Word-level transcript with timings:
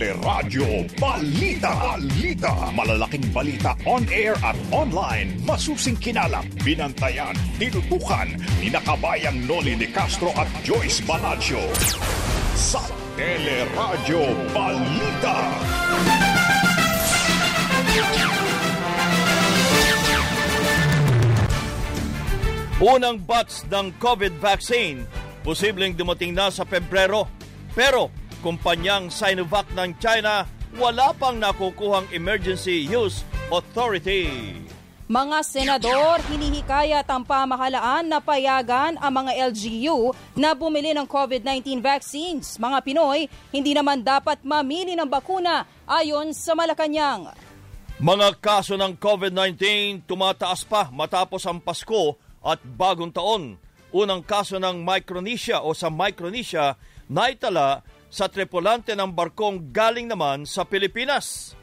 Teleradyo 0.00 0.88
Balita. 0.96 1.76
Balita. 1.76 2.72
Malalaking 2.72 3.28
balita 3.36 3.76
on 3.84 4.00
air 4.08 4.32
at 4.40 4.56
online. 4.72 5.36
Masusing 5.44 5.92
kinalap, 6.00 6.48
binantayan, 6.64 7.36
tinutukan 7.60 8.32
ni 8.64 8.72
nakabayang 8.72 9.44
Noli 9.44 9.76
de 9.76 9.92
Castro 9.92 10.32
at 10.40 10.48
Joyce 10.64 11.04
Balancho. 11.04 11.60
Sa 12.56 12.80
Teleradyo 13.12 14.24
Balita. 14.56 15.36
Unang 22.80 23.20
batch 23.20 23.68
ng 23.68 23.92
COVID 24.00 24.40
vaccine, 24.40 25.04
posibleng 25.44 25.92
dumating 25.92 26.32
na 26.32 26.48
sa 26.48 26.64
Pebrero. 26.64 27.28
Pero 27.76 28.19
kumpanyang 28.40 29.12
Sinovac 29.12 29.68
ng 29.76 29.96
China 30.00 30.48
wala 30.78 31.10
pang 31.16 31.34
nakukuhang 31.38 32.06
emergency 32.14 32.86
use 32.86 33.26
authority. 33.50 34.54
Mga 35.10 35.38
senador, 35.42 36.22
hinihikayat 36.30 37.02
ang 37.10 37.26
pamahalaan 37.26 38.06
na 38.06 38.22
payagan 38.22 38.94
ang 38.94 39.10
mga 39.10 39.50
LGU 39.50 40.14
na 40.38 40.54
bumili 40.54 40.94
ng 40.94 41.02
COVID-19 41.02 41.82
vaccines. 41.82 42.54
Mga 42.62 42.78
Pinoy, 42.86 43.26
hindi 43.50 43.74
naman 43.74 44.06
dapat 44.06 44.38
mamili 44.46 44.94
ng 44.94 45.10
bakuna 45.10 45.66
ayon 45.82 46.30
sa 46.30 46.54
Malacanang. 46.54 47.34
Mga 47.98 48.38
kaso 48.38 48.78
ng 48.78 48.94
COVID-19 48.94 50.06
tumataas 50.06 50.62
pa 50.62 50.86
matapos 50.94 51.42
ang 51.42 51.58
Pasko 51.58 52.14
at 52.38 52.62
bagong 52.62 53.10
taon. 53.10 53.58
Unang 53.90 54.22
kaso 54.22 54.62
ng 54.62 54.86
Micronesia 54.86 55.66
o 55.66 55.74
sa 55.74 55.90
Micronesia 55.90 56.78
naitala 57.10 57.82
sa 58.10 58.26
tripulante 58.26 58.92
ng 58.98 59.08
barkong 59.14 59.70
galing 59.70 60.10
naman 60.10 60.42
sa 60.42 60.66
Pilipinas. 60.66 61.54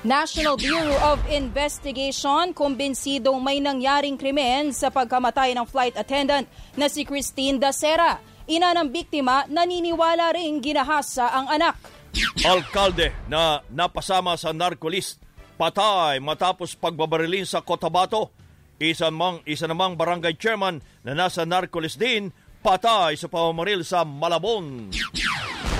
National 0.00 0.56
Bureau 0.56 0.96
of 1.12 1.20
Investigation 1.28 2.56
kumbinsidong 2.56 3.36
may 3.44 3.60
nangyaring 3.60 4.16
krimen 4.16 4.72
sa 4.72 4.88
pagkamatay 4.88 5.52
ng 5.52 5.68
flight 5.68 5.92
attendant 5.92 6.48
na 6.72 6.88
si 6.88 7.04
Christine 7.04 7.60
Dacera. 7.60 8.16
Ina 8.48 8.72
ng 8.80 8.88
biktima 8.88 9.44
naniniwala 9.44 10.32
ring 10.32 10.64
ginahasa 10.64 11.28
ang 11.28 11.52
anak. 11.52 11.76
Alkalde 12.40 13.12
na 13.28 13.60
napasama 13.68 14.40
sa 14.40 14.56
narcolist 14.56 15.20
patay 15.60 16.16
matapos 16.16 16.72
pagbabarilin 16.72 17.44
sa 17.44 17.60
Cotabato. 17.60 18.32
Isa, 18.80 19.12
mang, 19.12 19.44
isa 19.44 19.68
namang 19.68 20.00
barangay 20.00 20.40
chairman 20.40 20.80
na 21.04 21.12
nasa 21.12 21.44
narcolist 21.44 22.00
din 22.00 22.32
patay 22.60 23.16
sa 23.16 23.26
pamamaril 23.26 23.80
sa 23.84 24.04
Malabon. 24.04 24.92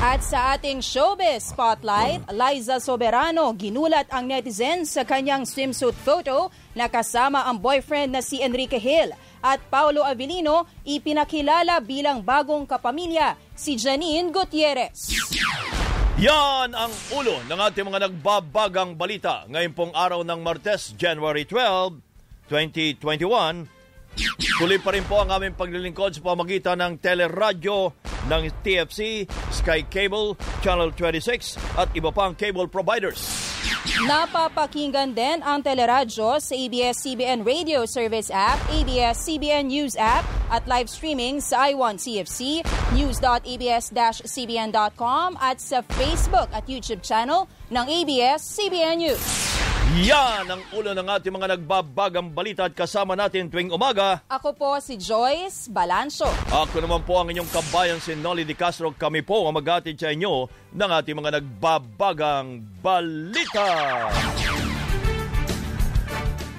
At 0.00 0.24
sa 0.24 0.56
ating 0.56 0.80
showbiz 0.80 1.52
spotlight, 1.52 2.24
Liza 2.32 2.80
Soberano 2.80 3.52
ginulat 3.52 4.08
ang 4.08 4.24
netizens 4.24 4.96
sa 4.96 5.04
kanyang 5.04 5.44
swimsuit 5.44 5.92
photo 5.92 6.48
na 6.72 6.88
kasama 6.88 7.44
ang 7.44 7.60
boyfriend 7.60 8.16
na 8.16 8.24
si 8.24 8.40
Enrique 8.40 8.80
Hill. 8.80 9.12
At 9.44 9.60
Paulo 9.68 10.00
Avellino 10.00 10.64
ipinakilala 10.88 11.84
bilang 11.84 12.24
bagong 12.24 12.64
kapamilya, 12.64 13.36
si 13.52 13.76
Janine 13.76 14.32
Gutierrez. 14.32 15.12
Yan 16.16 16.72
ang 16.72 16.92
ulo 17.12 17.36
ng 17.44 17.60
ating 17.60 17.84
mga 17.84 18.08
nagbabagang 18.08 18.96
balita 18.96 19.44
ngayon 19.52 19.72
pong 19.76 19.92
araw 19.92 20.24
ng 20.24 20.40
Martes, 20.40 20.96
January 20.96 21.44
12, 21.44 22.00
2021. 22.48 23.79
Tuloy 24.60 24.78
pa 24.80 24.90
rin 24.92 25.04
po 25.08 25.16
ang 25.20 25.30
aming 25.32 25.54
paglilingkod 25.56 26.14
sa 26.16 26.20
pamagitan 26.20 26.78
ng 26.80 26.98
teleradyo 27.00 27.92
ng 28.28 28.42
TFC, 28.60 29.24
Sky 29.48 29.88
Cable, 29.88 30.36
Channel 30.60 30.92
26 30.92 31.56
at 31.80 31.88
iba 31.96 32.12
pang 32.12 32.36
cable 32.36 32.68
providers. 32.68 33.24
Napapakinggan 34.04 35.16
din 35.16 35.40
ang 35.40 35.64
teleradyo 35.64 36.36
sa 36.40 36.52
ABS-CBN 36.52 37.44
Radio 37.44 37.84
Service 37.88 38.28
App, 38.28 38.60
ABS-CBN 38.68 39.72
News 39.72 39.96
App 39.96 40.28
at 40.52 40.68
live 40.68 40.92
streaming 40.92 41.40
sa 41.40 41.72
i1CFC, 41.72 42.60
news.abs-cbn.com 42.96 45.28
at 45.40 45.60
sa 45.60 45.80
Facebook 45.96 46.48
at 46.52 46.68
YouTube 46.68 47.00
channel 47.00 47.48
ng 47.72 47.88
ABS-CBN 47.88 48.96
News. 49.00 49.59
Yan 49.90 50.46
ang 50.46 50.62
ulo 50.70 50.94
ng 50.94 51.02
ating 51.02 51.34
mga 51.34 51.58
nagbabagang 51.58 52.30
balita 52.30 52.70
at 52.70 52.78
kasama 52.78 53.18
natin 53.18 53.50
tuwing 53.50 53.74
umaga. 53.74 54.22
Ako 54.30 54.54
po 54.54 54.78
si 54.78 54.94
Joyce 54.94 55.66
Balancho. 55.66 56.30
Ako 56.46 56.78
naman 56.78 57.02
po 57.02 57.18
ang 57.18 57.26
inyong 57.26 57.50
kabayan 57.50 57.98
si 57.98 58.14
Nolly 58.14 58.46
Di 58.46 58.54
Castro. 58.54 58.94
Kami 58.94 59.26
po 59.26 59.50
ang 59.50 59.58
magatid 59.58 59.98
sa 59.98 60.14
inyo 60.14 60.46
ng 60.78 60.90
ating 60.94 61.18
mga 61.18 61.42
nagbabagang 61.42 62.62
balita. 62.78 63.66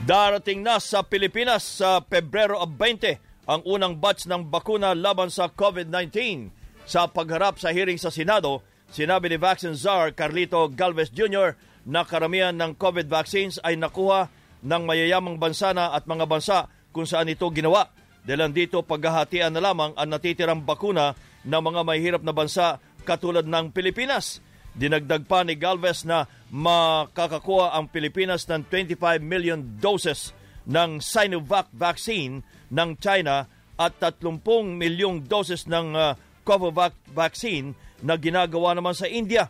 Darating 0.04 0.60
na 0.60 0.84
sa 0.84 1.00
Pilipinas 1.00 1.64
sa 1.64 2.04
Pebrero 2.04 2.60
20 2.60 3.48
ang 3.48 3.64
unang 3.64 3.96
batch 3.96 4.28
ng 4.28 4.52
bakuna 4.52 4.92
laban 4.92 5.32
sa 5.32 5.48
COVID-19. 5.48 6.52
Sa 6.84 7.08
pagharap 7.08 7.64
sa 7.64 7.72
hearing 7.72 7.96
sa 7.96 8.12
Senado, 8.12 8.60
sinabi 8.92 9.32
ni 9.32 9.40
Vaccine 9.40 9.80
Czar 9.80 10.12
Carlito 10.12 10.68
Galvez 10.68 11.08
Jr. 11.16 11.71
na 11.86 12.06
karamihan 12.06 12.54
ng 12.54 12.78
COVID 12.78 13.10
vaccines 13.10 13.58
ay 13.66 13.78
nakuha 13.78 14.30
ng 14.62 14.84
mayayamang 14.86 15.42
bansa 15.42 15.74
na 15.74 15.94
at 15.94 16.06
mga 16.06 16.26
bansa 16.30 16.58
kung 16.94 17.10
saan 17.10 17.32
ito 17.32 17.50
ginawa. 17.50 17.90
Dahil 18.22 18.54
dito 18.54 18.86
paghahatian 18.86 19.50
na 19.50 19.62
lamang 19.62 19.98
ang 19.98 20.10
natitirang 20.10 20.62
bakuna 20.62 21.18
ng 21.42 21.62
mga 21.62 21.82
mahihirap 21.82 22.22
na 22.22 22.34
bansa 22.34 22.78
katulad 23.02 23.50
ng 23.50 23.74
Pilipinas. 23.74 24.38
Dinagdag 24.72 25.26
pa 25.26 25.42
ni 25.42 25.58
Galvez 25.58 26.06
na 26.06 26.30
makakakuha 26.54 27.74
ang 27.76 27.90
Pilipinas 27.90 28.46
ng 28.46 28.62
25 28.70 29.20
million 29.20 29.60
doses 29.60 30.32
ng 30.70 31.02
Sinovac 31.02 31.74
vaccine 31.74 32.46
ng 32.70 32.90
China 33.02 33.50
at 33.76 33.98
30 33.98 34.78
milyong 34.78 35.26
doses 35.26 35.66
ng 35.66 35.98
uh, 35.98 36.14
Covovac 36.46 36.94
vaccine 37.10 37.74
na 38.06 38.18
ginagawa 38.18 38.78
naman 38.78 38.94
sa 38.94 39.10
India. 39.10 39.50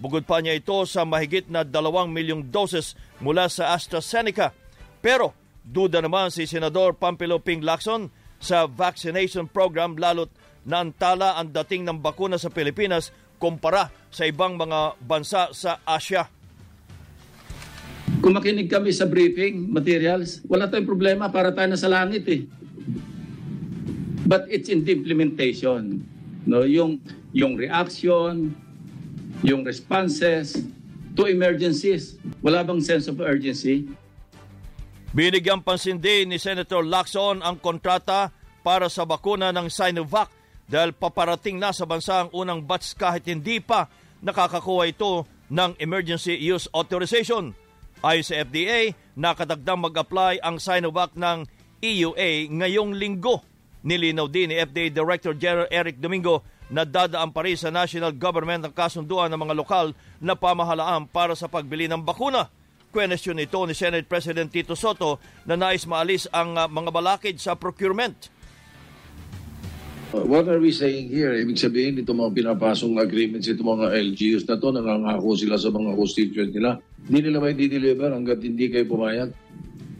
Bugod 0.00 0.24
pa 0.24 0.40
niya 0.40 0.56
ito 0.56 0.88
sa 0.88 1.04
mahigit 1.04 1.52
na 1.52 1.60
2 1.60 2.08
milyong 2.08 2.48
doses 2.48 2.96
mula 3.20 3.52
sa 3.52 3.76
AstraZeneca. 3.76 4.56
Pero 5.04 5.36
duda 5.60 6.00
naman 6.00 6.32
si 6.32 6.48
Senador 6.48 6.96
Pampilo 6.96 7.36
Ping 7.36 7.60
Lacson 7.60 8.08
sa 8.40 8.64
vaccination 8.64 9.44
program 9.44 10.00
lalo't 10.00 10.32
naantala 10.64 11.36
ang 11.36 11.52
dating 11.52 11.84
ng 11.84 12.00
bakuna 12.00 12.40
sa 12.40 12.48
Pilipinas 12.48 13.12
kumpara 13.36 13.92
sa 14.08 14.24
ibang 14.24 14.56
mga 14.56 14.96
bansa 15.04 15.52
sa 15.52 15.84
Asia. 15.84 16.28
Kung 18.20 18.36
makinig 18.36 18.68
kami 18.68 18.92
sa 18.92 19.08
briefing 19.08 19.68
materials, 19.68 20.44
wala 20.44 20.68
tayong 20.68 20.88
problema 20.88 21.32
para 21.32 21.52
tayo 21.52 21.72
na 21.72 21.80
sa 21.80 21.88
langit 21.88 22.24
eh. 22.28 22.44
But 24.28 24.48
it's 24.52 24.68
in 24.68 24.84
the 24.84 24.92
implementation. 24.92 26.04
No, 26.44 26.64
yung 26.64 27.00
yung 27.32 27.56
reaction, 27.56 28.52
yung 29.40 29.64
responses 29.64 30.60
to 31.16 31.26
emergencies. 31.26 32.16
Wala 32.44 32.64
bang 32.64 32.80
sense 32.80 33.08
of 33.08 33.20
urgency? 33.20 33.88
Binigyan 35.10 35.64
pansin 35.64 35.98
din 35.98 36.30
ni 36.30 36.38
Senator 36.38 36.86
Lacson 36.86 37.42
ang 37.42 37.58
kontrata 37.58 38.30
para 38.62 38.86
sa 38.86 39.02
bakuna 39.02 39.50
ng 39.50 39.66
Sinovac 39.66 40.30
dahil 40.70 40.94
paparating 40.94 41.58
na 41.58 41.74
sa 41.74 41.82
bansa 41.82 42.22
ang 42.22 42.30
unang 42.30 42.62
batch 42.62 42.94
kahit 42.94 43.26
hindi 43.26 43.58
pa 43.58 43.90
nakakakuha 44.22 44.86
ito 44.86 45.26
ng 45.50 45.74
emergency 45.82 46.38
use 46.38 46.70
authorization. 46.70 47.50
Ayon 48.00 48.24
sa 48.24 48.46
FDA, 48.46 48.94
nakatagdang 49.18 49.82
mag-apply 49.82 50.38
ang 50.46 50.62
Sinovac 50.62 51.18
ng 51.18 51.42
EUA 51.82 52.46
ngayong 52.54 52.94
linggo. 52.94 53.42
Nilinaw 53.82 54.30
din 54.30 54.54
ni 54.54 54.56
FDA 54.62 54.92
Director 54.92 55.34
General 55.34 55.68
Eric 55.72 55.98
Domingo 55.98 56.46
na 56.70 56.86
dadaan 56.86 57.34
pa 57.34 57.42
rin 57.42 57.58
sa 57.58 57.68
national 57.68 58.14
government 58.14 58.64
ang 58.64 58.74
kasunduan 58.74 59.28
ng 59.28 59.40
mga 59.42 59.58
lokal 59.58 59.86
na 60.22 60.38
pamahalaan 60.38 61.04
para 61.10 61.34
sa 61.34 61.50
pagbili 61.50 61.90
ng 61.90 62.00
bakuna. 62.00 62.46
Question 62.90 63.38
ito 63.38 63.58
ni 63.66 63.74
Senate 63.74 64.06
President 64.06 64.50
Tito 64.50 64.74
Soto 64.74 65.18
na 65.46 65.54
nais 65.54 65.86
maalis 65.86 66.26
ang 66.30 66.58
uh, 66.58 66.66
mga 66.66 66.90
balakid 66.90 67.36
sa 67.38 67.54
procurement. 67.54 68.14
What 70.10 70.50
are 70.50 70.58
we 70.58 70.74
saying 70.74 71.06
here? 71.06 71.30
Ibig 71.38 71.54
sabihin, 71.54 71.94
ito 72.02 72.10
mga 72.10 72.34
pinapasong 72.34 72.98
agreements, 72.98 73.46
ito 73.46 73.62
mga 73.62 73.94
LGUs 73.94 74.42
na 74.42 74.58
to, 74.58 74.74
nangangako 74.74 75.38
sila 75.38 75.54
sa 75.54 75.70
mga 75.70 75.94
constituent 75.94 76.50
nila. 76.50 76.82
Hindi 77.06 77.30
nila 77.30 77.38
may 77.38 77.54
deliver 77.54 78.10
hanggat 78.10 78.42
hindi 78.42 78.74
kayo 78.74 78.90
pumayag. 78.90 79.30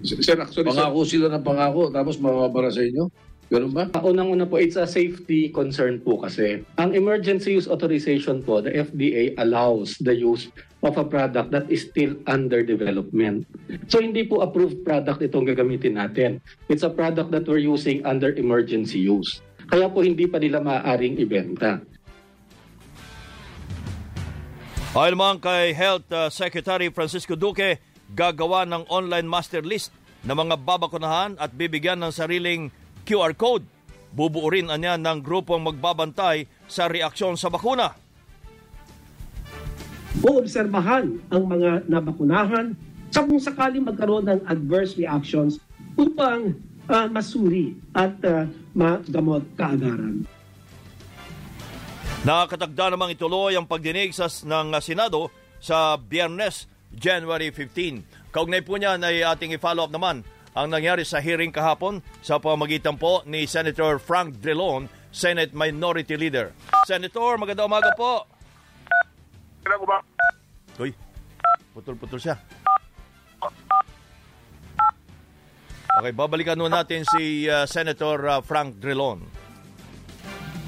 Sir, 0.02 0.34
actually, 0.42 0.66
Pangako 0.66 1.06
sila 1.06 1.30
ng 1.30 1.44
pangako, 1.46 1.94
tapos 1.94 2.18
mababara 2.18 2.74
sa 2.74 2.82
inyo. 2.82 3.06
Ganun 3.50 3.74
ba? 3.74 3.90
Unang-una 4.06 4.46
po, 4.46 4.62
it's 4.62 4.78
a 4.78 4.86
safety 4.86 5.50
concern 5.50 5.98
po 5.98 6.22
kasi. 6.22 6.62
Ang 6.78 6.94
emergency 6.94 7.58
use 7.58 7.66
authorization 7.66 8.46
po, 8.46 8.62
the 8.62 8.70
FDA 8.70 9.34
allows 9.42 9.98
the 9.98 10.14
use 10.14 10.54
of 10.86 10.94
a 10.94 11.02
product 11.02 11.50
that 11.50 11.66
is 11.66 11.90
still 11.90 12.14
under 12.30 12.62
development. 12.62 13.50
So 13.90 13.98
hindi 13.98 14.22
po 14.22 14.46
approved 14.46 14.86
product 14.86 15.18
itong 15.26 15.50
gagamitin 15.50 15.98
natin. 15.98 16.38
It's 16.70 16.86
a 16.86 16.94
product 16.94 17.34
that 17.34 17.50
we're 17.50 17.58
using 17.58 18.06
under 18.06 18.30
emergency 18.38 19.02
use. 19.02 19.42
Kaya 19.66 19.90
po 19.90 20.06
hindi 20.06 20.30
pa 20.30 20.38
nila 20.38 20.62
maaaring 20.62 21.18
ibenta. 21.18 21.82
Ayon 24.94 25.14
naman 25.18 25.42
kay 25.42 25.74
Health 25.74 26.06
uh, 26.14 26.30
Secretary 26.30 26.86
Francisco 26.94 27.34
Duque, 27.34 27.82
gagawa 28.14 28.62
ng 28.62 28.86
online 28.86 29.26
master 29.26 29.62
list 29.62 29.90
ng 30.22 30.34
mga 30.38 30.54
babakunahan 30.62 31.34
at 31.34 31.50
bibigyan 31.50 31.98
ng 31.98 32.14
sariling 32.14 32.70
QR 33.10 33.34
code. 33.34 33.66
Bubuo 34.14 34.46
rin 34.46 34.70
anya 34.70 34.94
ng 34.94 35.18
grupong 35.18 35.66
magbabantay 35.66 36.46
sa 36.70 36.86
reaksyon 36.86 37.34
sa 37.34 37.50
bakuna. 37.50 37.90
Uobserbahan 40.22 41.18
ang 41.30 41.42
mga 41.50 41.90
nabakunahan 41.90 42.78
sa 43.10 43.26
kung 43.26 43.42
sakaling 43.42 43.82
magkaroon 43.82 44.30
ng 44.30 44.40
adverse 44.46 44.94
reactions 44.94 45.58
upang 45.98 46.54
ah, 46.86 47.10
masuri 47.10 47.74
at 47.94 48.14
ah, 48.22 48.46
magamot 48.74 49.42
kaagaran. 49.58 50.22
Nakatagda 52.22 52.94
namang 52.94 53.16
ituloy 53.16 53.56
ang 53.58 53.64
pagdinig 53.64 54.12
sa, 54.12 54.28
ng 54.28 54.76
uh, 54.76 54.82
Senado 54.84 55.32
sa 55.56 55.96
Biyernes, 55.96 56.68
January 56.92 57.48
15. 57.48 58.28
Kaugnay 58.28 58.60
po 58.60 58.76
niyan 58.76 59.00
ay 59.00 59.24
ating 59.24 59.56
i-follow 59.56 59.88
up 59.88 59.94
naman 59.94 60.20
ang 60.54 60.66
nangyari 60.70 61.06
sa 61.06 61.22
hearing 61.22 61.54
kahapon 61.54 62.02
sa 62.20 62.42
pamagitan 62.42 62.98
po 62.98 63.22
ni 63.26 63.46
Senator 63.46 64.02
Frank 64.02 64.42
Drilon, 64.42 64.90
Senate 65.14 65.54
Minority 65.54 66.18
Leader. 66.18 66.50
Senator, 66.86 67.38
magandang 67.38 67.70
umaga 67.70 67.90
po. 67.94 68.26
Uy, 70.80 70.90
putol-putol 71.76 72.18
siya. 72.18 72.36
Okay, 76.00 76.12
babalikan 76.16 76.56
nun 76.56 76.72
natin 76.72 77.04
si 77.04 77.44
uh, 77.44 77.68
Senator 77.68 78.18
uh, 78.24 78.40
Frank 78.40 78.80
Drilon. 78.80 79.26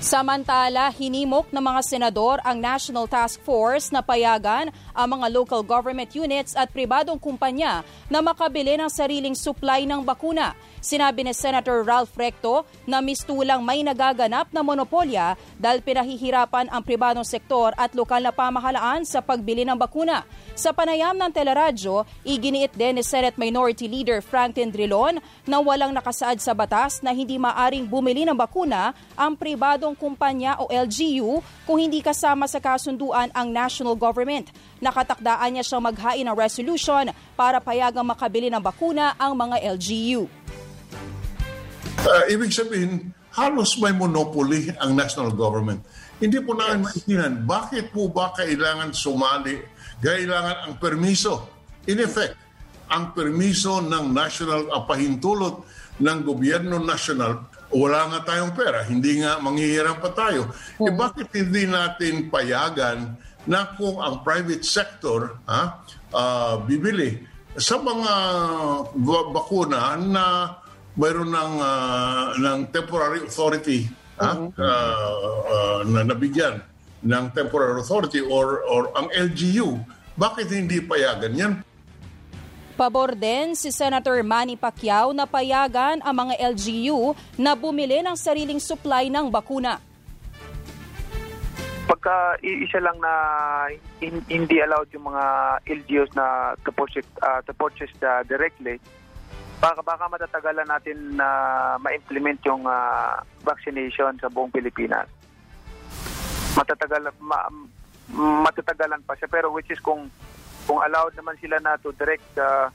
Samantala, 0.02 0.90
hinimok 0.90 1.54
ng 1.54 1.62
mga 1.62 1.80
senador 1.86 2.42
ang 2.42 2.58
National 2.58 3.06
Task 3.06 3.38
Force 3.46 3.94
na 3.94 4.02
payagan 4.02 4.74
ang 4.90 5.08
mga 5.14 5.30
local 5.30 5.62
government 5.62 6.10
units 6.18 6.58
at 6.58 6.74
pribadong 6.74 7.22
kumpanya 7.22 7.86
na 8.10 8.18
makabili 8.18 8.74
ng 8.74 8.90
sariling 8.90 9.38
supply 9.38 9.86
ng 9.86 10.02
bakuna. 10.02 10.58
Sinabi 10.82 11.22
ni 11.22 11.30
Senator 11.30 11.86
Ralph 11.86 12.10
Recto 12.18 12.66
na 12.90 12.98
mistulang 12.98 13.62
may 13.62 13.86
nagaganap 13.86 14.50
na 14.50 14.66
monopolya 14.66 15.38
dahil 15.54 15.78
pinahihirapan 15.78 16.66
ang 16.74 16.82
pribadong 16.82 17.22
sektor 17.22 17.70
at 17.78 17.94
lokal 17.94 18.18
na 18.18 18.34
pamahalaan 18.34 19.06
sa 19.06 19.22
pagbili 19.22 19.62
ng 19.62 19.78
bakuna. 19.78 20.26
Sa 20.58 20.74
panayam 20.74 21.14
ng 21.14 21.30
teleradyo, 21.30 22.02
iginiit 22.26 22.74
din 22.74 22.98
ni 22.98 23.06
Senate 23.06 23.38
Minority 23.38 23.86
Leader 23.86 24.18
Franklin 24.18 24.74
Drilon 24.74 25.22
na 25.46 25.62
walang 25.62 25.94
nakasaad 25.94 26.42
sa 26.42 26.50
batas 26.50 26.98
na 26.98 27.14
hindi 27.14 27.38
maaring 27.38 27.86
bumili 27.86 28.26
ng 28.26 28.34
bakuna 28.34 28.90
ang 29.14 29.38
pribadong 29.38 29.94
kumpanya 29.94 30.58
o 30.58 30.66
LGU 30.66 31.38
kung 31.62 31.78
hindi 31.78 32.02
kasama 32.02 32.50
sa 32.50 32.58
kasunduan 32.58 33.30
ang 33.30 33.54
national 33.54 33.94
government. 33.94 34.50
Nakatakdaan 34.82 35.54
niya 35.54 35.62
siyang 35.62 35.86
maghain 35.86 36.26
ng 36.26 36.34
resolution 36.34 37.06
para 37.38 37.62
payagang 37.62 38.02
makabili 38.02 38.50
ng 38.50 38.58
bakuna 38.58 39.14
ang 39.14 39.38
mga 39.38 39.62
LGU. 39.78 40.41
Uh, 42.02 42.26
ibig 42.26 42.50
sabihin, 42.50 43.14
halos 43.30 43.78
may 43.78 43.94
monopoly 43.94 44.74
ang 44.82 44.98
national 44.98 45.30
government. 45.30 45.78
Hindi 46.18 46.42
po 46.42 46.58
namin 46.58 46.90
maintindihan, 46.90 47.34
bakit 47.46 47.94
po 47.94 48.10
ba 48.10 48.34
kailangan 48.34 48.90
sumali, 48.90 49.62
kailangan 50.02 50.66
ang 50.66 50.74
permiso? 50.82 51.46
In 51.86 52.02
effect, 52.02 52.34
ang 52.90 53.14
permiso 53.14 53.78
ng 53.78 54.10
national, 54.10 54.66
uh, 54.74 54.82
pahintulot 54.82 55.62
ng 56.02 56.18
gobyerno 56.26 56.82
national, 56.82 57.46
wala 57.70 58.10
nga 58.10 58.34
tayong 58.34 58.52
pera, 58.52 58.82
hindi 58.82 59.22
nga 59.22 59.38
manghihiram 59.38 60.02
pa 60.02 60.10
tayo. 60.10 60.50
Eh 60.82 60.92
bakit 60.92 61.30
hindi 61.32 61.70
natin 61.70 62.28
payagan 62.28 63.14
na 63.46 63.78
kung 63.78 64.02
ang 64.02 64.26
private 64.26 64.66
sector 64.66 65.38
ha, 65.46 65.80
uh, 66.10 66.58
bibili 66.66 67.30
sa 67.54 67.78
mga 67.78 68.12
ba- 68.90 69.28
bakuna 69.30 69.94
na 69.98 70.24
mayroon 70.96 71.32
ng, 71.32 71.54
ah, 71.60 72.36
ng 72.36 72.58
temporary 72.68 73.24
authority 73.24 73.88
ha, 74.20 74.36
ah, 74.36 74.46
ah, 74.60 75.80
na 75.88 76.04
nabigyan 76.04 76.60
ng 77.02 77.24
temporary 77.34 77.80
authority 77.80 78.22
or, 78.22 78.62
or 78.68 78.92
ang 78.94 79.10
LGU, 79.10 79.80
bakit 80.14 80.52
hindi 80.52 80.78
payagan 80.78 81.32
yan? 81.34 81.52
Pabor 82.72 83.12
din 83.12 83.52
si 83.52 83.68
Senator 83.68 84.24
Manny 84.24 84.56
Pacquiao 84.56 85.12
na 85.12 85.28
payagan 85.28 86.00
ang 86.00 86.14
mga 86.14 86.34
LGU 86.56 87.12
na 87.36 87.52
bumili 87.52 88.00
ng 88.00 88.16
sariling 88.16 88.60
supply 88.60 89.12
ng 89.12 89.28
bakuna. 89.28 89.76
pagka 91.82 92.40
iisa 92.40 92.80
lang 92.80 92.96
na 93.04 93.14
hin- 94.00 94.24
hindi 94.30 94.64
allowed 94.64 94.88
yung 94.96 95.12
mga 95.12 95.24
LGUs 95.66 96.10
na 96.16 96.56
to 96.64 96.72
purchase, 96.72 97.06
uh, 97.20 97.44
to 97.44 97.52
purchase 97.52 97.92
uh, 98.00 98.24
directly, 98.24 98.80
baka, 99.62 99.78
baka 99.86 100.10
matatagalan 100.10 100.66
natin 100.66 101.14
na 101.14 101.28
ma-implement 101.78 102.42
yung 102.42 102.66
uh, 102.66 103.22
vaccination 103.46 104.18
sa 104.18 104.26
buong 104.26 104.50
Pilipinas. 104.50 105.06
Matatagal, 106.58 107.14
ma, 107.22 107.46
matatagalan 108.42 109.06
pa 109.06 109.14
siya. 109.14 109.30
Pero 109.30 109.54
which 109.54 109.70
is 109.70 109.78
kung 109.78 110.10
kung 110.66 110.82
allowed 110.82 111.14
naman 111.14 111.38
sila 111.38 111.62
na 111.62 111.78
to 111.78 111.94
direct 111.94 112.26
uh, 112.38 112.66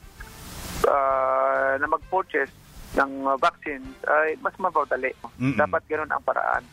uh, 0.87 1.71
na 1.75 1.87
mag-purchase 1.91 2.51
ng 2.95 3.11
uh, 3.27 3.35
vaccine, 3.35 3.83
ay 4.07 4.39
mas 4.39 4.55
mabaudali. 4.55 5.11
Mm-mm. 5.43 5.59
Dapat 5.59 5.83
ganun 5.91 6.11
ang 6.11 6.23
paraan. 6.23 6.63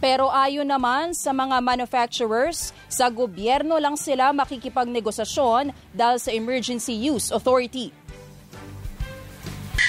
Pero 0.00 0.32
ayon 0.32 0.64
naman 0.64 1.12
sa 1.12 1.28
mga 1.28 1.60
manufacturers, 1.60 2.72
sa 2.88 3.12
gobyerno 3.12 3.76
lang 3.76 4.00
sila 4.00 4.32
makikipagnegosasyon 4.32 5.76
dahil 5.92 6.16
sa 6.16 6.32
Emergency 6.32 6.96
Use 6.96 7.28
Authority. 7.28 7.92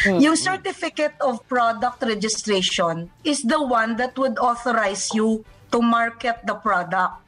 Yung 0.07 0.33
certificate 0.33 1.13
of 1.21 1.45
product 1.45 2.01
registration 2.01 3.09
is 3.21 3.45
the 3.45 3.61
one 3.61 3.97
that 4.01 4.17
would 4.17 4.39
authorize 4.41 5.13
you 5.13 5.45
to 5.69 5.79
market 5.81 6.41
the 6.45 6.57
product 6.57 7.21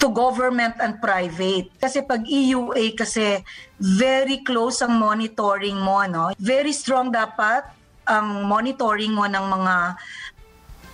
to 0.00 0.08
government 0.10 0.74
and 0.80 0.96
private. 0.98 1.70
Kasi 1.76 2.00
pag 2.02 2.24
EUA 2.24 2.96
kasi 2.96 3.44
very 3.76 4.40
close 4.42 4.80
ang 4.80 4.96
monitoring 4.96 5.76
mo, 5.76 6.02
no? 6.08 6.32
Very 6.40 6.72
strong 6.72 7.12
dapat 7.12 7.68
ang 8.08 8.48
monitoring 8.48 9.12
mo 9.12 9.28
ng 9.28 9.46
mga 9.46 9.76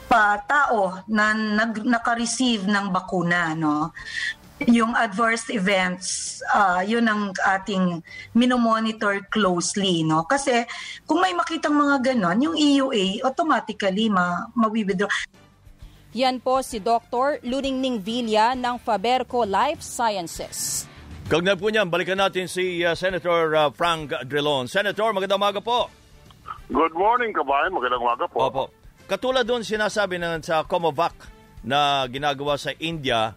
pa 0.06 0.38
tao 0.46 1.02
na 1.10 1.34
nag, 1.34 1.82
naka-receive 1.82 2.66
ng 2.66 2.90
bakuna, 2.94 3.54
no? 3.54 3.90
Yung 4.64 4.96
adverse 4.96 5.52
events, 5.52 6.40
ah, 6.48 6.80
yun 6.80 7.04
ang 7.04 7.36
ating 7.44 8.00
minomonitor 8.32 9.20
closely, 9.28 10.00
no? 10.00 10.24
Kasi 10.24 10.64
kung 11.04 11.20
may 11.20 11.36
makitang 11.36 11.76
mga 11.76 12.16
ganon, 12.16 12.40
yung 12.40 12.56
EUA 12.56 13.20
automatically 13.20 14.08
ma 14.08 14.48
mawi-withdraw. 14.56 15.12
Yan 16.16 16.40
po 16.40 16.64
si 16.64 16.80
Dr. 16.80 17.44
Luningning 17.44 18.00
Villa 18.00 18.56
ng 18.56 18.80
Faberco 18.80 19.44
Life 19.44 19.84
Sciences. 19.84 20.88
Kaugnay 21.28 21.60
po 21.60 21.68
niyan, 21.68 21.92
balikan 21.92 22.16
natin 22.16 22.48
si 22.48 22.80
uh, 22.80 22.96
Senator 22.96 23.52
uh, 23.52 23.68
Frank 23.68 24.14
Drilon. 24.24 24.64
Senator, 24.64 25.12
magandang 25.12 25.36
umaga 25.36 25.60
po. 25.60 25.92
Good 26.72 26.96
morning, 26.96 27.36
kabayan. 27.36 27.76
Magandang 27.76 28.00
umaga 28.00 28.24
po. 28.24 28.48
Opo. 28.48 28.64
Katulad 29.04 29.44
doon 29.44 29.60
sinasabi 29.60 30.16
ng 30.16 30.40
sa 30.40 30.64
Comovac 30.64 31.14
na 31.66 32.06
ginagawa 32.08 32.56
sa 32.56 32.72
India 32.80 33.36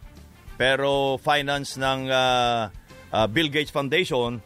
pero 0.60 1.16
finance 1.24 1.80
ng 1.80 2.12
uh, 2.12 2.68
uh, 3.16 3.28
Bill 3.32 3.48
Gates 3.48 3.72
Foundation, 3.72 4.44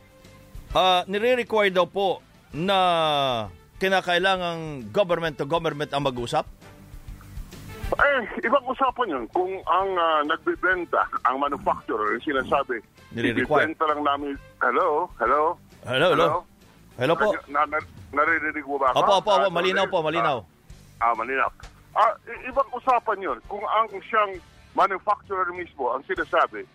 uh, 0.77 1.01
nire-require 1.10 1.74
daw 1.74 1.89
po 1.89 2.22
na 2.53 3.50
kinakailangang 3.82 4.93
government 4.93 5.41
to 5.41 5.50
government 5.50 5.89
ang 5.89 6.05
mag-usap? 6.05 6.46
Eh, 7.93 8.22
ibang 8.46 8.62
usapan 8.70 9.10
yun. 9.10 9.25
Kung 9.34 9.53
ang 9.70 9.89
ah, 9.98 10.22
nagbibenta, 10.25 11.05
ang 11.29 11.38
manufacturer, 11.38 12.17
yung 12.17 12.25
sinasabi, 12.25 12.82
Nire-require. 13.13 13.70
ibibenta 13.70 13.86
lang 13.89 14.01
namin, 14.05 14.34
hello, 14.62 15.10
hello, 15.17 15.58
Hello, 15.84 16.15
hello. 16.15 16.27
Hello 16.96 17.13
po. 17.17 17.36
Na, 17.51 17.67
na, 17.67 17.75
naririnig 18.15 18.63
mo 18.63 18.79
ba 18.79 18.96
ako? 18.96 19.03
Opo, 19.03 19.13
opo, 19.20 19.32
opo. 19.36 19.50
Malinaw 19.51 19.86
po, 19.91 20.00
malinaw. 20.00 20.38
Ah, 21.03 21.12
ah, 21.12 21.13
malinaw. 21.17 21.50
Ah, 21.91 22.13
ibang 22.48 22.70
usapan 22.72 23.17
yun. 23.20 23.38
Kung 23.51 23.62
ang 23.67 23.91
siyang 24.08 24.32
manufacturer 24.74 25.50
mismo 25.53 25.94
ang 25.94 26.03
sinasabi, 26.06 26.65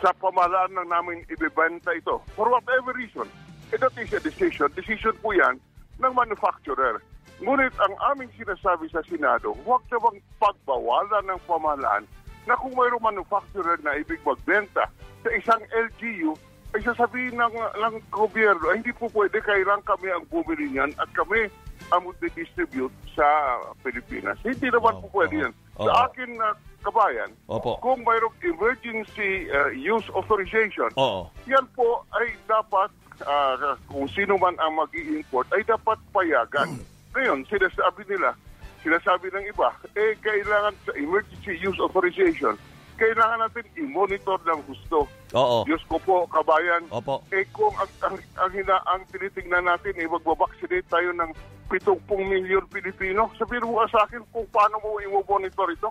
sa 0.00 0.16
pamahalaan 0.16 0.72
lang 0.72 0.88
namin 0.88 1.16
ibibenta 1.28 1.92
ito, 1.92 2.24
for 2.32 2.48
whatever 2.48 2.96
reason, 2.96 3.28
eh, 3.70 3.76
that 3.76 3.92
is 4.00 4.12
a 4.16 4.20
decision. 4.20 4.72
Decision 4.72 5.12
po 5.20 5.36
yan 5.36 5.60
ng 6.00 6.12
manufacturer. 6.16 7.04
Ngunit 7.40 7.72
ang 7.80 7.94
aming 8.12 8.32
sinasabi 8.36 8.88
sa 8.92 9.04
Senado, 9.04 9.56
huwag 9.64 9.84
na 9.88 10.00
bang 10.00 10.18
pagbawalan 10.40 11.24
ng 11.28 11.40
pamahalaan 11.44 12.04
na 12.48 12.56
kung 12.56 12.72
mayroong 12.72 13.04
manufacturer 13.04 13.76
na 13.84 13.96
ibig 14.00 14.20
magbenta 14.24 14.88
sa 15.20 15.30
isang 15.36 15.60
LGU, 15.68 16.32
ay 16.70 16.80
sasabihin 16.86 17.34
ng, 17.34 17.54
ng 17.56 17.96
gobyerno, 18.14 18.70
ay 18.70 18.80
hindi 18.80 18.94
po 18.94 19.10
pwede, 19.10 19.42
kailang 19.42 19.82
kami 19.82 20.06
ang 20.08 20.24
bumili 20.30 20.70
niyan 20.70 20.94
at 21.02 21.10
kami 21.12 21.50
ang 21.90 22.06
mag-distribute 22.06 22.94
sa 23.12 23.26
Pilipinas. 23.82 24.38
Hindi 24.46 24.70
naman 24.70 25.02
po 25.02 25.10
pwede 25.10 25.48
yan. 25.48 25.54
Oo. 25.78 25.86
Sa 25.86 26.10
akin 26.10 26.30
na 26.34 26.56
kabayan, 26.80 27.30
Opo. 27.46 27.76
kung 27.84 28.00
mayroong 28.02 28.34
emergency 28.42 29.46
uh, 29.52 29.70
use 29.70 30.04
authorization, 30.16 30.88
Oo. 30.96 31.28
yan 31.44 31.64
po 31.76 32.02
ay 32.16 32.32
dapat, 32.48 32.88
ah, 33.28 33.76
kung 33.86 34.08
sino 34.10 34.40
man 34.40 34.56
ang 34.58 34.80
mag 34.80 34.90
import 34.96 35.46
ay 35.52 35.62
dapat 35.68 36.00
payagan. 36.10 36.80
Ngayon, 37.14 37.44
sinasabi 37.50 38.06
nila, 38.08 38.32
sinasabi 38.80 39.28
ng 39.34 39.44
iba, 39.50 39.68
eh, 39.92 40.16
kailangan 40.24 40.74
sa 40.88 40.92
emergency 40.96 41.58
use 41.60 41.76
authorization, 41.82 42.56
kailangan 42.96 43.44
natin 43.44 43.66
i-monitor 43.76 44.40
ng 44.48 44.60
gusto. 44.64 45.04
Oo. 45.30 45.62
Diyos 45.62 45.82
ko 45.86 45.96
po, 46.02 46.26
kabayan, 46.26 46.90
Opo. 46.90 47.22
eh 47.30 47.46
kung 47.54 47.70
ang, 47.78 47.90
ang, 48.02 48.16
ang, 48.38 48.50
hina, 48.50 48.82
ang 48.90 49.06
tinitingnan 49.14 49.66
natin, 49.66 49.94
eh, 49.94 50.10
magbabaksinate 50.10 50.86
tayo 50.90 51.14
ng 51.14 51.30
70 51.70 52.02
milyon 52.18 52.66
Pilipino. 52.66 53.30
Sabihin 53.38 53.70
mo 53.70 53.78
ka 53.86 53.94
sa 53.94 54.00
akin 54.10 54.26
kung 54.34 54.46
paano 54.50 54.82
mo 54.82 54.98
i-monitor 54.98 55.70
ito. 55.70 55.90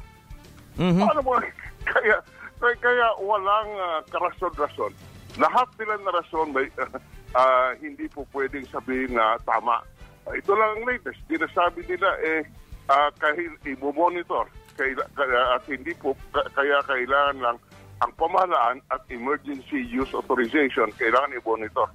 Mhm. 0.76 1.00
Paano 1.00 1.22
mo? 1.24 1.32
Kaya, 1.90 2.20
kaya, 2.60 2.76
kaya 2.84 3.08
walang 3.24 3.72
ah, 3.80 4.04
karason-rason. 4.12 4.92
Lahat 5.40 5.66
nila 5.80 5.96
na 6.04 6.12
rason 6.12 6.52
may, 6.52 6.68
ah, 7.40 7.72
hindi 7.80 8.12
po 8.12 8.28
pwedeng 8.36 8.68
sabihin 8.68 9.16
na 9.16 9.40
tama. 9.48 9.80
Ah, 10.28 10.36
ito 10.36 10.52
lang 10.52 10.76
ang 10.76 10.84
latest. 10.84 11.18
Dinasabi 11.32 11.88
nila 11.88 12.12
eh 12.20 12.44
uh, 12.90 13.10
kahit 13.22 13.54
i-monitor 13.64 14.50
kaya, 14.76 14.96
kaya, 15.14 15.40
at 15.60 15.64
hindi 15.68 15.94
po 16.00 16.16
ka- 16.32 16.50
kaya 16.56 16.80
kailangan 16.88 17.38
lang 17.40 17.58
ang 18.00 18.12
pamahalaan 18.16 18.80
at 18.92 19.04
emergency 19.12 19.84
use 19.84 20.12
authorization 20.16 20.88
kailangan 20.96 21.36
i-monitor. 21.36 21.88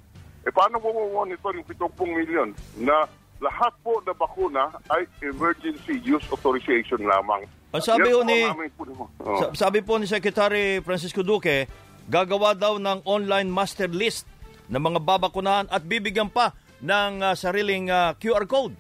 Eh 0.44 0.52
paano 0.52 0.76
mo 0.76 0.92
monitor 1.24 1.56
yung 1.56 1.64
70 1.64 1.88
milyon 2.04 2.48
na 2.84 3.08
lahat 3.40 3.72
po 3.80 3.98
na 4.04 4.12
bakuna 4.12 4.68
ay 4.92 5.08
emergency 5.24 5.96
use 6.04 6.24
authorization 6.28 7.00
lamang. 7.04 7.48
Ang 7.74 7.82
sabi 7.82 8.08
po 8.12 8.22
ni- 8.22 8.46
puno. 8.76 9.08
Oh. 9.18 9.38
Sa- 9.40 9.66
Sabi 9.66 9.82
po 9.82 9.98
ni 9.98 10.06
Secretary 10.06 10.78
Francisco 10.84 11.24
Duque, 11.24 11.66
gagawa 12.06 12.52
daw 12.54 12.76
ng 12.78 13.02
online 13.08 13.48
master 13.48 13.88
list 13.90 14.28
ng 14.68 14.78
mga 14.80 15.00
babakunahan 15.02 15.66
at 15.72 15.82
bibigyan 15.82 16.28
pa 16.28 16.52
ng 16.84 17.24
ah, 17.24 17.34
sariling 17.34 17.88
ah, 17.88 18.12
QR 18.14 18.44
code. 18.44 18.76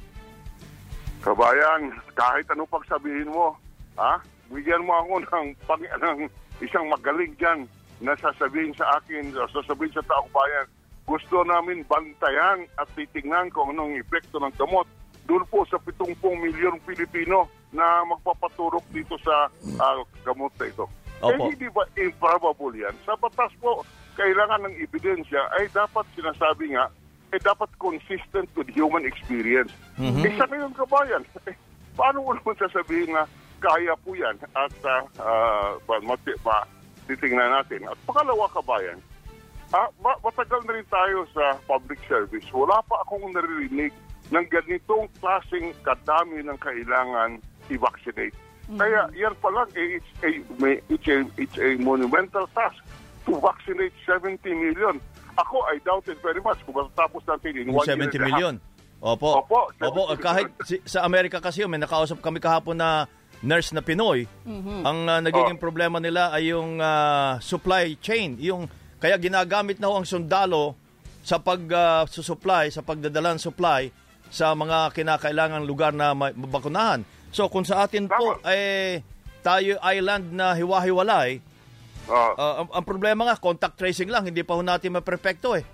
Kabayan, 1.24 1.88
kahit 2.12 2.44
anong 2.52 2.68
pagsabihin 2.68 3.32
mo, 3.32 3.56
ha? 3.96 4.20
Bigyan 4.52 4.84
mo 4.84 4.92
ako 5.00 5.14
ng, 5.24 5.48
pag, 5.64 5.80
ng 5.80 6.28
isang 6.60 6.86
magaling 6.88 7.32
dyan 7.36 7.68
na 8.02 8.12
sasabihin 8.18 8.74
sa 8.76 9.00
akin, 9.00 9.32
o 9.32 9.48
sasabihin 9.50 9.94
sa 9.94 10.04
taong 10.04 10.30
bayan, 10.34 10.66
gusto 11.04 11.44
namin 11.44 11.84
bantayan 11.84 12.64
at 12.80 12.88
titingnan 12.96 13.52
kung 13.52 13.76
anong 13.76 13.96
epekto 14.00 14.40
ng 14.40 14.52
gamot 14.56 14.88
doon 15.24 15.44
po 15.48 15.64
sa 15.68 15.80
70 15.80 16.20
milyong 16.20 16.80
Pilipino 16.84 17.48
na 17.72 18.04
magpapaturok 18.08 18.84
dito 18.92 19.16
sa 19.24 19.48
ah, 19.80 20.00
gamot 20.24 20.52
na 20.60 20.68
ito. 20.68 20.84
Opo. 21.24 21.32
Eh, 21.32 21.38
hindi 21.56 21.68
ba 21.72 21.84
improbable 21.96 22.76
yan? 22.76 22.92
Sa 23.08 23.16
batas 23.16 23.52
po, 23.60 23.84
kailangan 24.20 24.68
ng 24.68 24.74
ebidensya 24.84 25.48
ay 25.56 25.68
dapat 25.72 26.04
sinasabi 26.12 26.76
nga, 26.76 26.92
eh 27.32 27.40
dapat 27.40 27.66
consistent 27.80 28.46
with 28.54 28.68
human 28.70 29.02
experience. 29.08 29.72
Mhm. 29.96 30.22
Eh, 30.22 30.32
sa 30.36 30.44
ngayon 30.46 30.76
kabayan, 30.76 31.24
eh, 31.48 31.56
paano 31.98 32.22
mo 32.22 32.32
naman 32.36 32.56
sasabihin 32.60 33.10
na 33.10 33.24
kaya 33.64 33.96
po 34.04 34.12
yan 34.12 34.36
at 34.52 34.76
uh, 34.84 35.00
uh, 35.16 35.72
mati, 36.04 36.36
ma, 36.44 36.68
titingnan 37.08 37.48
natin. 37.48 37.88
At 37.88 37.96
pangalawa 38.04 38.44
kabayan, 38.52 39.00
ah, 39.72 39.88
ma- 40.04 40.20
matagal 40.20 40.60
na 40.68 40.76
rin 40.76 40.86
tayo 40.92 41.24
sa 41.32 41.56
public 41.64 41.96
service. 42.04 42.44
Wala 42.52 42.84
pa 42.84 43.00
akong 43.08 43.32
naririnig 43.32 43.92
ng 44.28 44.46
ganitong 44.52 45.08
klaseng 45.16 45.72
kadami 45.80 46.44
ng 46.44 46.58
kailangan 46.60 47.40
i-vaccinate. 47.72 48.36
Kaya 48.64 49.08
yan 49.12 49.36
pa 49.40 49.48
lang, 49.52 49.68
eh, 49.76 50.00
it's, 50.00 50.12
a, 50.24 50.30
may, 50.60 50.80
it's, 50.88 51.08
a, 51.08 51.24
it's 51.36 51.56
a 51.60 51.76
monumental 51.80 52.48
task 52.56 52.80
to 53.24 53.36
vaccinate 53.40 53.92
70 54.04 54.40
million. 54.52 54.96
Ako, 55.36 55.64
I 55.68 55.80
doubt 55.84 56.08
it 56.08 56.20
very 56.20 56.40
much 56.40 56.60
kung 56.64 56.76
matatapos 56.76 57.24
natin 57.24 57.64
in 57.64 57.68
Yung 57.72 57.76
one 57.80 57.88
year 57.88 57.96
70 57.96 58.04
and 58.04 58.12
a 58.12 58.20
half. 58.20 58.28
million. 58.28 58.54
Opo. 59.04 59.44
Opo, 59.44 59.68
Opo, 59.68 60.02
70 60.16 60.24
kahit 60.24 60.48
si- 60.64 60.84
sa 60.88 61.04
Amerika 61.04 61.36
kasi, 61.36 61.60
may 61.68 61.76
nakausap 61.76 62.24
kami 62.24 62.40
kahapon 62.40 62.80
na 62.80 63.04
nurse 63.44 63.76
na 63.76 63.84
Pinoy. 63.84 64.24
Ang 64.82 64.98
ah, 65.06 65.20
nagiging 65.20 65.60
problema 65.60 66.00
nila 66.00 66.32
ay 66.32 66.50
yung 66.50 66.80
ah, 66.80 67.36
supply 67.38 68.00
chain. 68.00 68.40
Yung, 68.40 68.66
kaya 68.98 69.20
ginagamit 69.20 69.76
na 69.78 69.92
ho 69.92 70.00
ang 70.00 70.08
sundalo 70.08 70.74
sa 71.20 71.36
pag 71.36 71.60
ah, 71.70 72.02
susupply, 72.08 72.72
sa 72.72 72.80
pagdadala 72.80 73.36
ng 73.36 73.42
supply 73.44 73.92
sa 74.32 74.56
mga 74.56 74.90
kinakailangang 74.96 75.68
lugar 75.68 75.92
na 75.92 76.16
ma- 76.16 76.34
mabakunahan. 76.34 77.04
So 77.30 77.52
kung 77.52 77.68
sa 77.68 77.84
atin 77.84 78.08
po 78.08 78.40
eh 78.48 79.04
tayo 79.44 79.76
island 79.84 80.32
na 80.32 80.56
hiwa-hiwalay, 80.56 81.44
Ah, 82.04 82.36
ah, 82.36 82.54
ang, 82.60 82.68
ang 82.68 82.84
problema 82.84 83.24
nga 83.24 83.40
contact 83.40 83.80
tracing 83.80 84.12
lang, 84.12 84.28
hindi 84.28 84.44
pa 84.44 84.52
ho 84.52 84.60
natin 84.60 84.92
maperfecto 84.92 85.56
eh. 85.56 85.64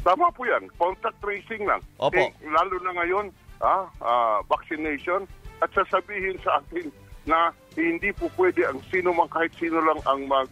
Tama 0.00 0.32
po 0.32 0.48
yan. 0.48 0.64
Contact 0.80 1.20
tracing 1.20 1.68
lang. 1.68 1.84
Opo. 2.00 2.16
Eh, 2.16 2.32
lalo 2.48 2.74
na 2.80 2.92
ngayon, 2.96 3.26
ah, 3.60 3.84
ah, 4.00 4.38
vaccination, 4.48 5.28
at 5.62 5.70
sasabihin 5.70 6.36
sa 6.42 6.58
akin 6.58 6.90
na 7.24 7.54
hindi 7.78 8.10
po 8.10 8.26
pwede 8.34 8.66
ang 8.66 8.82
sino 8.90 9.14
man 9.14 9.30
kahit 9.30 9.54
sino 9.56 9.78
lang 9.78 9.98
ang 10.10 10.26
mag 10.26 10.50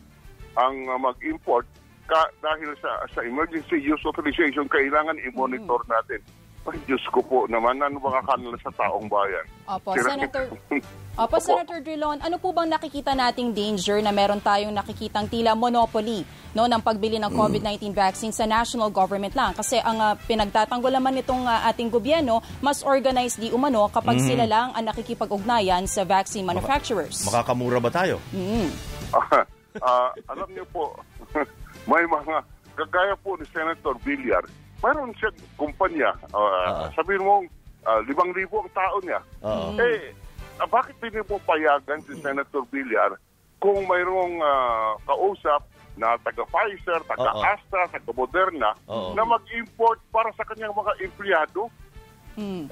ang 0.55 0.87
mag-import 1.02 1.67
ka, 2.11 2.26
dahil 2.43 2.75
sa 2.79 3.07
sa 3.11 3.21
emergency 3.23 3.79
use 3.79 4.02
authorization 4.07 4.71
kailangan 4.71 5.19
i-monitor 5.23 5.83
natin. 5.90 6.23
Ay, 6.62 6.76
Diyos 6.85 7.00
ko 7.09 7.19
po 7.21 7.38
naman, 7.47 7.81
ano 7.81 7.97
bang 7.97 8.17
akala 8.17 8.52
sa 8.61 8.69
taong 8.71 9.09
bayan? 9.09 9.45
Opo, 9.67 9.93
Sila- 9.93 10.12
Senator 10.12 10.45
Opo, 11.21 11.37
Senator 11.38 11.81
Drilon, 11.81 12.19
ano 12.19 12.37
po 12.37 12.52
bang 12.52 12.69
nakikita 12.69 13.12
nating 13.12 13.50
danger 13.50 13.99
na 13.99 14.09
meron 14.09 14.38
tayong 14.38 14.71
nakikitang 14.71 15.26
tila 15.26 15.52
monopoly 15.52 16.23
no 16.50 16.64
ng 16.64 16.79
pagbili 16.79 17.17
ng 17.17 17.31
COVID-19 17.31 17.90
vaccine 17.90 18.31
sa 18.31 18.43
national 18.43 18.88
government 18.88 19.33
lang 19.33 19.52
kasi 19.52 19.79
ang 19.79 19.99
ah, 19.99 20.14
pinagtatanggol 20.17 20.90
naman 20.90 21.14
nitong 21.14 21.45
ah, 21.45 21.67
ating 21.67 21.88
gobyerno 21.88 22.38
mas 22.59 22.83
organized 22.83 23.38
di 23.38 23.50
umano 23.50 23.87
kapag 23.87 24.17
Mhm. 24.17 24.26
sila 24.26 24.45
lang 24.45 24.69
ang 24.71 24.85
nakikipag-ugnayan 24.85 25.85
sa 25.85 26.02
vaccine 26.02 26.45
manufacturers. 26.45 27.23
Makakamura 27.25 27.79
ba 27.79 27.90
tayo? 27.90 28.21
Mm. 28.31 28.69
Ah, 29.79 30.11
alam 30.26 30.50
niyo 30.50 30.67
po, 30.67 30.99
may 31.87 32.02
mga, 32.02 32.43
kagaya 32.75 33.14
po 33.17 33.38
ni 33.38 33.47
Senator 33.47 33.95
Villar, 34.02 34.43
mayroon 34.80 35.12
siyang 35.16 35.37
kumpanya, 35.60 36.16
ah, 36.32 36.88
sabihin 36.96 37.25
mo, 37.25 37.44
ah, 37.84 38.00
limang 38.04 38.32
libo 38.32 38.64
ang 38.64 38.72
tao 38.72 38.96
niya. 39.04 39.20
Oo. 39.44 39.76
Eh, 39.76 40.12
ah, 40.60 40.68
bakit 40.68 40.96
hindi 41.04 41.20
mo 41.25 41.37
payagan 41.44 42.00
si 42.04 42.16
Senator 42.20 42.64
Villar 42.72 43.16
kung 43.60 43.84
mayroong 43.84 44.40
ah, 44.40 44.96
kausap 45.04 45.68
na 46.00 46.16
taga-Pfizer, 46.25 47.04
taga-Astra, 47.04 47.92
taga-Moderna, 47.92 48.72
Oo. 48.88 49.12
na 49.12 49.22
mag-import 49.28 50.00
para 50.08 50.32
sa 50.32 50.49
kanyang 50.49 50.72
mga 50.72 50.92
empleyado? 51.04 51.68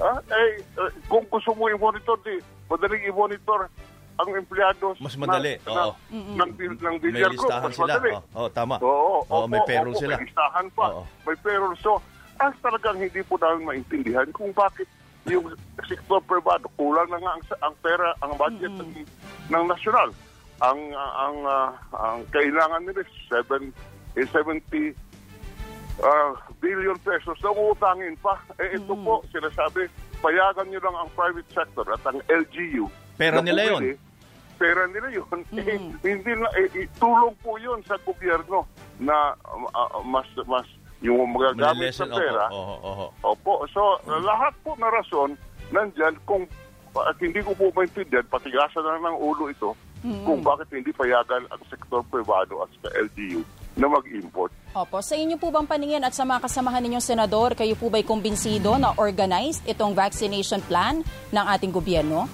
Ah, 0.00 0.16
eh, 0.32 0.64
eh, 0.64 0.90
kung 1.12 1.28
gusto 1.28 1.52
mo 1.52 1.68
i-monitor, 1.68 2.16
di, 2.24 2.40
madaling 2.72 3.04
i-monitor 3.04 3.68
ang 4.18 4.30
empleyado 4.34 4.86
Mas 4.98 5.14
madali, 5.14 5.62
na, 5.62 5.70
oo. 5.70 5.92
na, 6.34 6.44
ng, 6.50 6.74
ng 6.74 6.96
May 6.98 7.22
ko. 7.22 7.30
listahan 7.38 7.70
Mas 7.70 7.76
sila. 7.78 7.94
madali. 7.94 8.10
Oo, 8.10 8.22
oo, 8.34 8.48
tama. 8.50 8.74
Oo, 8.82 9.18
Oo, 9.30 9.44
may 9.46 9.62
opo, 9.62 9.68
payroll 9.70 9.94
sila. 9.94 10.14
May 10.18 10.26
listahan 10.26 10.66
pa. 10.74 10.86
Oo. 10.90 11.02
May 11.22 11.36
payroll. 11.38 11.76
So, 11.78 12.02
ang 12.38 12.54
talagang 12.58 12.98
hindi 12.98 13.22
po 13.22 13.38
namin 13.38 13.62
maintindihan 13.66 14.26
kung 14.34 14.50
bakit 14.54 14.90
yung 15.26 15.54
sektor 15.86 16.18
privado 16.24 16.66
kulang 16.74 17.06
na 17.10 17.18
nga 17.20 17.32
ang, 17.38 17.42
ang 17.62 17.74
pera, 17.78 18.06
ang 18.24 18.32
budget 18.34 18.72
ng, 18.74 18.90
ng 19.50 19.64
nasyonal. 19.70 20.10
Ang 20.58 20.80
ang 20.98 21.36
ah, 21.46 21.70
ang 21.94 22.26
kailangan 22.34 22.82
nila 22.82 23.06
is 23.06 23.12
7 23.30 23.70
eh, 24.18 24.26
70 24.26 24.94
ah, 26.02 26.34
billion 26.58 26.98
pesos 26.98 27.38
na 27.38 27.50
uutangin 27.54 28.18
pa. 28.18 28.34
Eh 28.58 28.74
ito 28.74 28.94
po, 28.98 29.22
sinasabi, 29.30 29.86
payagan 30.18 30.66
nyo 30.66 30.80
lang 30.82 30.96
ang 30.98 31.10
private 31.14 31.46
sector 31.54 31.86
at 31.86 32.02
ang 32.02 32.18
LGU. 32.26 32.90
Pera 33.14 33.38
nila 33.42 33.62
yun. 33.78 33.98
Pera 34.58 34.84
nila 34.90 35.08
yun. 35.14 35.40
Eh, 35.58 35.78
hindi 36.02 36.32
na, 36.34 36.48
eh, 36.58 36.68
eh, 36.74 36.86
tulong 36.98 37.34
po 37.40 37.56
yun 37.56 37.78
sa 37.86 37.94
gobyerno 38.02 38.66
na 38.98 39.32
ah, 39.74 40.02
mas 40.02 40.26
mas 40.44 40.66
yung 40.98 41.30
magagamit 41.30 41.94
sa 41.94 42.10
pera. 42.10 42.50
Opo, 42.50 42.58
oho, 42.58 42.76
oho. 42.82 43.06
Opo. 43.22 43.52
So, 43.70 44.02
lahat 44.06 44.52
po 44.66 44.74
na 44.82 44.90
rason 44.90 45.38
nandyan 45.70 46.18
kung 46.26 46.44
at 46.98 47.14
hindi 47.22 47.38
ko 47.44 47.54
po 47.54 47.70
maintindihan, 47.70 48.26
patigasan 48.26 48.82
na 48.82 48.98
ng 48.98 49.18
ulo 49.22 49.46
ito 49.52 49.76
kung 50.02 50.40
bakit 50.46 50.70
hindi 50.70 50.94
payagan 50.94 51.46
ang 51.50 51.62
sektor 51.66 52.02
privado 52.06 52.62
at 52.62 52.70
sa 52.82 52.88
LGU 52.94 53.42
na 53.78 53.86
mag-import. 53.86 54.50
Opo, 54.74 54.98
sa 55.02 55.14
inyo 55.14 55.38
po 55.38 55.54
bang 55.54 55.66
paningin 55.66 56.02
at 56.02 56.14
sa 56.14 56.26
mga 56.26 56.46
kasamahan 56.46 56.82
ninyong 56.82 57.02
senador, 57.02 57.54
kayo 57.54 57.74
po 57.78 57.90
ba'y 57.90 58.02
kumbinsido 58.02 58.74
na 58.78 58.94
organized 58.98 59.62
itong 59.66 59.94
vaccination 59.94 60.62
plan 60.66 61.02
ng 61.30 61.44
ating 61.54 61.70
gobyerno? 61.70 62.26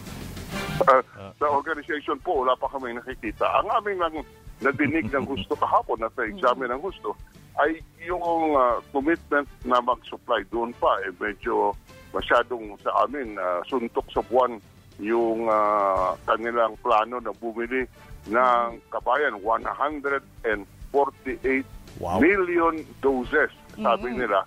Uh, 0.82 1.02
sa 1.38 1.46
organization 1.46 2.18
po, 2.18 2.42
wala 2.42 2.58
pa 2.58 2.66
kami 2.66 2.98
nakikita. 2.98 3.46
Ang 3.62 3.70
aming 3.70 3.98
lang 4.02 4.14
nadinig 4.58 5.06
ng 5.10 5.26
gusto 5.26 5.54
kahapon 5.54 6.02
at 6.02 6.10
na-examine 6.18 6.74
ng 6.74 6.82
gusto 6.82 7.14
ay 7.62 7.78
yung 8.02 8.58
uh, 8.58 8.82
commitment 8.90 9.46
na 9.62 9.78
mag-supply 9.78 10.42
doon 10.50 10.74
pa. 10.82 10.98
Eh 11.06 11.14
medyo 11.14 11.70
masyadong 12.10 12.74
sa 12.82 13.06
amin 13.06 13.38
uh, 13.38 13.62
suntok 13.70 14.06
sa 14.10 14.22
buwan 14.26 14.58
yung 15.02 15.50
ah, 15.50 16.14
kanilang 16.22 16.78
plano 16.78 17.18
na 17.18 17.34
bumili 17.34 17.82
ng 18.30 18.78
kabayan. 18.94 19.34
148 19.42 21.66
Wow. 22.02 22.18
million 22.18 22.82
doses 22.98 23.54
sabi 23.78 24.18
nila. 24.18 24.42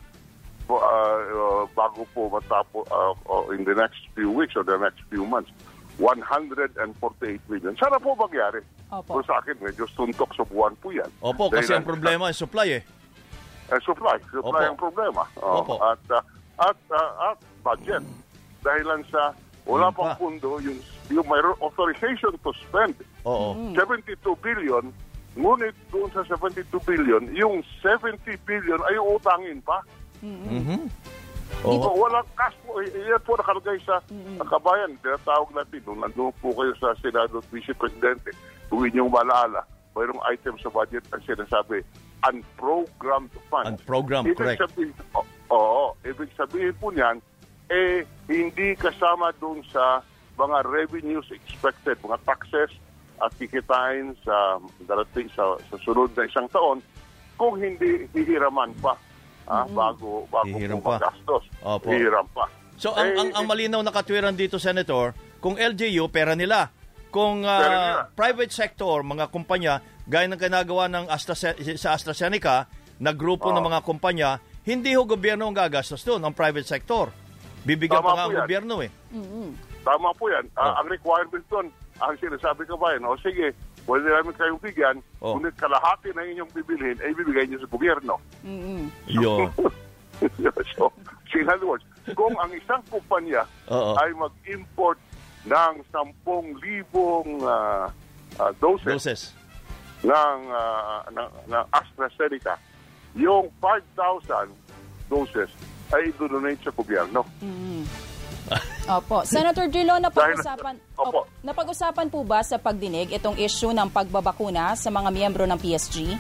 Uh, 0.68 0.76
uh, 0.76 1.64
bago 1.72 2.04
po 2.12 2.28
matapo 2.28 2.84
uh, 2.92 3.16
uh, 3.32 3.48
in 3.56 3.64
the 3.64 3.72
next 3.72 4.04
few 4.20 4.28
weeks 4.28 4.52
or 4.52 4.68
the 4.68 4.76
next 4.76 5.00
few 5.08 5.24
months 5.24 5.48
148 5.98 7.50
million. 7.50 7.74
Sana 7.78 7.98
po 7.98 8.14
mangyari. 8.14 8.62
Opo. 8.94 9.20
Pero 9.20 9.24
sa 9.26 9.42
akin, 9.42 9.58
medyo 9.60 9.86
suntok 9.90 10.32
sa 10.38 10.46
buwan 10.46 10.78
po 10.78 10.94
yan. 10.94 11.10
Opo, 11.20 11.50
kasi 11.50 11.74
Dahil 11.74 11.82
ang 11.82 11.88
problema 11.90 12.24
ay 12.30 12.36
supply 12.38 12.68
eh. 12.78 12.84
eh, 13.74 13.82
supply. 13.82 14.18
Supply 14.30 14.64
Opo. 14.64 14.72
ang 14.72 14.80
problema. 14.80 15.24
Oh, 15.42 15.66
Opo. 15.66 15.74
At, 15.82 16.02
uh, 16.14 16.24
at, 16.62 16.80
uh, 16.94 17.30
at 17.34 17.40
budget. 17.66 18.06
Dahilan 18.62 19.02
sa 19.10 19.34
wala 19.68 19.92
Yun 19.92 19.98
pang 20.00 20.12
pa. 20.16 20.16
pundo, 20.16 20.50
yung, 20.64 20.80
yung 21.12 21.28
mayroon 21.28 21.58
authorization 21.60 22.32
to 22.40 22.52
spend 22.56 22.96
Oo. 23.28 23.76
72 23.76 24.16
billion, 24.40 24.88
ngunit 25.36 25.76
doon 25.92 26.08
sa 26.16 26.24
72 26.24 26.72
billion, 26.88 27.22
yung 27.36 27.60
70 27.84 28.16
billion 28.48 28.80
ay 28.88 28.96
utangin 28.96 29.60
pa. 29.62 29.84
Mhm. 31.64 31.82
So, 31.82 31.90
walang 31.96 32.28
cash 32.38 32.56
po. 32.64 32.80
Eh, 32.80 32.92
Yan 33.08 33.22
po 33.24 33.36
nakalagay 33.36 33.80
sa 33.84 34.00
sa 34.38 34.46
kabayan. 34.46 34.94
Tinatawag 35.02 35.50
natin, 35.56 35.82
nung 35.88 36.00
nandun 36.04 36.34
po 36.40 36.54
kayo 36.54 36.74
sa 36.78 36.94
Senado 37.02 37.40
at 37.42 37.48
Vice 37.50 37.74
Presidente, 37.76 38.32
kung 38.70 38.84
inyong 38.84 39.12
malala, 39.12 39.64
mayroong 39.98 40.22
item 40.30 40.56
sa 40.62 40.70
budget 40.70 41.04
ang 41.10 41.24
sinasabi, 41.26 41.82
unprogrammed 42.28 43.34
funds. 43.50 43.82
Unprogrammed, 43.82 44.32
ibig 44.32 44.38
correct. 44.38 44.62
Sabihin, 44.62 44.94
oo, 45.18 45.26
oo, 45.50 45.86
ibig 46.06 46.30
sabihin 46.38 46.76
po 46.78 46.94
niyan, 46.94 47.18
eh, 47.74 48.06
hindi 48.30 48.78
kasama 48.78 49.34
doon 49.42 49.64
sa 49.74 50.04
mga 50.38 50.68
revenues 50.70 51.28
expected, 51.34 51.98
mga 52.06 52.22
taxes 52.24 52.70
at 53.18 53.34
kikitain 53.42 54.14
sa 54.22 54.62
darating 54.86 55.26
sa, 55.34 55.58
sa 55.74 55.76
sunod 55.82 56.14
na 56.14 56.30
isang 56.30 56.46
taon 56.54 56.78
kung 57.38 57.58
hindi 57.58 58.06
hihiraman 58.14 58.74
pa 58.78 58.94
ah, 59.48 59.66
bago 59.66 60.28
bago 60.28 60.46
Hihiram 60.46 60.78
po 60.78 60.92
pa. 60.92 60.98
magastos. 61.00 61.44
Opo. 61.60 61.88
Hihiram 61.88 62.28
pa. 62.30 62.46
So 62.76 62.92
ang, 62.92 63.08
Eh, 63.08 63.18
ang, 63.18 63.30
ang 63.34 63.46
malinaw 63.46 63.82
na 63.82 63.90
katwiran 63.90 64.32
dito, 64.34 64.56
Senator, 64.58 65.12
kung 65.40 65.56
LGU, 65.56 66.06
pera 66.08 66.34
nila. 66.34 66.70
Kung 67.10 67.42
ah, 67.42 67.58
Pera 67.58 67.74
nila. 67.74 68.02
private 68.14 68.52
sector, 68.52 69.02
mga 69.02 69.26
kumpanya, 69.28 69.74
gaya 70.04 70.28
ng 70.28 70.38
ginagawa 70.38 70.86
ng 70.86 71.06
Astra, 71.08 71.34
sa 71.34 71.90
AstraZeneca, 71.90 72.68
na 72.98 73.12
grupo 73.12 73.50
ng 73.50 73.58
Oo. 73.58 73.68
mga 73.68 73.80
kumpanya, 73.82 74.30
hindi 74.62 74.92
ho 74.92 75.04
gobyerno 75.04 75.46
ang 75.46 75.56
gagastos 75.56 76.02
doon, 76.02 76.20
ang 76.20 76.34
private 76.34 76.66
sector. 76.66 77.10
Bibigyan 77.64 78.00
Tama 78.00 78.06
pa 78.06 78.14
nga 78.14 78.18
po 78.18 78.24
ang 78.24 78.34
yan. 78.34 78.42
gobyerno 78.44 78.76
eh. 78.80 78.92
Tama 79.82 80.10
po 80.14 80.28
yan. 80.28 80.46
Ah, 80.54 80.76
Oh. 80.76 80.84
Ang 80.84 80.88
requirement 80.90 81.46
doon, 81.48 81.68
ang 81.98 82.14
sinasabi 82.16 82.64
ko 82.64 82.76
ba 82.76 82.94
yan, 82.94 83.04
o 83.04 83.16
sige, 83.18 83.56
pwede 83.88 84.06
namin 84.12 84.36
kayong 84.36 84.62
bigyan, 84.62 84.98
Oh. 85.24 85.40
ngunit 85.40 85.56
kalahati 85.56 86.12
na 86.14 86.22
inyong 86.22 86.52
bibilhin, 86.54 87.00
ay 87.02 87.16
bibigay 87.16 87.48
niyo 87.48 87.64
sa 87.64 87.72
gobyerno. 87.72 88.20
Yun. 89.08 89.48
so, 90.76 90.92
in 91.34 91.48
other 91.48 91.66
words, 91.66 91.86
kung 92.14 92.36
ang 92.38 92.52
isang 92.52 92.84
kumpanya 92.92 93.48
Oo. 93.72 93.96
ay 93.98 94.12
mag-import 94.14 95.00
ng 95.48 95.74
10,000 95.90 96.14
ah, 97.48 97.88
ah, 98.38 98.52
doses, 98.60 98.92
Doses. 98.92 99.22
ng, 100.04 100.40
ah, 100.52 101.02
ng, 101.08 101.30
ng 101.48 101.66
AstraZeneca, 101.72 102.60
yung 103.16 103.48
5,000 103.64 104.52
doses 105.08 105.50
ay 105.96 106.12
donate 106.20 106.60
sa 106.62 106.72
gobyerno. 106.76 107.24
Opo. 108.88 109.28
Senator 109.28 109.68
Drillo, 109.68 110.00
napag-usapan, 110.00 110.76
Opo. 110.96 111.28
Napag-usapan 111.44 112.08
po 112.08 112.24
ba 112.24 112.40
sa 112.42 112.56
pagdinig 112.56 113.12
itong 113.12 113.36
issue 113.36 113.72
ng 113.72 113.92
pagbabakuna 113.92 114.74
sa 114.74 114.88
mga 114.88 115.10
miyembro 115.12 115.44
ng 115.44 115.60
PSG? 115.60 116.16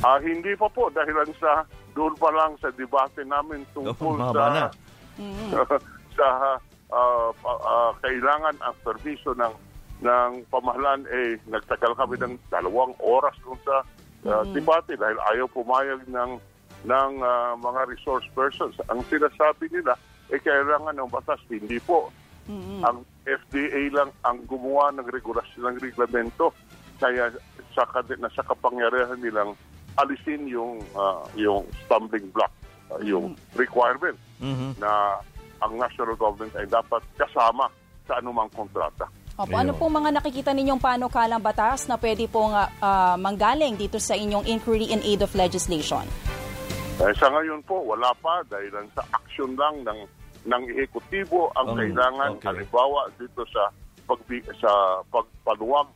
Ah, 0.00 0.20
hindi 0.20 0.52
pa 0.56 0.68
po 0.68 0.88
dahilan 0.88 1.28
sa 1.36 1.64
doon 1.92 2.16
pa 2.16 2.28
lang 2.30 2.56
sa 2.56 2.68
debate 2.72 3.20
namin 3.24 3.64
tungkol 3.72 4.16
Oh, 4.16 4.32
sa 4.32 4.46
na. 4.48 4.64
sa 6.16 6.26
ah, 6.88 7.28
pa- 7.36 7.60
ah, 7.60 7.92
kailangan 8.00 8.56
ang 8.60 8.76
permiso 8.80 9.36
ng 9.36 9.52
ng 10.00 10.30
pamahalaan 10.48 11.04
eh 11.12 11.36
nagtagal 11.44 11.92
kami 11.92 12.16
ng 12.16 12.32
dalawang 12.48 12.96
oras 12.98 13.36
doon 13.44 13.60
sa 13.60 13.76
ah, 14.26 14.44
debate 14.52 14.96
dahil 14.96 15.18
ayaw 15.32 15.44
pumayag 15.52 16.00
ng 16.08 16.40
ng 16.88 17.10
ah, 17.20 17.52
mga 17.56 17.80
resource 17.88 18.24
persons. 18.32 18.72
Ang 18.88 19.04
sinasabi 19.08 19.68
nila 19.68 19.92
eh 20.30 20.40
kailangan 20.40 20.94
ng 20.94 21.10
batas 21.10 21.40
hindi 21.50 21.78
po. 21.82 22.10
Ang 22.82 23.06
FDA 23.22 23.94
lang 23.94 24.10
ang 24.26 24.42
gumawa 24.50 24.90
ng 24.98 25.06
regulasyon 25.06 25.70
ng 25.70 25.78
reglamento 25.78 26.50
kaya 26.98 27.30
sa 27.70 27.86
nasa 28.18 28.42
kapangyarihan 28.42 29.22
nilang 29.22 29.54
alisin 29.94 30.50
yung 30.50 30.82
ah, 30.98 31.22
yung 31.38 31.62
stumbling 31.86 32.26
block, 32.34 32.50
ah, 32.90 32.98
yung 33.06 33.38
requirement 33.54 34.18
Mhm. 34.42 34.80
na 34.82 35.20
ang 35.60 35.76
national 35.76 36.16
government 36.16 36.50
ay 36.56 36.66
dapat 36.66 37.04
kasama 37.14 37.68
sa 38.08 38.18
anumang 38.18 38.48
kontrata. 38.50 39.06
Opo, 39.40 39.56
ano 39.56 39.72
pong 39.72 40.04
mga 40.04 40.20
nakikita 40.20 40.52
ninyong 40.52 40.80
panukalang 40.80 41.40
batas 41.40 41.88
na 41.88 41.96
pwede 41.96 42.26
pong 42.26 42.52
ah, 42.56 43.14
manggaling 43.14 43.78
dito 43.78 43.96
sa 44.02 44.18
inyong 44.18 44.44
inquiry 44.44 44.90
in 44.90 45.00
aid 45.06 45.22
of 45.22 45.32
legislation? 45.38 46.02
Eh, 47.00 47.14
sa 47.16 47.32
ngayon 47.32 47.64
po, 47.64 47.80
wala 47.80 48.12
pa 48.20 48.44
dahil 48.44 48.76
sa 48.92 49.00
action 49.16 49.56
lang 49.56 49.80
ng 49.80 49.98
ng 50.44 50.62
ehekutibo 50.72 51.52
ang 51.52 51.72
Um, 51.72 51.76
kailangan 51.76 52.30
okay. 52.36 52.48
halimbawa 52.48 53.12
dito 53.16 53.44
sa 53.52 53.68
pagbi, 54.04 54.40
sa 54.56 54.70
pagpaluwag 55.08 55.86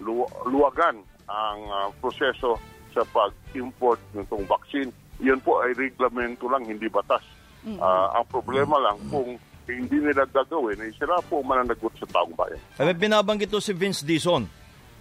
lu- 0.00 0.30
luwagan 0.46 1.02
ang 1.26 1.60
ah, 1.68 1.88
proseso 1.98 2.56
sa 2.94 3.02
pag-import 3.10 3.98
nitong 4.14 4.46
vaccine. 4.46 4.88
Yun 5.18 5.42
po 5.42 5.60
ay 5.60 5.74
reglamento 5.74 6.46
lang, 6.46 6.62
hindi 6.64 6.86
batas. 6.86 7.20
Ah, 7.82 8.16
ang 8.16 8.26
problema 8.30 8.78
lang 8.78 8.96
kung 9.10 9.36
hindi 9.68 9.98
nila 10.00 10.24
gagawin, 10.24 10.80
ay 10.80 10.94
sila 10.96 11.20
po 11.26 11.44
mananagot 11.44 11.92
sa 12.00 12.06
taong 12.08 12.32
bayan. 12.32 12.56
Ay, 12.80 12.88
may 12.88 12.96
binabanggit 12.96 13.52
to 13.52 13.60
si 13.60 13.76
Vince 13.76 14.00
Dison 14.00 14.48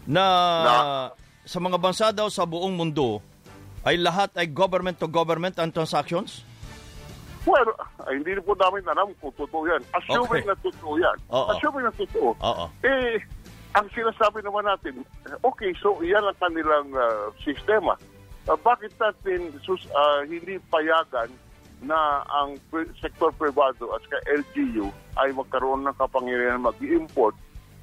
na, 0.03 0.25
Na- 0.65 1.10
sa 1.47 1.63
mga 1.63 1.77
bansa 1.79 2.12
daw 2.12 2.27
sa 2.27 2.43
buong 2.43 2.75
mundo 2.75 3.23
ay 3.88 3.95
lahat 3.95 4.36
ay 4.36 4.51
government 4.51 4.99
to 4.99 5.07
government 5.07 5.55
ang 5.55 5.71
transactions? 5.71 6.43
Well, 7.47 7.71
ay, 8.03 8.19
hindi 8.19 8.36
po 8.43 8.51
namin 8.60 8.83
alam 8.91 9.15
kung 9.23 9.31
totoo 9.39 9.63
yan. 9.71 9.79
Assuming 9.95 10.43
Okay. 10.43 10.51
na 10.51 10.55
totoo 10.60 10.93
yan. 10.99 11.17
Oo. 11.31 11.47
Assuming 11.55 11.86
na 11.88 11.93
totoo. 11.95 12.29
Oo. 12.36 12.65
Eh, 12.83 13.23
ang 13.71 13.88
sinasabi 13.95 14.43
naman 14.43 14.67
natin, 14.67 15.07
okay, 15.47 15.71
so 15.79 15.95
iyan 16.03 16.27
ang 16.27 16.36
kanilang 16.43 16.91
ah, 16.91 17.31
sistema. 17.39 17.95
Ah, 18.51 18.60
bakit 18.60 18.91
natin 18.99 19.55
sus, 19.63 19.88
ah, 19.95 20.27
hindi 20.27 20.60
payagan 20.67 21.31
na 21.79 22.25
ang 22.27 22.60
pri- 22.67 22.91
sektor 22.99 23.31
privado 23.31 23.95
at 23.95 24.03
saka 24.12 24.19
LGU 24.27 24.91
ay 25.15 25.31
magkaroon 25.31 25.88
ng 25.88 25.95
kapangyarihan 25.95 26.60
mag-import 26.60 27.38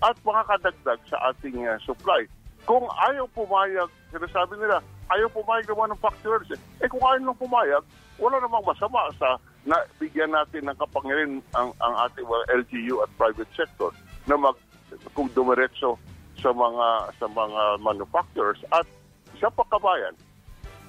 at 0.05 0.18
makakadagdag 0.29 1.00
sa 1.09 1.33
ating 1.33 1.64
ah, 1.64 1.81
supply. 1.88 2.29
Kung 2.68 2.85
ayaw 3.09 3.24
pumayag, 3.33 3.88
sinasabi 4.12 4.61
nila, 4.61 4.85
ayaw 5.09 5.29
pumayag 5.33 5.72
ng 5.72 5.81
manufacturers. 5.88 6.53
Eh, 6.53 6.61
eh 6.85 6.88
kung 6.92 7.00
ayaw 7.00 7.33
nang 7.33 7.40
pumayag, 7.40 7.85
wala 8.20 8.37
namang 8.44 8.64
masama 8.68 9.09
sa 9.16 9.40
na 9.64 9.81
bigyan 9.96 10.29
natin 10.31 10.68
ng 10.68 10.77
kapangyarihan 10.77 11.40
ang, 11.57 11.72
ang 11.81 11.94
ating 12.05 12.24
mga 12.24 12.44
LGU 12.61 13.00
at 13.00 13.11
private 13.16 13.48
sector 13.57 13.90
na 14.29 14.37
mag 14.37 14.57
kung 15.16 15.27
dumiretso 15.33 15.96
sa 16.38 16.53
mga 16.53 16.87
sa 17.16 17.27
mga 17.27 17.62
manufacturers 17.81 18.61
at 18.70 18.85
sa 19.40 19.48
pagkabayan. 19.48 20.12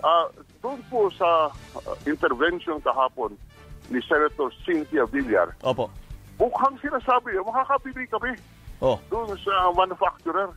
Ah, 0.03 0.27
doon 0.59 0.79
po 0.91 1.07
sa 1.15 1.47
ah, 1.49 1.95
intervention 2.03 2.83
kahapon 2.83 3.39
ni 3.88 4.03
Senator 4.03 4.51
Cynthia 4.67 5.07
Villar, 5.07 5.55
Opo. 5.63 5.88
mukhang 6.35 6.75
sinasabi, 6.81 7.38
makakabili 7.39 8.03
kami 8.11 8.33
Oh, 8.83 8.99
doon 9.07 9.31
sa 9.39 9.71
manufacturer. 9.71 10.51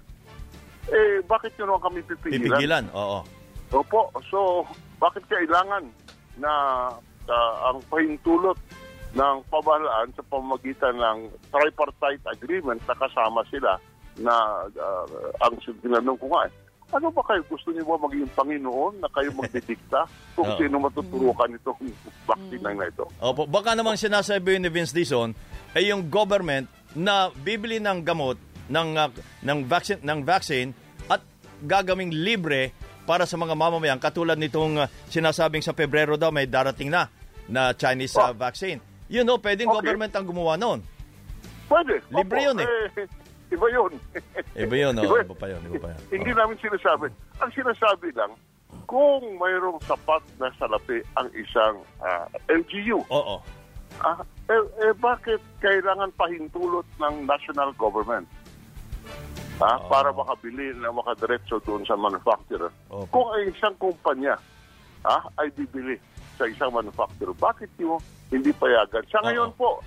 Eh, 0.91 1.23
bakit 1.31 1.55
yun 1.55 1.71
naman 1.71 1.87
kami 1.87 2.01
pipigilan? 2.03 2.43
pipigilan. 2.51 2.85
Oo. 2.91 3.23
Opo. 3.71 4.11
So, 4.27 4.67
bakit 4.99 5.23
kailangan 5.31 5.87
na 6.35 6.51
ah, 7.29 7.73
ang 7.73 7.79
pahintulot 7.87 8.59
ng 9.17 9.37
pamahalaan 9.49 10.13
sa 10.13 10.23
pamamagitan 10.29 10.97
ng 10.97 11.19
tripartite 11.49 12.25
agreement 12.29 12.81
na 12.85 12.97
kasama 12.97 13.41
sila 13.49 13.81
na 14.21 14.35
ah, 14.69 15.07
ang 15.47 15.55
tinanong 15.63 16.19
ko 16.19 16.27
nga 16.33 16.49
eh, 16.49 16.53
ano 16.89 17.13
ba 17.13 17.21
kayo? 17.29 17.45
Gusto 17.45 17.69
niyo 17.69 17.85
ba 17.85 18.01
maging 18.01 18.33
Panginoon 18.33 19.05
na 19.05 19.09
kayo 19.13 19.29
magdidikta 19.37 20.09
kung 20.37 20.49
Oo. 20.49 20.57
sino 20.57 20.81
matuturukan 20.81 21.53
itong 21.61 21.85
vaccine 22.25 22.65
na 22.65 22.89
ito? 22.89 23.05
Opo. 23.21 23.45
Baka 23.45 23.77
namang 23.77 24.01
sinasabi 24.01 24.57
ni 24.57 24.73
Vince 24.73 24.97
Dison 24.97 25.37
ay 25.77 25.93
yung 25.93 26.09
government 26.09 26.65
na 26.97 27.29
bibili 27.45 27.77
ng 27.77 28.01
gamot 28.01 28.41
ng 28.73 28.89
ah, 28.97 29.13
ng 29.45 29.59
vaccine 29.69 30.01
ng 30.01 30.21
vaccine 30.25 30.73
at 31.13 31.21
gagawing 31.61 32.13
libre 32.13 32.73
para 33.05 33.25
sa 33.25 33.41
mga 33.41 33.53
mamamayan 33.57 34.01
katulad 34.01 34.41
nitong 34.41 34.81
ah, 34.81 34.89
sinasabing 35.13 35.61
sa 35.61 35.77
Pebrero 35.77 36.17
daw 36.17 36.33
may 36.33 36.49
darating 36.49 36.89
na 36.89 37.09
na 37.49 37.73
Chinese 37.73 38.15
Oh. 38.15 38.33
vaccine. 38.33 38.79
You 39.09 39.25
know, 39.25 39.41
pwedeng 39.41 39.69
Okay. 39.69 39.81
government 39.89 40.13
ang 40.13 40.27
gumawa 40.27 40.55
noon. 40.55 40.85
Pwede. 41.65 42.01
Libre 42.13 42.39
Opo, 42.39 42.47
yun 42.47 42.57
eh. 42.61 42.69
Iba 43.49 43.67
yun. 43.73 43.93
Iba 44.69 44.77
yun, 44.77 44.95
oh. 44.95 45.05
Iba- 45.05 45.25
Iba 45.25 45.35
pa 45.35 45.47
yun, 45.49 45.61
iba 45.65 45.79
pa 45.81 45.89
yun. 45.97 46.01
Hindi 46.13 46.31
Oo. 46.33 46.39
namin 46.39 46.57
sinasabi. 46.61 47.09
Ang 47.41 47.51
sinasabi 47.53 48.09
lang, 48.13 48.33
kung 48.85 49.25
mayroong 49.37 49.81
sapat 49.85 50.21
na 50.37 50.53
salapi 50.55 51.01
ang 51.17 51.29
isang 51.33 51.81
ah, 52.01 52.29
LGU, 52.47 53.01
Oo. 53.09 53.41
ah, 54.01 54.21
eh, 54.47 54.65
eh, 54.83 54.93
bakit 54.95 55.41
kailangan 55.59 56.13
pahintulot 56.15 56.85
ng 57.01 57.25
national 57.25 57.73
government? 57.75 58.29
Ah, 59.59 59.77
Oo. 59.77 59.89
Para 59.89 60.13
makabili 60.13 60.77
na 60.77 60.93
makadiretso 60.93 61.57
doon 61.65 61.83
sa 61.83 61.97
manufacturer. 61.97 62.69
Opo. 62.89 63.09
Kung 63.09 63.27
ang 63.31 63.45
isang 63.45 63.75
kumpanya 63.77 64.37
ah, 65.03 65.25
ay 65.37 65.49
bibili 65.51 65.97
sa 66.39 66.47
isang 66.47 66.71
manufacturer, 66.71 67.35
bakit 67.35 67.69
nyo 67.77 67.99
hindi 68.31 68.55
payagan? 68.55 69.03
Sa 69.11 69.19
ngayon 69.21 69.51
po, 69.59 69.83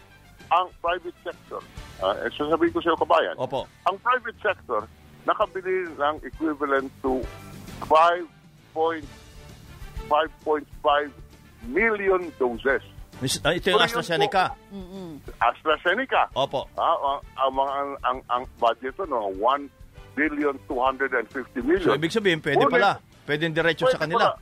ang 0.51 0.67
private 0.83 1.15
sector, 1.23 1.63
ah, 2.03 2.11
eh, 2.19 2.29
sasabihin 2.35 2.75
ko 2.75 2.83
sa 2.83 2.91
iyo 2.91 2.99
kabayan, 2.99 3.35
Opo. 3.39 3.63
ang 3.87 3.95
private 4.03 4.39
sector 4.43 4.83
nakabili 5.23 5.87
ng 5.95 6.15
equivalent 6.27 6.91
to 6.99 7.23
5.5 7.87 9.07
5.5 10.09 11.07
million 11.71 12.19
doses. 12.35 12.83
Ah, 13.45 13.53
Ito 13.53 13.69
yung 13.69 13.77
Pero 13.77 13.77
yun 13.77 13.85
AstraZeneca. 13.85 14.43
AstraZeneca. 15.39 16.23
Opo. 16.33 16.65
Ah, 16.73 16.97
ang, 16.97 17.19
ang, 17.37 17.51
mga 17.53 17.73
ang, 18.01 18.19
ang 18.27 18.43
budget 18.57 18.97
no, 19.05 19.29
1 19.37 19.69
billion 20.17 20.57
250 20.67 21.63
million. 21.63 21.85
So, 21.85 21.95
ibig 21.95 22.11
sabihin, 22.11 22.41
pwede 22.43 22.59
Ngunit- 22.59 22.75
pala. 22.75 22.91
Pwede 23.23 23.47
diretso 23.53 23.85
sa 23.87 24.01
kanila. 24.01 24.33
pala. 24.33 24.41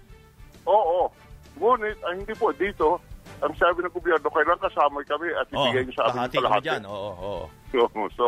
Oo. 0.65 1.12
Ngunit, 1.60 1.98
ah, 2.02 2.13
hindi 2.15 2.34
po, 2.34 2.50
dito, 2.52 2.98
ang 3.39 3.54
sabi 3.56 3.84
ng 3.84 3.91
gobyerno, 3.91 4.28
kailangan 4.28 4.63
kasama 4.63 5.00
kami 5.04 5.28
at 5.32 5.48
Oo, 5.50 5.60
ibigay 5.62 5.84
niyo 5.86 5.93
sa 5.93 6.04
amin 6.08 6.15
kahati 6.17 6.38
kami 6.39 6.60
dyan. 6.60 6.82
Oo, 6.88 7.12
oo. 7.13 7.43
So, 7.69 7.80
so, 8.12 8.24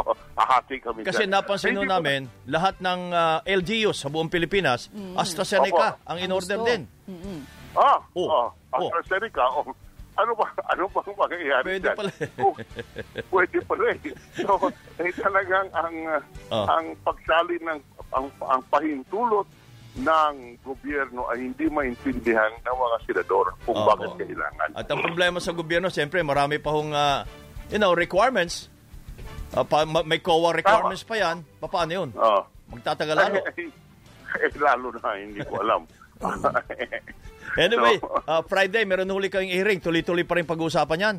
kami 0.80 1.00
Kasi 1.02 1.24
dyan. 1.26 1.32
napansin 1.34 1.74
Hindi 1.74 1.80
nun 1.80 1.88
po- 1.88 1.96
namin, 1.98 2.20
lahat 2.46 2.76
ng 2.80 3.02
ah, 3.12 3.40
LGUs 3.42 3.98
sa 3.98 4.08
buong 4.08 4.28
Pilipinas, 4.28 4.88
AstraZeneca 5.16 5.98
Opo. 5.98 6.06
ang 6.06 6.18
in-order 6.20 6.60
din. 6.62 6.82
Ah, 7.74 8.00
Oh. 8.14 8.28
oh, 8.28 8.48
Oh. 8.72 8.88
AstraZeneca. 8.88 9.44
Oh. 9.50 9.68
Ano 10.12 10.36
ba 10.36 10.44
ano 10.68 10.92
bang 10.92 11.16
mangyayari 11.16 11.66
Pwede 11.66 11.88
dyan? 11.88 11.96
pala. 11.96 12.12
Oh, 12.44 12.54
pwede 13.32 13.58
pala 13.64 13.86
eh. 13.90 14.00
So, 14.38 14.52
eh, 15.00 15.12
talagang 15.16 15.68
ang 15.72 15.96
Oh. 16.52 16.66
ang 16.68 16.86
pagsali 17.02 17.56
ng 17.64 17.80
ang, 18.12 18.28
ang 18.44 18.62
pahintulot 18.68 19.48
ng 19.92 20.34
gobyerno 20.64 21.28
ay 21.28 21.44
hindi 21.44 21.68
maintindihan 21.68 22.48
ng 22.58 22.76
mga 22.78 22.98
senador 23.04 23.52
kung 23.62 23.76
Opo. 23.76 23.92
bakit 23.92 24.24
kailangan. 24.24 24.70
At 24.72 24.88
ang 24.88 25.04
problema 25.04 25.38
sa 25.38 25.52
gobyerno, 25.52 25.92
siyempre, 25.92 26.24
marami 26.24 26.58
pa 26.58 26.72
hong, 26.72 26.92
ah, 26.92 27.28
you 27.68 27.76
know, 27.76 27.92
requirements. 27.92 28.72
Ah, 29.52 29.68
pa, 29.68 29.84
ma- 29.84 30.08
may 30.08 30.24
COA 30.24 30.56
requirements 30.56 31.04
pa 31.04 31.20
yan. 31.20 31.44
Pa- 31.60 31.68
Paano 31.68 31.92
yun? 31.92 32.10
Ah. 32.16 32.48
Magtatagal 32.72 33.16
lalo. 33.18 33.36
eh, 33.52 33.68
eh, 34.48 34.52
lalo 34.56 34.88
na, 34.96 35.10
hindi 35.18 35.44
ko 35.44 35.60
alam. 35.60 35.84
Anyway, 37.52 38.00
So, 38.00 38.08
ah, 38.32 38.40
Friday, 38.42 38.88
meron 38.88 39.12
huli 39.12 39.28
kayong 39.28 39.52
hearing. 39.52 39.84
Tuloy-tuloy 39.84 40.24
pa 40.24 40.40
rin 40.40 40.48
pag-uusapan 40.48 40.98
yan. 40.98 41.16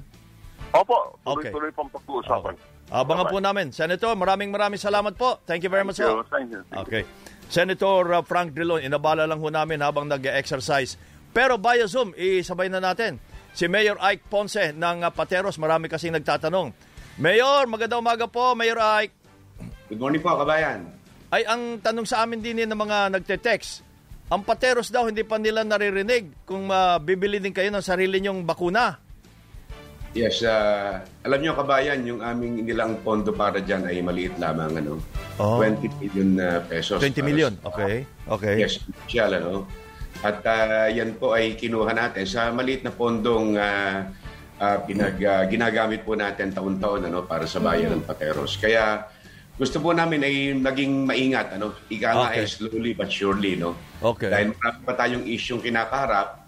Opo, 0.73 1.21
Okay. 1.21 1.53
tuloy-tuloy 1.53 1.73
pang 1.77 1.93
pag-uusapan. 1.93 2.57
Abangan 2.89 3.29
po 3.29 3.37
namin. 3.37 3.69
Senator, 3.69 4.17
maraming 4.17 4.49
maraming 4.49 4.81
salamat 4.81 5.13
po. 5.13 5.37
Thank 5.45 5.61
you 5.61 5.69
very 5.69 5.85
much. 5.85 6.01
Thank 6.01 6.09
you, 6.09 6.25
thank 6.25 6.49
you, 6.49 6.61
thank 6.65 6.73
you. 6.73 6.85
Okay. 6.89 7.03
Senator 7.51 8.03
uh, 8.15 8.23
Frank 8.23 8.55
Drilon, 8.55 8.85
inabala 8.85 9.27
lang 9.27 9.43
ho 9.43 9.49
namin 9.51 9.83
habang 9.83 10.07
nag-exercise. 10.07 10.95
Pero 11.33 11.57
via 11.57 11.89
Zoom, 11.89 12.13
isabay 12.15 12.69
na 12.69 12.79
natin. 12.79 13.17
Si 13.53 13.69
Mayor 13.69 14.01
Ike 14.01 14.25
Ponce 14.29 14.73
ng 14.73 14.99
uh, 15.05 15.11
Pateros, 15.13 15.59
marami 15.59 15.89
kasing 15.89 16.15
nagtatanong. 16.17 16.73
Mayor, 17.21 17.69
magandang 17.69 18.01
umaga 18.01 18.25
po, 18.31 18.57
Mayor 18.57 18.81
Ike. 19.05 19.13
Good 19.93 20.01
morning 20.01 20.23
po, 20.25 20.33
kabayan. 20.39 20.89
Ay, 21.33 21.45
ang 21.45 21.81
tanong 21.81 22.07
sa 22.09 22.25
amin 22.25 22.41
din 22.41 22.65
ng 22.65 22.77
mga 22.77 23.13
nagte-text, 23.19 23.85
ang 24.33 24.41
Pateros 24.47 24.89
daw 24.89 25.05
hindi 25.11 25.27
pa 25.27 25.37
nila 25.37 25.67
naririnig 25.67 26.49
kung 26.49 26.71
uh, 26.73 26.97
bibili 26.97 27.37
din 27.37 27.53
kayo 27.53 27.69
ng 27.69 27.85
sarili 27.85 28.23
nyong 28.23 28.49
bakuna. 28.49 29.02
Yes, 30.13 30.45
ah, 30.45 31.01
alam 31.25 31.41
niyo 31.41 31.57
kabayan, 31.57 32.05
yung 32.05 32.21
aming 32.21 32.69
nilang 32.69 33.01
pondo 33.01 33.33
para 33.33 33.65
dyan 33.65 33.89
ay 33.89 34.05
maliit 34.05 34.37
lamang, 34.37 34.77
ano? 34.77 35.01
Oh. 35.41 35.57
20 35.57 35.89
million 36.05 36.29
na 36.37 36.61
pesos. 36.61 37.01
20 37.01 37.17
para 37.17 37.25
million, 37.25 37.53
sa- 37.57 37.65
okay. 37.73 37.95
Okay. 38.29 38.55
Yes, 38.61 38.77
special, 38.77 39.31
ano? 39.41 39.55
At 40.21 40.45
ah, 40.45 40.93
yan 40.93 41.17
po 41.17 41.33
ay 41.33 41.57
kinuha 41.57 41.97
natin 41.97 42.29
sa 42.29 42.53
maliit 42.53 42.85
na 42.85 42.93
pondong 42.93 43.57
ah, 43.57 44.13
ah, 44.61 44.79
pinag, 44.85 45.17
ah, 45.25 45.49
ginagamit 45.49 46.05
po 46.05 46.13
natin 46.13 46.53
taon-taon 46.53 47.09
ano, 47.09 47.25
para 47.25 47.49
sa 47.49 47.65
bayan 47.65 47.97
ng 47.97 48.05
Pateros. 48.05 48.61
Kaya 48.61 49.09
gusto 49.57 49.81
po 49.81 49.97
namin 49.97 50.21
ay 50.21 50.35
naging 50.53 51.09
maingat. 51.09 51.57
Ano? 51.57 51.73
Ika 51.89 52.09
nga 52.13 52.29
Okay. 52.29 52.45
ay 52.45 52.53
slowly 52.53 52.93
but 52.93 53.09
surely. 53.09 53.57
No? 53.57 53.73
Okay. 54.05 54.29
Dahil 54.29 54.53
marami 54.53 54.79
pa 54.85 54.93
tayong 54.93 55.25
isyong 55.25 55.65
kinakaharap, 55.65 56.42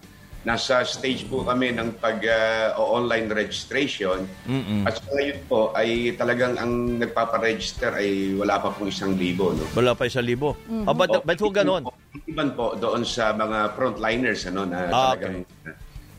nasa 0.44 0.84
stage 0.84 1.24
po 1.26 1.40
kami 1.42 1.72
ng 1.72 1.96
pag-online 1.98 3.32
registration. 3.32 4.28
Mm-mm. 4.44 4.84
At 4.84 5.00
sa 5.00 5.08
ngayon 5.16 5.40
po 5.48 5.72
ay 5.72 6.12
talagang 6.20 6.60
ang 6.60 7.00
nagpaparegister 7.00 7.96
ay 7.96 8.36
wala 8.36 8.60
pa 8.60 8.68
pong 8.76 8.92
isang 8.92 9.16
libo. 9.16 9.56
No? 9.56 9.64
Wala 9.72 9.96
pa 9.96 10.04
isang 10.04 10.28
libo. 10.28 10.52
Ah, 10.84 10.92
ba't, 10.92 11.24
ba't 11.24 11.40
ho 11.40 11.48
ganon? 11.48 11.82
Iban 12.28 12.52
po 12.52 12.76
doon 12.76 13.08
sa 13.08 13.32
mga 13.32 13.72
frontliners 13.72 14.44
ano, 14.52 14.68
na 14.68 14.92
Ah, 14.92 15.16
talagang 15.16 15.48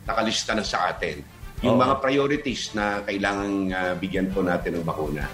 nakalista 0.10 0.52
na 0.58 0.66
sa 0.66 0.90
atin. 0.90 1.22
Yung 1.62 1.78
Oo. 1.78 1.86
mga 1.86 1.96
priorities 2.02 2.74
na 2.74 3.06
kailangan 3.06 3.52
ah, 3.72 3.94
bigyan 3.94 4.34
po 4.34 4.42
natin 4.42 4.82
ng 4.82 4.86
bakuna. 4.86 5.26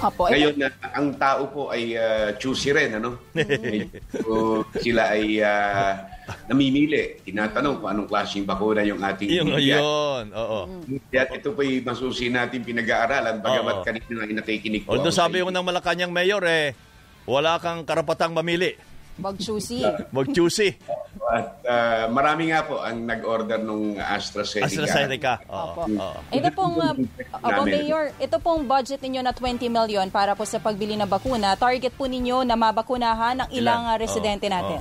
Apo, 0.00 0.32
Ngayon, 0.32 0.56
na 0.56 0.72
ang 0.96 1.12
tao 1.20 1.44
po 1.52 1.62
ay 1.68 1.92
uh, 1.92 2.32
choosy 2.40 2.72
rin, 2.72 2.96
ano? 2.96 3.20
Medyo 3.36 4.64
sila 4.80 5.12
ay 5.12 5.44
ah, 5.44 6.08
namimili. 6.46 7.18
Tinatanong 7.22 7.80
kung 7.80 7.88
anong 7.90 8.08
klaseng 8.08 8.44
bakuna 8.44 8.82
yung 8.82 9.00
ating 9.00 9.28
Yung 9.30 9.50
bibigyan. 9.54 9.80
yun, 9.80 10.24
oo. 10.32 10.60
Kaya 11.08 11.24
ito 11.32 11.50
po 11.50 11.60
yung 11.62 11.84
masusi 11.84 12.28
natin 12.28 12.60
pinag-aaralan 12.62 13.38
bagamat 13.38 13.74
Oo. 13.80 13.86
kanina 13.86 14.24
ay 14.24 14.32
nakikinig 14.34 14.82
po. 14.84 14.94
Although 14.94 15.10
ako 15.10 15.18
sa 15.18 15.26
sabi 15.26 15.40
ko 15.40 15.50
ng 15.50 15.66
Malacanang 15.66 16.12
Mayor, 16.12 16.42
eh, 16.46 16.72
wala 17.24 17.56
kang 17.58 17.84
karapatang 17.84 18.32
mamili. 18.32 18.74
Mag-choosy. 19.20 19.84
Mag-choosy. 20.16 20.80
At 21.28 21.60
ah, 21.68 22.04
marami 22.08 22.48
nga 22.48 22.64
po 22.64 22.80
ang 22.80 23.04
nag-order 23.04 23.60
ng 23.60 24.00
AstraZeneca. 24.00 24.64
AstraZeneca. 24.64 25.32
Oo. 25.44 25.60
Opo. 25.76 25.80
oo. 25.92 26.18
Ito 26.32 26.48
pong, 26.56 26.74
uh, 26.80 26.94
Opo, 27.36 27.62
Namin. 27.68 27.84
Mayor, 27.84 28.04
ito 28.16 28.36
pong 28.40 28.64
budget 28.64 29.04
ninyo 29.04 29.20
na 29.20 29.36
20 29.36 29.68
million 29.68 30.08
para 30.08 30.32
po 30.32 30.48
sa 30.48 30.56
pagbili 30.56 30.96
ng 30.96 31.04
bakuna. 31.04 31.52
Target 31.52 31.92
po 31.92 32.08
ninyo 32.08 32.48
na 32.48 32.56
mabakunahan 32.56 33.44
ng 33.44 33.48
ilang 33.52 33.84
Ilan? 33.84 33.92
uh, 33.92 34.00
residente 34.00 34.48
Oo, 34.48 34.54
natin. 34.56 34.80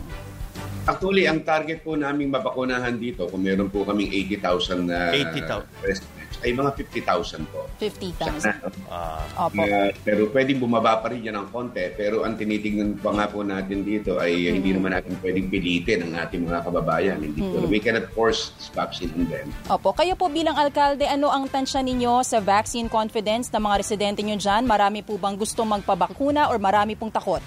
Actually, 0.90 1.30
ang 1.30 1.46
target 1.46 1.86
po 1.86 1.94
naming 1.94 2.34
mabakunahan 2.34 2.98
dito, 2.98 3.30
kung 3.30 3.46
meron 3.46 3.70
po 3.70 3.86
kaming 3.86 4.10
80,000 4.10 4.90
na 4.90 5.14
80,000. 5.14 5.62
residents, 5.86 6.18
ay 6.40 6.56
mga 6.56 6.72
50,000 6.72 7.52
po. 7.52 7.68
50,000. 7.78 8.88
Ah, 8.88 9.22
Opo. 9.46 9.60
Uh, 9.60 9.92
pero 10.02 10.32
pwedeng 10.32 10.58
bumaba 10.58 10.98
pa 10.98 11.12
rin 11.12 11.22
yan 11.22 11.36
ng 11.36 11.52
konti. 11.52 11.84
Pero 11.94 12.24
ang 12.24 12.40
tinitingnan 12.40 12.96
pa 12.98 13.12
nga 13.12 13.28
po 13.28 13.44
natin 13.44 13.84
dito 13.84 14.18
ay 14.18 14.32
Mm-hmm. 14.40 14.56
hindi 14.56 14.72
naman 14.72 14.92
natin 14.96 15.14
pwedeng 15.20 15.48
pilitin 15.52 16.00
ang 16.08 16.14
ating 16.16 16.48
mga 16.48 16.64
kababayan. 16.64 17.18
Hindi 17.20 17.44
po. 17.44 17.60
Mm-hmm. 17.60 17.74
We 17.74 17.80
cannot 17.84 18.08
force 18.16 18.56
this 18.56 18.72
vaccine 18.72 19.12
on 19.14 19.28
them. 19.28 19.52
Opo, 19.68 19.92
kayo 19.92 20.16
po 20.16 20.32
bilang 20.32 20.56
alkalde, 20.56 21.04
ano 21.04 21.28
ang 21.28 21.52
tansya 21.52 21.84
ninyo 21.84 22.24
sa 22.24 22.40
vaccine 22.40 22.88
confidence 22.88 23.52
ng 23.52 23.60
mga 23.60 23.76
residente 23.84 24.24
nyo 24.24 24.40
dyan? 24.40 24.64
Marami 24.64 25.04
po 25.04 25.20
bang 25.20 25.36
gusto 25.36 25.68
magpabakuna 25.68 26.48
or 26.48 26.56
marami 26.56 26.96
pong 26.96 27.12
takot? 27.12 27.44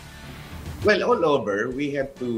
Well, 0.83 0.99
all 1.07 1.23
over, 1.23 1.71
we 1.71 1.95
have 1.95 2.11
to 2.19 2.29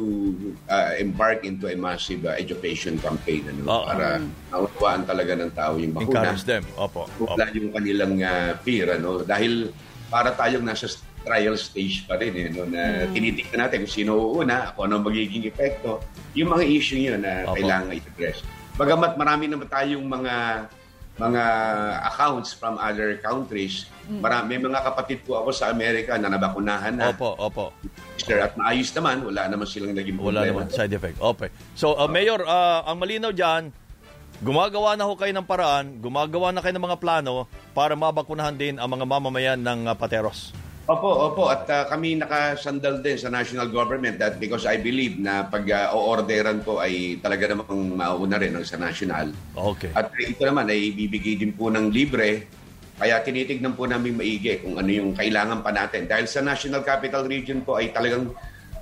uh, 0.68 0.92
embark 1.00 1.48
into 1.48 1.72
a 1.72 1.76
massive 1.80 2.28
uh, 2.28 2.37
education 2.37 3.00
campaign 3.00 3.48
ano, 3.48 3.64
Oo. 3.64 3.88
para 3.88 4.20
maunawaan 4.52 5.09
talaga 5.09 5.33
ng 5.33 5.50
tao 5.57 5.80
yung 5.80 5.96
bakuna. 5.96 6.28
encourage 6.28 6.44
them. 6.44 6.64
Opo. 6.76 7.09
Opo. 7.09 7.40
Wala 7.40 7.48
yung 7.57 7.72
kanilang 7.72 8.20
uh, 8.20 8.52
fear. 8.61 9.00
Ano? 9.00 9.24
Dahil 9.24 9.72
para 10.12 10.37
tayong 10.37 10.61
nasa 10.61 10.92
trial 11.24 11.57
stage 11.57 12.04
pa 12.04 12.20
rin. 12.20 12.37
Eh, 12.37 12.52
no? 12.52 12.68
Na 12.68 13.09
tinitignan 13.16 13.64
natin 13.64 13.88
kung 13.88 13.94
sino 13.96 14.12
uuna, 14.37 14.76
kung 14.76 14.92
ano 14.92 15.00
magiging 15.00 15.48
epekto. 15.48 16.04
Yung 16.37 16.52
mga 16.52 16.68
issue 16.68 17.00
yun 17.00 17.24
na 17.24 17.48
Opo. 17.48 17.57
kailangan 17.57 17.96
i-address. 17.96 18.44
Bagamat 18.76 19.16
marami 19.16 19.48
naman 19.48 19.72
tayong 19.72 20.04
mga 20.04 20.35
mga 21.14 21.42
accounts 22.11 22.50
from 22.50 22.74
other 22.83 23.14
countries. 23.22 23.87
Marami, 24.11 24.59
may 24.59 24.61
mga 24.66 24.83
kapatid 24.83 25.22
po 25.22 25.38
ako 25.38 25.55
sa 25.55 25.70
Amerika 25.70 26.18
na 26.18 26.27
nabakunahan 26.27 26.98
na. 26.98 27.14
Opo, 27.14 27.38
opo. 27.38 27.70
Sir, 28.18 28.42
at 28.42 28.59
maayos 28.59 28.90
naman, 28.92 29.22
wala 29.22 29.46
naman 29.46 29.64
silang 29.64 29.94
naging 29.94 30.18
Wala 30.18 30.42
problema. 30.42 30.66
naman 30.66 30.74
side 30.74 30.92
effect. 30.92 31.16
Okay. 31.22 31.48
So, 31.79 31.94
uh, 31.94 32.11
Mayor, 32.11 32.42
uh, 32.42 32.83
ang 32.83 32.98
malinaw 32.98 33.31
dyan, 33.31 33.70
gumagawa 34.42 34.98
na 34.98 35.07
ho 35.07 35.14
kayo 35.14 35.31
ng 35.31 35.46
paraan, 35.46 36.03
gumagawa 36.03 36.50
na 36.50 36.59
kayo 36.59 36.74
ng 36.74 36.85
mga 36.85 36.98
plano 36.98 37.46
para 37.70 37.94
mabakunahan 37.94 38.59
din 38.59 38.74
ang 38.83 38.90
mga 38.90 39.07
mamamayan 39.07 39.61
ng 39.62 39.87
uh, 39.87 39.94
Pateros. 39.94 40.50
Opo, 40.84 41.32
opo. 41.32 41.48
At 41.48 41.64
uh, 41.72 41.88
kami 41.88 42.20
nakasandal 42.20 43.00
din 43.00 43.16
sa 43.16 43.32
national 43.32 43.72
government 43.72 44.20
that 44.20 44.36
because 44.36 44.68
I 44.68 44.76
believe 44.76 45.16
na 45.16 45.48
pag 45.48 45.64
uh, 45.64 45.96
o-orderan 45.96 46.60
po 46.60 46.84
ay 46.84 47.16
talaga 47.24 47.56
namang 47.56 47.96
mauna 47.96 48.36
rin 48.36 48.52
sa 48.68 48.76
national. 48.76 49.32
Okay. 49.56 49.88
At 49.96 50.12
ito 50.20 50.44
naman 50.44 50.68
ay 50.68 50.92
bibigay 50.92 51.40
din 51.40 51.56
po 51.56 51.72
ng 51.72 51.88
libre 51.88 52.44
Kaya 52.94 53.18
tinitignan 53.26 53.74
po 53.74 53.90
namin 53.90 54.14
maigi 54.14 54.62
kung 54.62 54.78
ano 54.78 54.86
yung 54.86 55.18
kailangan 55.18 55.66
pa 55.66 55.74
natin. 55.74 56.06
Dahil 56.06 56.30
sa 56.30 56.38
National 56.46 56.86
Capital 56.86 57.26
Region 57.26 57.66
po 57.66 57.74
ay 57.74 57.90
talagang 57.90 58.30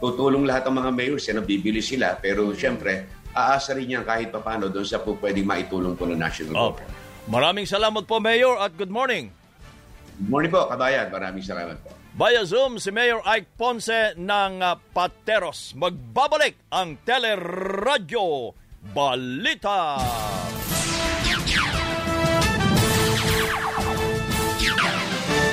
tutulong 0.04 0.44
lahat 0.44 0.68
ng 0.68 0.76
mga 0.84 0.90
mayors. 0.92 1.24
Yan, 1.32 1.40
bibili 1.48 1.80
sila. 1.80 2.20
Pero 2.20 2.52
siyempre, 2.52 3.08
aasa 3.32 3.72
rin 3.72 3.88
yan 3.88 4.04
kahit 4.04 4.28
papano 4.28 4.68
doon 4.68 4.84
sa 4.84 5.00
po 5.00 5.16
pwedeng 5.16 5.48
maitulong 5.48 5.96
po 5.96 6.04
ng 6.04 6.20
national 6.20 6.52
Okay. 6.52 6.84
government. 6.84 7.00
Maraming 7.22 7.64
salamat 7.64 8.04
po, 8.04 8.20
Mayor, 8.20 8.60
at 8.60 8.76
good 8.76 8.92
morning. 8.92 9.32
Good 10.22 10.30
morning 10.30 10.54
po, 10.54 10.70
kabayan. 10.70 11.10
Maraming 11.10 11.42
salamat 11.42 11.82
po. 11.82 11.90
Via 12.14 12.46
Zoom, 12.46 12.78
si 12.78 12.94
Mayor 12.94 13.26
Ike 13.26 13.58
Ponce 13.58 14.14
ng 14.14 14.62
uh, 14.62 14.78
Pateros. 14.94 15.74
Magbabalik 15.74 16.62
ang 16.70 16.94
Teleradyo 17.02 18.54
Balita. 18.94 19.98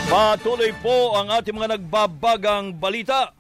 Patuloy 0.06 0.70
po 0.86 1.18
ang 1.18 1.34
ating 1.34 1.58
mga 1.58 1.74
nagbabagang 1.74 2.78
balita. 2.78 3.34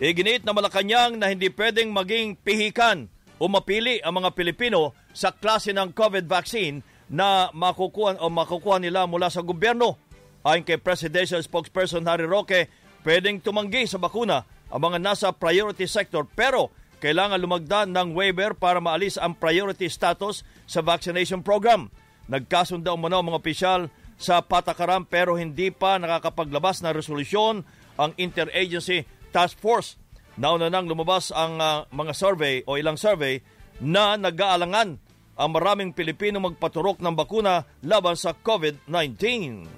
Iginiit 0.00 0.48
na 0.48 0.56
Malacanang 0.56 1.20
na 1.20 1.28
hindi 1.28 1.52
pwedeng 1.52 1.92
maging 1.92 2.40
pihikan 2.40 3.04
o 3.36 3.52
mapili 3.52 4.00
ang 4.00 4.16
mga 4.16 4.32
Pilipino 4.32 4.96
sa 5.12 5.28
klase 5.28 5.76
ng 5.76 5.92
COVID 5.92 6.24
vaccine 6.24 6.80
na 7.12 7.52
makukuha 7.52 8.16
o 8.24 8.32
makukuha 8.32 8.80
nila 8.80 9.04
mula 9.04 9.28
sa 9.28 9.44
gobyerno. 9.44 10.07
Ayon 10.46 10.62
kay 10.62 10.78
Presidential 10.78 11.42
Spokesperson 11.42 12.06
Harry 12.06 12.26
Roque, 12.28 12.70
pwedeng 13.02 13.42
tumanggi 13.42 13.90
sa 13.90 13.98
bakuna 13.98 14.46
ang 14.70 14.80
mga 14.84 14.98
nasa 15.02 15.28
priority 15.34 15.88
sector 15.88 16.28
pero 16.28 16.70
kailangan 16.98 17.38
lumagdan 17.38 17.94
ng 17.94 18.14
waiver 18.14 18.54
para 18.54 18.82
maalis 18.82 19.18
ang 19.18 19.34
priority 19.34 19.86
status 19.86 20.42
sa 20.66 20.82
vaccination 20.82 21.42
program. 21.42 21.90
Nagkasunda 22.28 22.94
umano 22.94 23.22
ang 23.22 23.26
mga 23.32 23.40
opisyal 23.40 23.80
sa 24.18 24.42
patakaran 24.42 25.06
pero 25.06 25.38
hindi 25.38 25.70
pa 25.70 25.96
nakakapaglabas 25.96 26.82
ng 26.82 26.92
resolusyon 26.92 27.62
ang 27.98 28.10
Interagency 28.18 29.06
Task 29.30 29.58
Force. 29.58 29.94
Nauna 30.38 30.70
nang 30.70 30.86
lumabas 30.86 31.34
ang 31.34 31.58
ah, 31.58 31.86
mga 31.90 32.14
survey 32.14 32.62
o 32.66 32.78
ilang 32.78 32.98
survey 32.98 33.42
na 33.82 34.14
nag-aalangan 34.14 34.98
ang 35.38 35.50
maraming 35.54 35.94
Pilipino 35.94 36.42
magpaturok 36.42 36.98
ng 36.98 37.14
bakuna 37.14 37.62
laban 37.86 38.18
sa 38.18 38.34
COVID-19. 38.34 39.77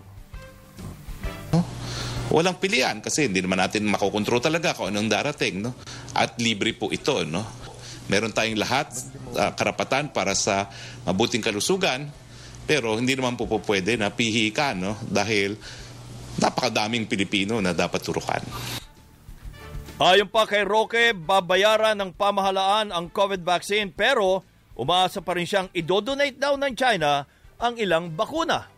Walang 2.30 2.56
pilihan 2.56 3.02
kasi 3.02 3.26
hindi 3.26 3.42
naman 3.42 3.58
natin 3.58 3.90
makokontrol 3.90 4.38
talaga 4.38 4.72
kung 4.72 4.94
anong 4.94 5.10
darating 5.10 5.66
no? 5.66 5.74
At 6.14 6.38
libre 6.38 6.72
po 6.72 6.88
ito 6.94 7.26
no? 7.26 7.42
Meron 8.06 8.30
tayong 8.30 8.58
lahat 8.58 8.90
uh, 9.34 9.52
karapatan 9.54 10.14
para 10.14 10.34
sa 10.38 10.70
mabuting 11.04 11.42
kalusugan 11.42 12.06
pero 12.70 12.94
hindi 12.94 13.18
naman 13.18 13.34
po, 13.34 13.50
po 13.50 13.58
pwede 13.66 13.98
na 13.98 14.14
pihi 14.14 14.54
ka 14.54 14.78
no? 14.78 14.94
Dahil 15.02 15.58
napakadaming 16.38 17.10
Pilipino 17.10 17.58
na 17.58 17.74
dapat 17.74 18.00
turukan. 18.00 18.42
Ayon 20.00 20.32
pa 20.32 20.48
kay 20.48 20.64
Roque, 20.64 21.12
babayaran 21.12 21.98
ng 21.98 22.16
pamahalaan 22.16 22.88
ang 22.88 23.12
COVID 23.12 23.44
vaccine 23.44 23.92
pero 23.92 24.40
umaasa 24.78 25.20
pa 25.20 25.36
rin 25.36 25.44
siyang 25.44 25.68
idodonate 25.76 26.40
daw 26.40 26.56
ng 26.56 26.72
China 26.72 27.26
ang 27.60 27.76
ilang 27.76 28.08
bakuna. 28.08 28.69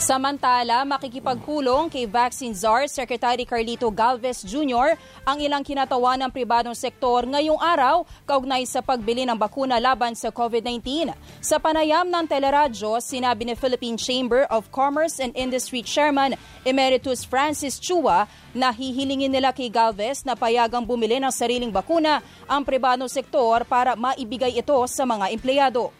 Samantala, 0.00 0.80
makikipagpulong 0.88 1.92
kay 1.92 2.08
Vaccine 2.08 2.56
Czar 2.56 2.88
Secretary 2.88 3.44
Carlito 3.44 3.92
Galvez 3.92 4.40
Jr. 4.48 4.96
ang 5.28 5.36
ilang 5.36 5.60
kinatawan 5.60 6.16
ng 6.24 6.32
pribadong 6.32 6.72
sektor 6.72 7.28
ngayong 7.28 7.60
araw 7.60 8.08
kaugnay 8.24 8.64
sa 8.64 8.80
pagbili 8.80 9.28
ng 9.28 9.36
bakuna 9.36 9.76
laban 9.76 10.16
sa 10.16 10.32
COVID-19. 10.32 11.12
Sa 11.44 11.60
panayam 11.60 12.08
ng 12.08 12.24
teleradyo, 12.24 12.96
sinabi 12.96 13.44
ni 13.44 13.52
Philippine 13.52 14.00
Chamber 14.00 14.48
of 14.48 14.72
Commerce 14.72 15.20
and 15.20 15.36
Industry 15.36 15.84
Chairman 15.84 16.32
Emeritus 16.64 17.20
Francis 17.20 17.76
Chua 17.76 18.24
na 18.56 18.72
hihilingin 18.72 19.28
nila 19.28 19.52
kay 19.52 19.68
Galvez 19.68 20.24
na 20.24 20.32
payagang 20.32 20.88
bumili 20.88 21.20
ng 21.20 21.28
sariling 21.28 21.68
bakuna 21.68 22.24
ang 22.48 22.64
pribadong 22.64 23.12
sektor 23.12 23.68
para 23.68 23.92
maibigay 24.00 24.64
ito 24.64 24.80
sa 24.88 25.04
mga 25.04 25.28
empleyado. 25.28 25.99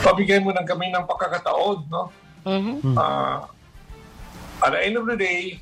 Pabigay 0.00 0.38
mo 0.42 0.50
ng 0.50 0.66
kami 0.66 0.90
ng 0.90 1.04
pagkakataon, 1.06 1.78
no? 1.90 2.10
Ah, 2.96 3.48
at 4.60 4.70
the 4.72 4.80
end 4.84 4.96
of 4.96 5.06
the 5.08 5.16
day, 5.16 5.60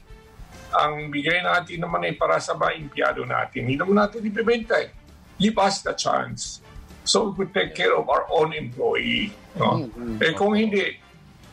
ang 0.73 1.13
bigay 1.13 1.45
natin 1.45 1.85
naman 1.85 2.07
ay 2.09 2.17
para 2.17 2.41
sa 2.41 2.57
mga 2.57 2.73
empleyado 2.81 3.23
natin. 3.29 3.69
Hindi 3.69 3.77
naman 3.77 3.97
natin 4.01 4.25
ibibenta 4.25 4.81
eh. 4.81 4.91
Give 5.37 5.57
us 5.61 5.85
the 5.85 5.93
chance. 5.93 6.65
So 7.05 7.29
we 7.29 7.45
could 7.45 7.53
take 7.53 7.75
care 7.75 7.93
of 7.93 8.09
our 8.09 8.25
own 8.31 8.55
employee. 8.55 9.35
No? 9.59 9.91
Eh 10.23 10.33
kung 10.33 10.57
hindi, 10.57 10.97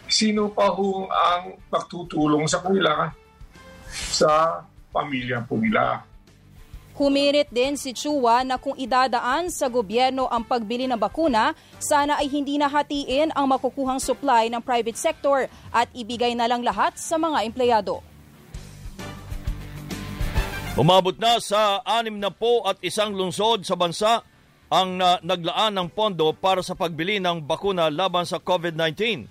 sino 0.08 0.50
pa 0.54 0.72
hong 0.72 1.10
ang 1.10 1.58
magtutulong 1.68 2.48
sa 2.48 2.64
kanila 2.64 3.12
sa 3.90 4.64
pamilya 4.94 5.44
po 5.46 5.58
nila? 5.58 6.06
Humirit 7.00 7.48
din 7.48 7.80
si 7.80 7.96
Chua 7.96 8.44
na 8.44 8.60
kung 8.60 8.76
idadaan 8.76 9.48
sa 9.48 9.72
gobyerno 9.72 10.28
ang 10.28 10.44
pagbili 10.44 10.84
ng 10.84 11.00
bakuna, 11.00 11.56
sana 11.80 12.20
ay 12.20 12.28
hindi 12.28 12.60
nahatiin 12.60 13.32
ang 13.32 13.48
makukuhang 13.48 14.04
supply 14.04 14.52
ng 14.52 14.60
private 14.60 15.00
sector 15.00 15.48
at 15.72 15.88
ibigay 15.96 16.36
na 16.36 16.44
lang 16.52 16.60
lahat 16.60 17.00
sa 17.00 17.16
mga 17.16 17.48
empleyado. 17.48 18.04
Umabot 20.76 21.16
na 21.16 21.40
sa 21.40 21.80
anim 21.88 22.20
na 22.20 22.36
po 22.36 22.68
at 22.68 22.76
isang 22.84 23.16
lungsod 23.16 23.64
sa 23.64 23.80
bansa 23.80 24.20
ang 24.68 25.00
uh, 25.00 25.24
naglaan 25.24 25.80
ng 25.80 25.88
pondo 25.96 26.36
para 26.36 26.60
sa 26.60 26.76
pagbili 26.76 27.24
ng 27.24 27.48
bakuna 27.48 27.88
laban 27.88 28.28
sa 28.28 28.44
COVID-19. 28.44 29.24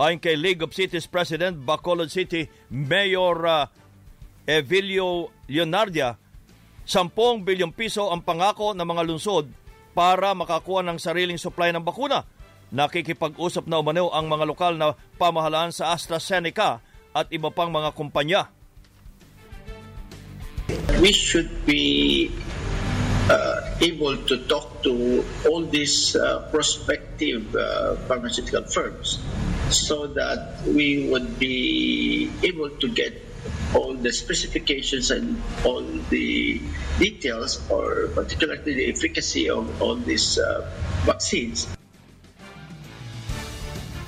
Ayon 0.00 0.16
kay 0.24 0.40
League 0.40 0.64
of 0.64 0.72
Cities 0.72 1.04
President 1.04 1.60
Bacolod 1.68 2.08
City 2.08 2.48
Mayor 2.72 3.36
uh, 3.44 3.68
Evilio 4.48 5.28
Leonardia, 5.52 6.16
10 6.88 7.44
bilyong 7.46 7.74
piso 7.74 8.08
ang 8.08 8.22
pangako 8.24 8.72
ng 8.72 8.86
mga 8.86 9.02
lungsod 9.06 9.46
para 9.92 10.32
makakuha 10.32 10.86
ng 10.86 10.98
sariling 11.00 11.38
supply 11.38 11.74
ng 11.74 11.84
bakuna. 11.84 12.24
Nakikipag-usap 12.70 13.66
na 13.66 13.82
umano 13.82 14.14
ang 14.14 14.30
mga 14.30 14.44
lokal 14.46 14.74
na 14.78 14.94
pamahalaan 15.18 15.74
sa 15.74 15.90
AstraZeneca 15.92 16.78
at 17.10 17.26
iba 17.34 17.50
pang 17.50 17.68
mga 17.68 17.90
kumpanya. 17.92 18.50
we 21.00 21.12
should 21.12 21.48
be 21.64 22.30
uh, 23.30 23.76
able 23.80 24.16
to 24.28 24.36
talk 24.46 24.82
to 24.82 25.24
all 25.48 25.64
these 25.64 26.14
uh, 26.16 26.46
prospective 26.50 27.56
uh, 27.56 27.96
pharmaceutical 28.04 28.62
firms 28.64 29.18
so 29.70 30.06
that 30.06 30.60
we 30.66 31.08
would 31.08 31.38
be 31.38 32.30
able 32.44 32.68
to 32.68 32.88
get 32.88 33.16
all 33.74 33.94
the 33.94 34.10
specifications 34.10 35.10
and 35.10 35.38
all 35.62 35.82
the 36.10 36.58
details 36.98 37.62
or 37.70 38.10
particularly 38.14 38.74
the 38.74 38.86
efficacy 38.90 39.50
of 39.50 39.66
all 39.82 39.94
these 39.96 40.38
uh, 40.38 40.66
vaccines. 41.06 41.70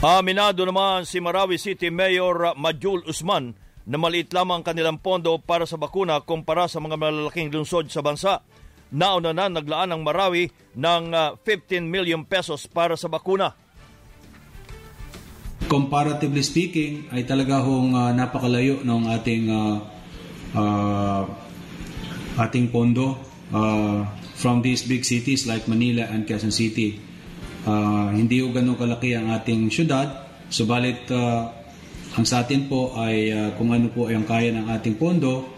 Aminado 0.03 0.67
naman 0.67 1.07
si 1.07 1.23
Marawi 1.23 1.63
City 1.63 1.87
Mayor 1.87 2.59
Majul 2.59 3.07
Usman 3.07 3.55
na 3.87 3.95
maliit 3.99 4.35
lamang 4.35 4.67
kanilang 4.67 4.99
pondo 4.99 5.39
para 5.39 5.63
sa 5.63 5.79
bakuna 5.79 6.19
kumpara 6.27 6.67
sa 6.67 6.83
mga 6.83 6.99
malalaking 6.99 7.55
lungsod 7.55 7.87
sa 7.87 8.03
bansa. 8.03 8.43
Nauna 8.93 9.31
na 9.31 9.47
naglaan 9.47 9.95
ng 9.95 10.03
Marawi 10.03 10.51
ng 10.75 11.05
uh, 11.15 11.39
15 11.47 11.87
million 11.87 12.27
pesos 12.27 12.67
para 12.67 12.99
sa 12.99 13.07
bakuna. 13.07 13.55
Comparatively 15.73 16.45
speaking, 16.45 17.09
ay 17.09 17.25
talaga 17.25 17.65
hong 17.65 17.97
uh, 17.97 18.13
napakalayo 18.13 18.85
ng 18.85 19.09
ating 19.09 19.49
uh, 19.49 19.81
uh, 20.53 21.25
ating 22.45 22.69
pondo 22.69 23.17
uh, 23.57 24.05
from 24.37 24.61
these 24.61 24.85
big 24.85 25.01
cities 25.01 25.49
like 25.49 25.65
Manila 25.73 26.05
and 26.13 26.29
Quezon 26.29 26.53
City. 26.53 27.01
Uh, 27.65 28.13
hindi 28.13 28.45
ho 28.45 28.53
ganun 28.53 28.77
kalaki 28.77 29.17
ang 29.17 29.33
ating 29.33 29.73
syudad, 29.73 30.29
subalit 30.53 31.09
uh, 31.09 31.49
ang 32.21 32.29
sa 32.29 32.45
atin 32.45 32.69
po 32.69 32.93
ay 32.93 33.33
uh, 33.33 33.57
kung 33.57 33.73
ano 33.73 33.89
po 33.89 34.13
ay 34.13 34.21
ang 34.21 34.29
kaya 34.29 34.53
ng 34.53 34.69
ating 34.77 35.01
pondo. 35.01 35.57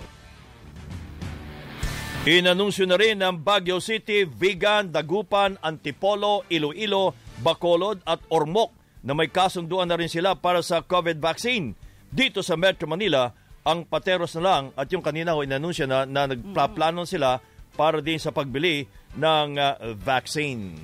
Inanunsyo 2.22 2.86
na 2.86 2.94
rin 2.94 3.18
ng 3.18 3.42
Baguio 3.42 3.82
City, 3.82 4.22
Vigan, 4.22 4.94
Dagupan, 4.94 5.58
Antipolo, 5.58 6.46
Iloilo, 6.46 7.18
Bacolod 7.42 7.98
at 8.06 8.22
Ormoc 8.30 8.83
na 9.04 9.12
may 9.12 9.28
kasunduan 9.28 9.84
na 9.84 10.00
rin 10.00 10.08
sila 10.08 10.32
para 10.32 10.64
sa 10.64 10.80
COVID 10.80 11.20
vaccine. 11.20 11.76
Dito 12.08 12.40
sa 12.40 12.56
Metro 12.56 12.88
Manila, 12.88 13.28
ang 13.64 13.84
Pateros 13.84 14.32
na 14.40 14.42
lang 14.42 14.62
at 14.72 14.88
yung 14.88 15.04
kanina 15.04 15.36
ho 15.36 15.44
inanunsyo 15.44 15.84
na, 15.84 16.08
na 16.08 16.24
nagplaplano 16.24 17.04
sila 17.04 17.40
para 17.76 18.00
din 18.00 18.16
sa 18.16 18.32
pagbili 18.32 18.88
ng 19.16 19.48
uh, 19.60 19.92
vaccine. 20.00 20.80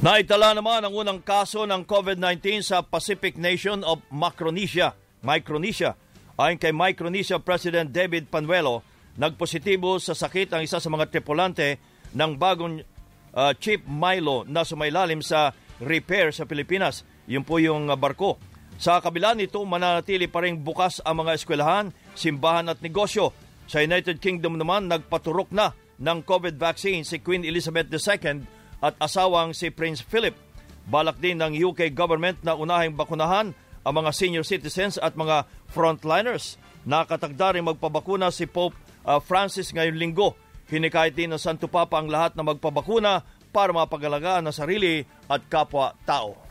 Naitala 0.01 0.58
naman 0.58 0.81
ang 0.81 0.93
unang 0.93 1.21
kaso 1.21 1.69
ng 1.69 1.86
COVID-19 1.86 2.65
sa 2.65 2.81
Pacific 2.81 3.38
Nation 3.38 3.86
of 3.86 4.01
Micronesia. 4.10 4.97
Micronesia. 5.21 5.93
Ayon 6.34 6.58
kay 6.58 6.73
Micronesia 6.73 7.38
President 7.38 7.93
David 7.93 8.25
Panuelo, 8.29 8.81
nagpositibo 9.21 10.01
sa 10.01 10.17
sakit 10.17 10.49
ang 10.49 10.62
isa 10.65 10.81
sa 10.81 10.89
mga 10.89 11.13
tripulante 11.13 11.77
ng 12.13 12.31
bagong 12.38 12.94
uh, 13.36 13.52
Chief 13.60 13.84
Milo 13.86 14.48
na 14.48 14.63
sumailalim 14.63 15.19
sa 15.19 15.52
repair 15.84 16.32
sa 16.32 16.48
Pilipinas. 16.48 17.04
Yun 17.28 17.43
po 17.43 17.60
yung 17.60 17.91
uh, 17.91 18.00
barko. 18.00 18.39
Sa 18.76 19.00
kabila 19.00 19.36
nito, 19.36 19.60
mananatili 19.63 20.28
pa 20.28 20.43
rin 20.43 20.60
bukas 20.60 21.00
ang 21.04 21.24
mga 21.24 21.36
eskwelahan, 21.39 21.95
simbahan 22.15 22.71
at 22.71 22.80
negosyo. 22.84 23.32
Sa 23.67 23.80
United 23.80 24.19
Kingdom 24.19 24.60
naman, 24.60 24.91
nagpaturok 24.91 25.52
na 25.56 25.71
ng 25.95 26.19
COVID 26.28 26.60
vaccine 26.60 27.08
si 27.08 27.24
Queen 27.24 27.48
Elizabeth 27.48 27.88
II 27.88 28.43
at 28.84 28.93
asawang 29.00 29.56
si 29.56 29.71
Prince 29.71 30.04
Philip. 30.04 30.36
Balak 30.86 31.17
din 31.24 31.39
ng 31.39 31.56
UK 31.56 31.95
government 31.95 32.43
na 32.43 32.54
unahing 32.54 32.93
bakunahan 32.93 33.56
ang 33.86 33.93
mga 33.95 34.12
senior 34.12 34.45
citizens 34.45 35.00
at 35.00 35.15
mga 35.15 35.48
frontliners. 35.71 36.60
Nakatagda 36.86 37.58
rin 37.58 37.65
magpabakuna 37.65 38.30
si 38.30 38.45
Pope 38.45 38.78
uh, 39.08 39.17
Francis 39.24 39.74
ngayong 39.74 39.98
linggo. 39.98 40.38
Hinikayat 40.65 41.13
din 41.13 41.30
ng 41.30 41.41
Santo 41.41 41.69
Papa 41.69 42.01
ang 42.01 42.10
lahat 42.10 42.34
na 42.34 42.41
magpabakuna 42.41 43.21
para 43.54 43.69
mapagalagaan 43.69 44.49
ang 44.49 44.56
sarili 44.56 45.06
at 45.30 45.45
kapwa-tao. 45.45 46.45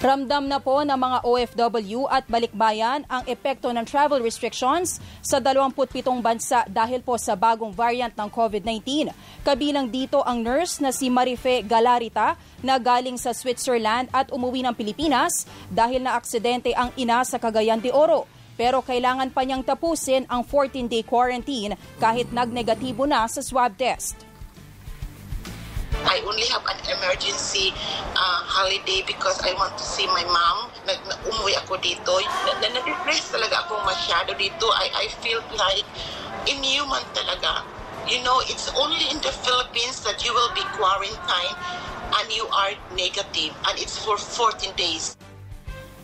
Ramdam 0.00 0.48
na 0.48 0.56
po 0.56 0.80
ng 0.80 0.96
mga 0.96 1.18
OFW 1.28 2.08
at 2.08 2.24
balikbayan 2.24 3.04
ang 3.04 3.20
epekto 3.28 3.68
ng 3.68 3.84
travel 3.84 4.24
restrictions 4.24 4.96
sa 5.20 5.44
27 5.44 6.08
bansa 6.24 6.64
dahil 6.72 7.04
po 7.04 7.20
sa 7.20 7.36
bagong 7.36 7.68
variant 7.68 8.08
ng 8.16 8.32
COVID-19. 8.32 9.12
Kabilang 9.44 9.92
dito 9.92 10.24
ang 10.24 10.40
nurse 10.40 10.80
na 10.80 10.88
si 10.88 11.12
Marife 11.12 11.60
Galarita 11.68 12.32
na 12.64 12.80
galing 12.80 13.20
sa 13.20 13.36
Switzerland 13.36 14.08
at 14.08 14.32
umuwi 14.32 14.64
ng 14.64 14.72
Pilipinas 14.72 15.44
dahil 15.68 16.00
na 16.00 16.16
aksidente 16.16 16.72
ang 16.72 16.88
ina 16.96 17.20
sa 17.28 17.36
Cagayan 17.36 17.84
de 17.84 17.92
Oro. 17.92 18.39
Pero 18.60 18.84
kailangan 18.84 19.32
pa 19.32 19.40
niyang 19.40 19.64
tapusin 19.64 20.28
ang 20.28 20.44
14-day 20.44 21.00
quarantine 21.08 21.80
kahit 21.96 22.28
nagnegatibo 22.28 23.08
na 23.08 23.24
sa 23.24 23.40
swab 23.40 23.72
test. 23.80 24.28
I 26.04 26.20
only 26.28 26.44
have 26.52 26.60
an 26.68 26.76
emergency 26.92 27.72
uh, 28.12 28.40
holiday 28.44 29.00
because 29.08 29.40
I 29.40 29.56
want 29.56 29.80
to 29.80 29.84
see 29.84 30.04
my 30.12 30.28
mom. 30.28 30.68
Nag, 30.84 31.00
na, 31.08 31.16
umuwi 31.24 31.56
ako 31.64 31.80
dito. 31.80 32.20
Na, 32.20 32.52
na, 32.60 32.68
na-depress 32.76 33.32
talaga 33.32 33.64
ako 33.64 33.80
masyado 33.80 34.36
dito. 34.36 34.68
I, 34.76 34.92
I 34.92 35.06
feel 35.24 35.40
like 35.56 35.88
inhuman 36.44 37.04
talaga. 37.16 37.64
You 38.04 38.20
know, 38.20 38.44
it's 38.44 38.68
only 38.76 39.08
in 39.08 39.24
the 39.24 39.32
Philippines 39.40 40.04
that 40.04 40.20
you 40.20 40.36
will 40.36 40.52
be 40.52 40.64
quarantined 40.76 41.56
and 42.12 42.26
you 42.28 42.44
are 42.52 42.76
negative 42.92 43.56
and 43.72 43.74
it's 43.80 43.96
for 43.96 44.20
14 44.20 44.76
days. 44.76 45.16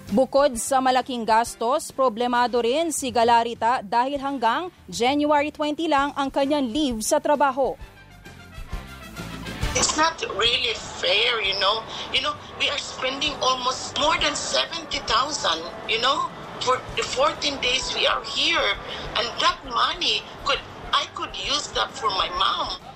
Bukod 0.06 0.54
sa 0.54 0.78
malaking 0.78 1.26
gastos, 1.26 1.90
problemado 1.90 2.62
rin 2.62 2.94
si 2.94 3.10
Galarita 3.10 3.82
dahil 3.82 4.22
hanggang 4.22 4.70
January 4.86 5.50
20 5.50 5.90
lang 5.90 6.14
ang 6.14 6.30
kanyang 6.30 6.62
leave 6.62 7.02
sa 7.02 7.18
trabaho. 7.18 7.74
It's 9.74 9.98
not 9.98 10.14
really 10.38 10.78
fair, 11.02 11.42
you 11.42 11.58
know. 11.58 11.82
You 12.14 12.22
know, 12.22 12.38
we 12.62 12.70
are 12.70 12.78
spending 12.78 13.34
almost 13.42 13.98
more 13.98 14.14
than 14.22 14.38
70,000, 14.38 14.94
you 15.90 15.98
know, 15.98 16.30
for 16.62 16.78
the 16.94 17.02
14 17.02 17.58
days 17.58 17.90
we 17.98 18.06
are 18.06 18.22
here. 18.30 18.78
And 19.18 19.26
that 19.42 19.58
money 19.66 20.22
could 20.46 20.62
I 20.94 21.10
could 21.18 21.34
use 21.34 21.66
that 21.74 21.90
for 21.90 22.14
my 22.14 22.30
mom. 22.38 22.95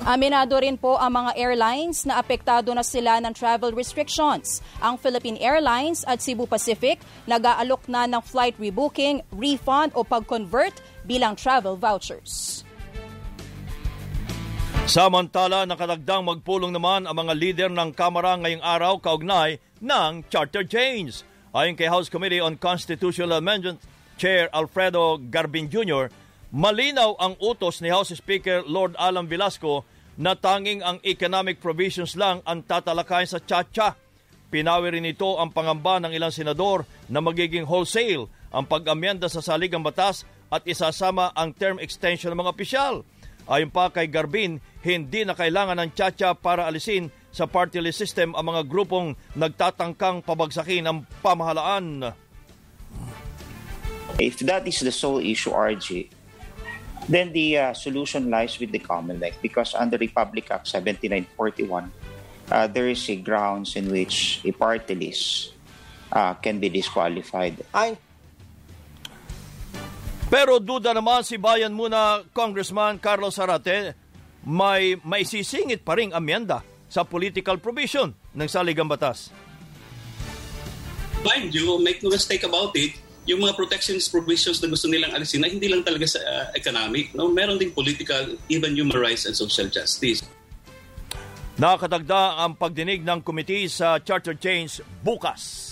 Aminado 0.00 0.56
rin 0.56 0.80
po 0.80 0.96
ang 0.96 1.12
mga 1.12 1.36
airlines 1.36 2.08
na 2.08 2.16
apektado 2.16 2.72
na 2.72 2.80
sila 2.80 3.20
ng 3.20 3.36
travel 3.36 3.76
restrictions. 3.76 4.64
Ang 4.80 4.96
Philippine 4.96 5.36
Airlines 5.36 6.08
at 6.08 6.24
Cebu 6.24 6.48
Pacific 6.48 7.04
nag-aalok 7.28 7.84
na 7.84 8.08
ng 8.08 8.24
flight 8.24 8.56
rebooking, 8.56 9.20
refund 9.28 9.92
o 9.92 10.00
pag-convert 10.00 10.72
bilang 11.04 11.36
travel 11.36 11.76
vouchers. 11.76 12.64
Samantala, 14.88 15.68
nakadagdang 15.68 16.24
magpulong 16.24 16.72
naman 16.72 17.04
ang 17.04 17.20
mga 17.20 17.32
leader 17.36 17.70
ng 17.70 17.92
Kamara 17.92 18.40
ngayong 18.40 18.64
araw 18.64 18.96
kaugnay 18.96 19.60
ng 19.84 20.24
charter 20.32 20.64
change. 20.64 21.28
Ayon 21.52 21.76
kay 21.76 21.92
House 21.92 22.08
Committee 22.08 22.40
on 22.40 22.56
Constitutional 22.56 23.36
Amendment 23.36 23.76
Chair 24.16 24.48
Alfredo 24.56 25.20
Garbin 25.28 25.68
Jr., 25.68 26.08
malinaw 26.50 27.14
ang 27.18 27.38
utos 27.38 27.78
ni 27.78 27.90
House 27.90 28.14
Speaker 28.14 28.66
Lord 28.66 28.98
Alan 28.98 29.30
Velasco 29.30 29.86
na 30.18 30.34
tanging 30.34 30.82
ang 30.82 30.98
economic 31.06 31.62
provisions 31.62 32.18
lang 32.18 32.42
ang 32.44 32.66
tatalakayin 32.66 33.30
sa 33.30 33.40
Chacha. 33.40 33.96
Pinawi 34.50 34.98
rin 34.98 35.06
ito 35.06 35.38
ang 35.38 35.54
pangamba 35.54 36.02
ng 36.02 36.12
ilang 36.12 36.34
senador 36.34 36.82
na 37.06 37.22
magiging 37.22 37.64
wholesale 37.64 38.26
ang 38.50 38.66
pag-amyenda 38.66 39.30
sa 39.30 39.38
saligang 39.38 39.86
batas 39.86 40.26
at 40.50 40.66
isasama 40.66 41.30
ang 41.38 41.54
term 41.54 41.78
extension 41.78 42.34
ng 42.34 42.42
mga 42.42 42.52
opisyal. 42.52 42.94
Ayon 43.46 43.70
pa 43.70 43.88
kay 43.94 44.10
Garbin, 44.10 44.58
hindi 44.82 45.22
na 45.22 45.38
kailangan 45.38 45.78
ng 45.78 45.90
Chacha 45.94 46.34
para 46.34 46.66
alisin 46.66 47.14
sa 47.30 47.46
party 47.46 47.78
list 47.78 48.02
system 48.02 48.34
ang 48.34 48.50
mga 48.50 48.66
grupong 48.66 49.14
nagtatangkang 49.38 50.26
pabagsakin 50.26 50.86
ang 50.86 51.06
pamahalaan. 51.22 52.10
If 54.18 54.42
that 54.44 54.66
is 54.66 54.82
the 54.82 54.92
sole 54.92 55.22
issue, 55.22 55.54
RJ, 55.54 56.10
then 57.08 57.32
the 57.32 57.58
uh, 57.58 57.72
solution 57.72 58.28
lies 58.28 58.58
with 58.58 58.72
the 58.72 58.82
Commonwealth 58.82 59.38
because 59.40 59.74
under 59.74 59.96
Republic 59.96 60.50
Act 60.50 60.68
7941, 60.68 61.92
uh, 62.50 62.66
there 62.66 62.88
is 62.88 63.08
a 63.08 63.16
grounds 63.16 63.76
in 63.76 63.88
which 63.90 64.42
a 64.44 64.52
party 64.52 64.94
list 64.94 65.54
uh, 66.12 66.34
can 66.34 66.58
be 66.58 66.68
disqualified. 66.68 67.62
Ay. 67.72 67.96
Pero 70.30 70.62
duda 70.62 70.94
naman 70.94 71.26
si 71.26 71.34
Bayan 71.34 71.74
muna 71.74 72.22
Congressman 72.30 73.02
Carlos 73.02 73.34
Arate 73.34 73.98
may 74.46 74.94
may 75.02 75.26
sisingit 75.26 75.82
pa 75.82 75.98
ring 75.98 76.14
amyenda 76.14 76.62
sa 76.86 77.02
political 77.02 77.58
provision 77.58 78.14
ng 78.34 78.46
saligang 78.46 78.86
batas. 78.86 79.34
Mind 81.26 81.52
you, 81.52 81.76
make 81.82 82.00
no 82.00 82.08
mistake 82.08 82.46
about 82.46 82.72
it, 82.78 82.96
yung 83.28 83.44
mga 83.44 83.52
protections 83.56 84.08
provisions 84.08 84.60
na 84.64 84.68
gusto 84.72 84.88
nilang 84.88 85.12
alisin 85.12 85.44
na 85.44 85.48
hindi 85.52 85.68
lang 85.68 85.84
talaga 85.84 86.08
sa 86.08 86.20
uh, 86.24 86.46
economic, 86.56 87.12
no? 87.12 87.28
meron 87.28 87.60
ding 87.60 87.72
political, 87.72 88.36
even 88.48 88.72
human 88.72 88.96
rights 88.96 89.28
and 89.28 89.36
social 89.36 89.68
justice. 89.68 90.24
Nakatagda 91.60 92.40
ang 92.40 92.56
pagdinig 92.56 93.04
ng 93.04 93.20
committee 93.20 93.68
sa 93.68 94.00
charter 94.00 94.32
change 94.32 94.80
bukas. 95.04 95.69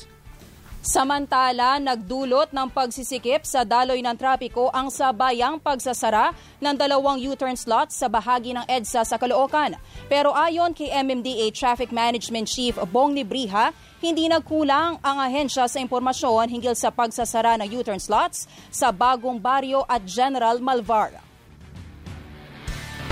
Samantala, 0.88 1.76
nagdulot 1.76 2.48
ng 2.48 2.72
pagsisikip 2.72 3.44
sa 3.44 3.60
daloy 3.60 4.00
ng 4.00 4.16
trapiko 4.16 4.72
ang 4.72 4.88
sabayang 4.88 5.60
pagsasara 5.60 6.32
ng 6.64 6.72
dalawang 6.72 7.20
U-turn 7.28 7.52
slots 7.60 8.00
sa 8.00 8.08
bahagi 8.08 8.56
ng 8.56 8.64
EDSA 8.64 9.04
sa 9.04 9.20
Caloocan. 9.20 9.76
Pero 10.08 10.32
ayon 10.32 10.72
kay 10.72 10.88
MMDA 10.88 11.52
Traffic 11.52 11.92
Management 11.92 12.48
Chief 12.48 12.72
Bong 12.88 13.12
Libriha, 13.12 13.68
hindi 14.00 14.32
nagkulang 14.32 14.96
ang 15.04 15.20
ahensya 15.20 15.68
sa 15.68 15.76
impormasyon 15.76 16.48
hinggil 16.48 16.72
sa 16.72 16.88
pagsasara 16.88 17.60
ng 17.60 17.68
U-turn 17.68 18.00
slots 18.00 18.48
sa 18.72 18.88
Bagong 18.88 19.36
Baryo 19.36 19.84
at 19.84 20.08
General 20.08 20.56
Malvar. 20.56 21.20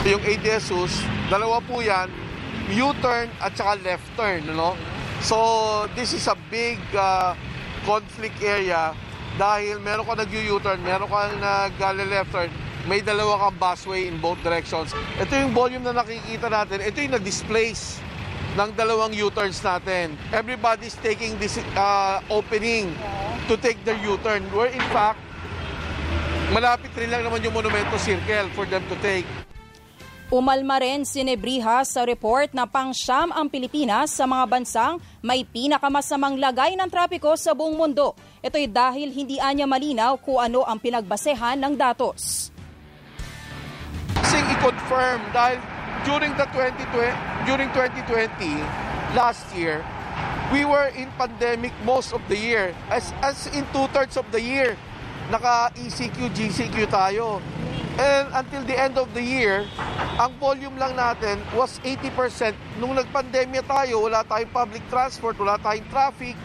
Yung 0.08 0.24
ADSUS, 0.24 1.04
dalawa 1.28 1.60
po 1.60 1.84
yan, 1.84 2.08
U-turn 2.72 3.28
at 3.36 3.52
saka 3.52 3.76
left 3.84 4.08
turn. 4.16 4.48
No? 4.48 4.72
So, 5.20 5.36
this 5.92 6.16
is 6.16 6.24
a 6.24 6.36
big 6.48 6.80
uh, 6.96 7.36
conflict 7.86 8.36
area 8.42 8.90
dahil 9.38 9.78
meron 9.78 10.04
ka 10.04 10.18
nag-U-turn, 10.18 10.82
meron 10.82 11.06
ka 11.06 11.30
nag-left 11.78 12.30
turn, 12.34 12.50
may 12.90 12.98
dalawa 12.98 13.46
kang 13.46 13.56
busway 13.56 14.10
in 14.10 14.18
both 14.18 14.40
directions. 14.42 14.90
Ito 15.22 15.32
yung 15.38 15.54
volume 15.54 15.86
na 15.86 15.94
nakikita 16.02 16.50
natin, 16.50 16.82
ito 16.82 16.98
yung 16.98 17.14
nag-displace 17.14 18.02
ng 18.56 18.72
dalawang 18.72 19.12
U-turns 19.12 19.60
natin. 19.60 20.16
Everybody's 20.32 20.96
taking 21.04 21.36
this 21.36 21.60
uh, 21.76 22.24
opening 22.32 22.90
to 23.46 23.54
take 23.60 23.76
their 23.84 24.00
U-turn. 24.00 24.42
Where 24.50 24.72
in 24.72 24.86
fact, 24.90 25.20
malapit 26.50 26.90
rin 26.96 27.12
lang 27.12 27.28
naman 27.28 27.44
yung 27.44 27.52
Monumento 27.52 28.00
Circle 28.00 28.48
for 28.56 28.64
them 28.64 28.82
to 28.88 28.96
take. 29.04 29.28
Umalma 30.26 30.82
rin 30.82 31.06
si 31.06 31.22
Nebrija 31.22 31.86
sa 31.86 32.02
report 32.02 32.50
na 32.50 32.66
pangsyam 32.66 33.30
ang 33.30 33.46
Pilipinas 33.46 34.10
sa 34.10 34.26
mga 34.26 34.50
bansang 34.50 34.98
may 35.22 35.46
pinakamasamang 35.46 36.34
lagay 36.42 36.74
ng 36.74 36.90
trapiko 36.90 37.38
sa 37.38 37.54
buong 37.54 37.78
mundo. 37.78 38.10
Ito'y 38.42 38.66
dahil 38.66 39.14
hindi 39.14 39.38
anya 39.38 39.70
malinaw 39.70 40.18
kung 40.18 40.42
ano 40.42 40.66
ang 40.66 40.82
pinagbasehan 40.82 41.62
ng 41.62 41.78
datos. 41.78 42.50
Sing 44.26 44.42
i-confirm 44.50 45.22
dahil 45.30 45.62
during 46.02 46.34
the 46.34 46.46
2020 46.50 47.46
during 47.46 47.70
2020 47.70 48.26
last 49.14 49.46
year 49.54 49.86
we 50.50 50.66
were 50.66 50.90
in 50.98 51.06
pandemic 51.14 51.70
most 51.86 52.10
of 52.10 52.18
the 52.26 52.34
year 52.34 52.74
as 52.90 53.14
as 53.22 53.46
in 53.54 53.62
two-thirds 53.70 54.18
of 54.18 54.26
the 54.34 54.42
year 54.42 54.74
naka 55.30 55.70
ECQ 55.78 56.34
GCQ 56.34 56.90
tayo 56.90 57.38
and 57.96 58.28
until 58.36 58.62
the 58.68 58.76
end 58.76 59.00
of 59.00 59.08
the 59.16 59.24
year 59.24 59.64
ang 60.20 60.32
volume 60.40 60.76
lang 60.76 60.96
natin 60.96 61.40
was 61.56 61.80
80% 61.84 62.56
nung 62.80 62.96
nagpandemya 62.96 63.64
tayo 63.64 64.04
wala 64.04 64.24
tayong 64.24 64.52
public 64.52 64.84
transport 64.92 65.36
wala 65.36 65.56
tayong 65.60 65.88
traffic 65.88 66.36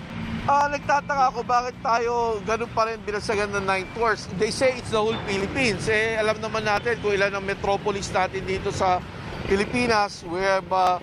Ah, 0.50 0.66
nagtataka 0.66 1.30
ako 1.30 1.46
bakit 1.46 1.78
tayo 1.86 2.42
ganun 2.42 2.66
pa 2.74 2.90
rin 2.90 2.98
binasagan 3.06 3.54
ng 3.54 3.62
nine 3.62 3.86
tours. 3.94 4.26
They 4.42 4.50
say 4.50 4.74
it's 4.74 4.90
the 4.90 4.98
whole 4.98 5.18
Philippines. 5.30 5.86
Eh, 5.86 6.18
alam 6.18 6.42
naman 6.42 6.66
natin 6.66 6.98
kung 6.98 7.14
ilan 7.14 7.30
ang 7.30 7.46
metropolis 7.46 8.10
natin 8.10 8.42
dito 8.50 8.74
sa 8.74 8.98
Pilipinas. 9.46 10.26
We 10.26 10.42
have 10.42 10.66
uh, 10.74 10.98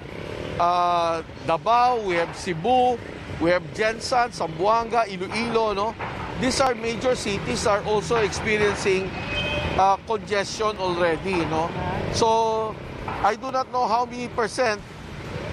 uh, 0.59 1.23
Davao, 1.47 2.03
we 2.03 2.19
have 2.19 2.35
Cebu, 2.35 2.99
we 3.39 3.55
have 3.55 3.63
Jensan, 3.79 4.35
Zamboanga, 4.35 5.07
Iloilo, 5.07 5.71
no? 5.71 5.95
These 6.43 6.59
are 6.59 6.75
major 6.75 7.15
cities 7.15 7.63
are 7.71 7.83
also 7.87 8.19
experiencing 8.19 9.07
uh, 9.79 9.97
congestion 10.05 10.75
already, 10.83 11.47
no? 11.47 11.71
So, 12.13 12.75
I 13.23 13.39
do 13.39 13.49
not 13.55 13.71
know 13.71 13.87
how 13.87 14.05
many 14.05 14.29
percent 14.29 14.83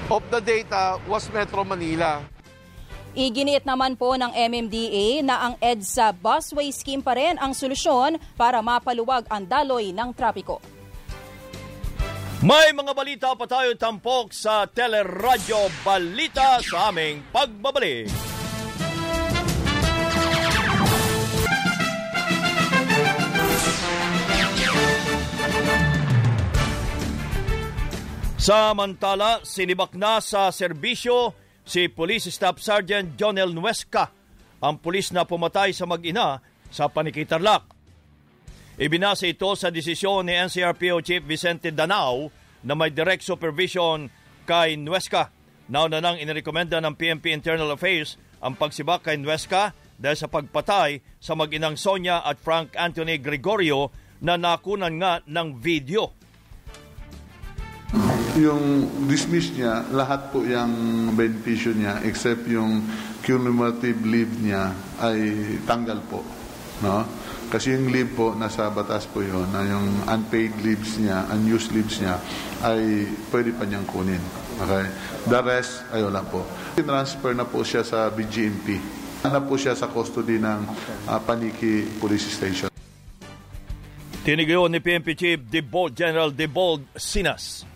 of 0.10 0.26
the 0.34 0.42
data 0.42 1.00
was 1.08 1.30
Metro 1.32 1.64
Manila. 1.64 2.26
Iginiit 3.16 3.64
naman 3.64 3.96
po 3.96 4.20
ng 4.20 4.28
MMDA 4.36 5.24
na 5.24 5.40
ang 5.48 5.54
EDSA 5.64 6.12
busway 6.12 6.68
scheme 6.76 7.00
pa 7.00 7.16
rin 7.16 7.40
ang 7.40 7.56
solusyon 7.56 8.20
para 8.36 8.60
mapaluwag 8.60 9.24
ang 9.32 9.48
daloy 9.48 9.96
ng 9.96 10.12
trapiko. 10.12 10.60
May 12.44 12.76
mga 12.76 12.92
balita 12.92 13.32
pa 13.40 13.48
tayo 13.48 13.72
tampok 13.80 14.36
sa 14.36 14.68
Teleradyo 14.68 15.72
Balita 15.88 16.60
sa 16.60 16.92
aming 16.92 17.24
pagbabalik. 17.32 18.35
Samantala, 28.46 29.42
sinibak 29.42 29.98
na 29.98 30.22
sa 30.22 30.54
serbisyo 30.54 31.34
si 31.66 31.90
Police 31.90 32.30
Staff 32.30 32.62
Sergeant 32.62 33.18
Jonel 33.18 33.50
Nuesca, 33.50 34.14
ang 34.62 34.78
pulis 34.78 35.10
na 35.10 35.26
pumatay 35.26 35.74
sa 35.74 35.90
mag-ina 35.90 36.38
sa 36.70 36.86
Panikitarlak. 36.86 37.66
Ibinasa 38.78 39.26
ito 39.26 39.50
sa 39.58 39.74
desisyon 39.74 40.30
ni 40.30 40.38
NCRPO 40.38 41.02
Chief 41.02 41.26
Vicente 41.26 41.74
Danao 41.74 42.30
na 42.62 42.78
may 42.78 42.94
direct 42.94 43.26
supervision 43.26 44.14
kay 44.46 44.78
Nuesca. 44.78 45.34
Nauna 45.66 45.98
nang 45.98 46.22
inirekomenda 46.22 46.78
ng 46.78 46.94
PNP 46.94 47.34
Internal 47.34 47.74
Affairs 47.74 48.14
ang 48.46 48.54
pagsibak 48.54 49.10
kay 49.10 49.18
Nuesca 49.18 49.74
dahil 49.98 50.22
sa 50.22 50.30
pagpatay 50.30 51.02
sa 51.18 51.34
mag-inang 51.34 51.82
Sonia 51.82 52.22
at 52.22 52.38
Frank 52.38 52.78
Anthony 52.78 53.18
Gregorio 53.18 53.90
na 54.22 54.38
nakunan 54.38 55.02
nga 55.02 55.26
ng 55.26 55.58
video. 55.58 56.14
Yung 58.36 58.92
dismiss 59.08 59.56
niya, 59.56 59.88
lahat 59.96 60.36
po 60.36 60.44
yung 60.44 61.08
benepisyo 61.16 61.72
niya 61.72 62.04
except 62.04 62.44
yung 62.52 62.84
cumulative 63.24 63.96
leave 64.04 64.44
niya 64.44 64.76
ay 65.00 65.56
tanggal 65.64 66.04
po. 66.04 66.20
No? 66.84 67.08
Kasi 67.48 67.80
yung 67.80 67.88
leave 67.96 68.12
po, 68.12 68.36
nasa 68.36 68.68
batas 68.68 69.08
po 69.08 69.24
yun, 69.24 69.48
na 69.56 69.64
yung 69.64 69.88
unpaid 70.12 70.52
leaves 70.68 71.00
niya, 71.00 71.24
unused 71.32 71.72
leaves 71.72 71.96
niya, 72.04 72.20
ay 72.60 73.08
pwede 73.32 73.56
pa 73.56 73.64
niyang 73.64 73.88
kunin. 73.88 74.20
Okay? 74.60 74.84
The 75.32 75.40
rest, 75.40 75.88
ay 75.96 76.04
wala 76.04 76.20
po. 76.28 76.44
Transfer 76.76 77.32
na 77.32 77.48
po 77.48 77.64
siya 77.64 77.88
sa 77.88 78.12
BGMP. 78.12 78.84
Na 79.24 79.40
po 79.40 79.56
siya 79.56 79.80
sa 79.80 79.88
custody 79.88 80.44
ng 80.44 80.60
uh, 81.08 81.20
Paniki 81.24 81.88
Police 82.04 82.36
Station. 82.36 82.68
Tinigayon 84.28 84.76
ni 84.76 84.84
PNP 84.84 85.08
Chief 85.16 85.40
Debold, 85.40 85.96
General 85.96 86.36
Debold 86.36 86.84
Sinas. 87.00 87.75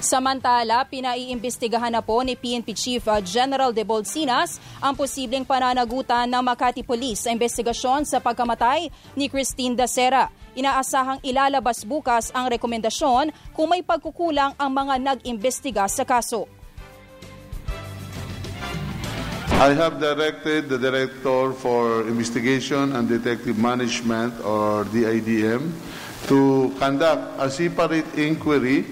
Samantala, 0.00 0.86
pinaiimbestigahan 0.88 1.92
na 1.92 2.00
po 2.00 2.24
ni 2.24 2.38
PNP 2.38 2.72
Chief 2.72 3.02
uh, 3.04 3.20
General 3.20 3.74
De 3.74 3.84
Bolsinas 3.84 4.56
ang 4.80 4.96
posibleng 4.96 5.44
pananagutan 5.44 6.24
ng 6.30 6.40
Makati 6.40 6.80
Police 6.80 7.26
sa 7.26 7.34
investigasyon 7.34 8.08
sa 8.08 8.22
pagkamatay 8.22 8.88
ni 9.18 9.28
Christine 9.28 9.76
Dacera. 9.76 10.32
Inaasahang 10.56 11.20
ilalabas 11.20 11.84
bukas 11.84 12.32
ang 12.32 12.48
rekomendasyon 12.48 13.34
kung 13.52 13.68
may 13.68 13.84
pagkukulang 13.84 14.56
ang 14.56 14.70
mga 14.72 14.94
nag-imbestiga 15.02 15.84
sa 15.90 16.06
kaso. 16.08 16.48
I 19.62 19.78
have 19.78 20.00
directed 20.02 20.66
the 20.66 20.74
Director 20.74 21.54
for 21.54 22.02
Investigation 22.08 22.98
and 22.98 23.06
Detective 23.06 23.54
Management, 23.54 24.34
or 24.42 24.82
DIDM, 24.90 25.70
to 26.26 26.74
conduct 26.82 27.38
a 27.38 27.46
separate 27.46 28.10
inquiry 28.18 28.82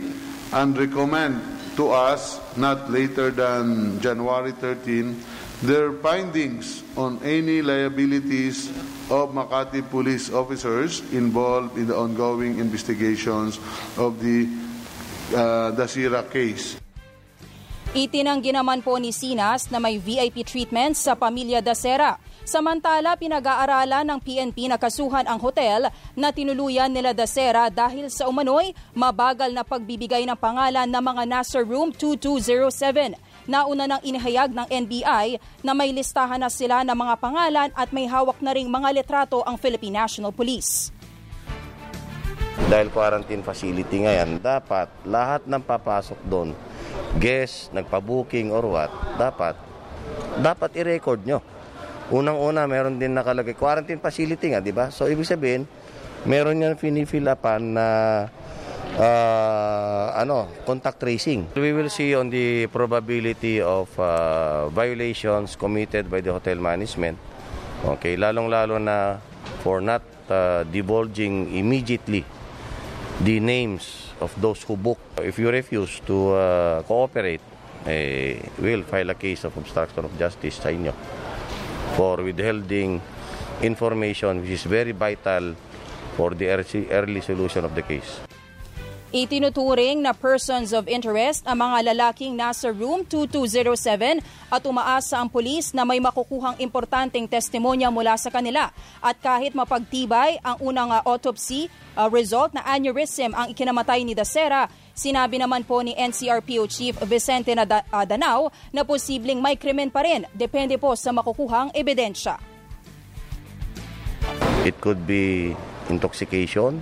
and 0.52 0.76
recommend 0.76 1.40
to 1.76 1.90
us 1.90 2.40
not 2.56 2.90
later 2.90 3.30
than 3.30 4.00
January 4.00 4.52
13 4.52 5.14
their 5.62 5.92
findings 5.92 6.82
on 6.96 7.20
any 7.22 7.60
liabilities 7.60 8.68
of 9.12 9.36
Makati 9.36 9.84
police 9.90 10.32
officers 10.32 11.00
involved 11.12 11.76
in 11.76 11.86
the 11.86 11.96
ongoing 11.96 12.58
investigations 12.58 13.60
of 13.98 14.16
the 14.24 14.48
uh, 15.36 15.72
Dasira 15.76 16.24
case. 16.30 16.80
Itinanggi 17.90 18.54
naman 18.54 18.86
po 18.86 19.02
ni 19.02 19.10
Sinas 19.10 19.66
na 19.66 19.82
may 19.82 19.98
VIP 19.98 20.46
treatment 20.46 20.94
sa 20.94 21.18
pamilya 21.18 21.58
Dasera. 21.58 22.22
Samantala, 22.46 23.18
pinag-aaralan 23.18 24.06
ng 24.06 24.20
PNP 24.22 24.70
na 24.70 24.78
kasuhan 24.78 25.26
ang 25.26 25.42
hotel 25.42 25.90
na 26.14 26.30
tinuluyan 26.30 26.86
nila 26.86 27.10
Dasera 27.10 27.66
dahil 27.66 28.06
sa 28.06 28.30
umano'y 28.30 28.78
mabagal 28.94 29.50
na 29.50 29.66
pagbibigay 29.66 30.22
ng 30.22 30.38
pangalan 30.38 30.86
ng 30.86 31.02
mga 31.02 31.22
nasa 31.26 31.58
room 31.66 31.90
2207. 31.90 33.18
Nauna 33.50 33.90
nang 33.90 34.02
inihayag 34.06 34.54
ng 34.54 34.70
NBI 34.70 35.42
na 35.66 35.74
may 35.74 35.90
listahan 35.90 36.38
na 36.38 36.46
sila 36.46 36.86
ng 36.86 36.94
mga 36.94 37.14
pangalan 37.18 37.74
at 37.74 37.90
may 37.90 38.06
hawak 38.06 38.38
na 38.38 38.54
ring 38.54 38.70
mga 38.70 39.02
litrato 39.02 39.42
ang 39.42 39.58
Philippine 39.58 39.98
National 39.98 40.30
Police. 40.30 40.94
Dahil 42.70 42.86
quarantine 42.94 43.42
facility 43.42 44.06
ngayon, 44.06 44.38
dapat 44.38 44.86
lahat 45.02 45.42
ng 45.42 45.58
papasok 45.58 46.22
doon, 46.30 46.54
guest, 47.18 47.74
nagpa-booking 47.74 48.54
or 48.54 48.62
what, 48.70 48.92
dapat 49.18 49.58
dapat 50.38 50.70
i-record 50.78 51.26
nyo. 51.26 51.42
Unang-una, 52.10 52.66
meron 52.66 52.98
din 52.98 53.14
nakalagay 53.14 53.54
quarantine 53.54 54.02
facility 54.02 54.50
nga, 54.50 54.62
di 54.62 54.74
ba? 54.74 54.90
So, 54.90 55.06
ibig 55.06 55.26
sabihin, 55.26 55.66
meron 56.26 56.58
yan 56.58 56.74
finifill 56.74 57.30
upan 57.30 57.78
na 57.78 57.86
uh, 58.98 60.06
ano, 60.18 60.50
contact 60.66 60.98
tracing. 60.98 61.54
We 61.54 61.70
will 61.70 61.90
see 61.92 62.18
on 62.18 62.30
the 62.30 62.66
probability 62.66 63.62
of 63.62 63.86
uh, 63.94 64.66
violations 64.74 65.54
committed 65.54 66.10
by 66.10 66.18
the 66.18 66.34
hotel 66.34 66.58
management. 66.58 67.14
Okay, 67.86 68.18
lalong-lalo 68.18 68.76
na 68.82 69.22
for 69.62 69.78
not 69.78 70.02
uh, 70.26 70.66
divulging 70.68 71.54
immediately 71.54 72.26
the 73.22 73.38
names 73.38 74.09
of 74.20 74.32
those 74.40 74.62
who 74.62 74.76
book. 74.76 74.98
If 75.18 75.38
you 75.38 75.50
refuse 75.50 76.00
to 76.06 76.34
uh, 76.34 76.82
cooperate, 76.82 77.40
eh, 77.86 78.40
we'll 78.58 78.82
file 78.84 79.10
a 79.10 79.14
case 79.14 79.44
of 79.44 79.56
obstruction 79.56 80.04
of 80.04 80.12
justice 80.18 80.60
sa 80.60 80.68
inyo 80.68 80.92
for 81.96 82.22
withholding 82.22 83.00
information 83.62 84.40
which 84.40 84.50
is 84.50 84.64
very 84.64 84.92
vital 84.92 85.54
for 86.16 86.34
the 86.34 86.48
early 86.90 87.20
solution 87.20 87.64
of 87.64 87.74
the 87.74 87.82
case. 87.82 88.20
Itinuturing 89.10 90.06
na 90.06 90.14
persons 90.14 90.70
of 90.70 90.86
interest 90.86 91.42
ang 91.42 91.66
mga 91.66 91.90
lalaking 91.90 92.38
nasa 92.38 92.70
room 92.70 93.02
2207 93.02 94.22
at 94.22 94.62
umaasa 94.62 95.18
ang 95.18 95.26
pulis 95.26 95.74
na 95.74 95.82
may 95.82 95.98
makukuhang 95.98 96.54
importanteng 96.62 97.26
testimonya 97.26 97.90
mula 97.90 98.14
sa 98.14 98.30
kanila. 98.30 98.70
At 99.02 99.18
kahit 99.18 99.50
mapagtibay 99.50 100.38
ang 100.46 100.62
unang 100.62 100.94
uh, 100.94 101.02
autopsy 101.02 101.66
uh, 101.98 102.06
result 102.06 102.54
na 102.54 102.62
aneurysm 102.62 103.34
ang 103.34 103.50
ikinamatay 103.50 104.06
ni 104.06 104.14
Dacera, 104.14 104.70
sinabi 104.94 105.42
naman 105.42 105.66
po 105.66 105.82
ni 105.82 105.90
NCRPO 105.98 106.70
Chief 106.70 106.94
Vicente 107.02 107.50
Danao 108.06 108.54
na 108.70 108.86
posibleng 108.86 109.42
may 109.42 109.58
krimen 109.58 109.90
pa 109.90 110.06
rin, 110.06 110.22
depende 110.38 110.78
po 110.78 110.94
sa 110.94 111.10
makukuhang 111.10 111.74
ebidensya. 111.74 112.38
It 114.62 114.78
could 114.78 115.02
be 115.02 115.58
intoxication, 115.90 116.78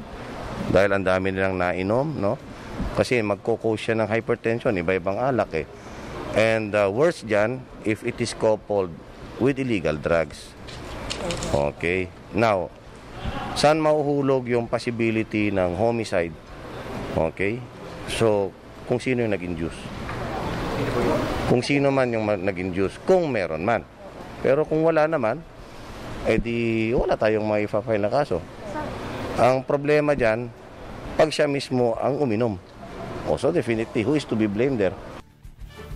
dahil 0.68 0.90
ang 0.92 1.04
dami 1.04 1.32
nilang 1.32 1.56
nainom, 1.56 2.06
no? 2.18 2.36
Kasi 2.94 3.22
magko-cause 3.24 3.90
siya 3.90 3.94
ng 3.98 4.08
hypertension, 4.08 4.74
iba-ibang 4.76 5.18
alak 5.18 5.64
eh. 5.64 5.66
And 6.36 6.76
uh, 6.76 6.92
worse 6.92 7.24
dyan, 7.24 7.64
if 7.82 8.04
it 8.04 8.20
is 8.20 8.36
coupled 8.36 8.92
with 9.40 9.56
illegal 9.58 9.96
drugs. 9.96 10.52
Okay. 11.50 12.12
Now, 12.36 12.70
saan 13.58 13.82
mauhulog 13.82 14.46
yung 14.46 14.70
possibility 14.70 15.50
ng 15.50 15.74
homicide? 15.78 16.34
Okay. 17.16 17.58
So, 18.12 18.52
kung 18.86 19.00
sino 19.02 19.24
yung 19.24 19.34
nag-induce. 19.34 19.78
Kung 21.50 21.64
sino 21.64 21.90
man 21.90 22.12
yung 22.12 22.28
nag-induce, 22.28 23.02
kung 23.02 23.32
meron 23.32 23.64
man. 23.64 23.82
Pero 24.44 24.62
kung 24.62 24.86
wala 24.86 25.10
naman, 25.10 25.42
edi 26.28 26.92
wala 26.94 27.18
tayong 27.18 27.46
maipafile 27.46 28.04
na 28.04 28.12
kaso. 28.12 28.38
Ang 29.38 29.62
problema 29.62 30.18
dyan, 30.18 30.50
pag 31.14 31.30
siya 31.30 31.46
mismo 31.46 31.94
ang 32.02 32.18
uminom. 32.18 32.58
Also 33.30 33.54
definitely, 33.54 34.02
who 34.02 34.18
is 34.18 34.26
to 34.26 34.34
be 34.34 34.50
blamed 34.50 34.82
there? 34.82 34.96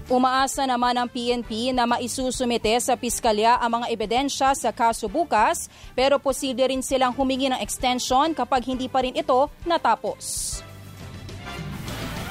Umaasa 0.06 0.62
naman 0.62 0.94
ang 0.94 1.10
PNP 1.10 1.74
na 1.74 1.82
maisusumite 1.82 2.78
sa 2.78 2.94
piskalya 2.94 3.58
ang 3.58 3.82
mga 3.82 3.86
ebidensya 3.90 4.54
sa 4.54 4.70
kaso 4.70 5.10
bukas 5.10 5.66
pero 5.90 6.22
posible 6.22 6.70
rin 6.70 6.86
silang 6.86 7.10
humingi 7.18 7.50
ng 7.50 7.58
extension 7.58 8.30
kapag 8.30 8.62
hindi 8.62 8.86
pa 8.86 9.02
rin 9.02 9.18
ito 9.18 9.50
natapos. 9.66 10.60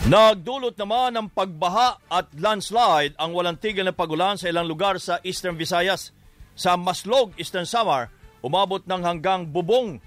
Nagdulot 0.07 0.79
naman 0.79 1.11
ng 1.11 1.27
pagbaha 1.27 1.99
at 2.07 2.31
landslide 2.39 3.19
ang 3.19 3.35
walang 3.35 3.59
tigil 3.59 3.83
na 3.83 3.91
pagulan 3.91 4.39
sa 4.39 4.47
ilang 4.47 4.63
lugar 4.63 4.95
sa 4.95 5.19
Eastern 5.27 5.59
Visayas. 5.59 6.15
Sa 6.55 6.79
Maslog, 6.79 7.35
Eastern 7.35 7.67
Samar, 7.67 8.07
umabot 8.39 8.79
ng 8.87 9.01
hanggang 9.03 9.43
bubong 9.43 9.99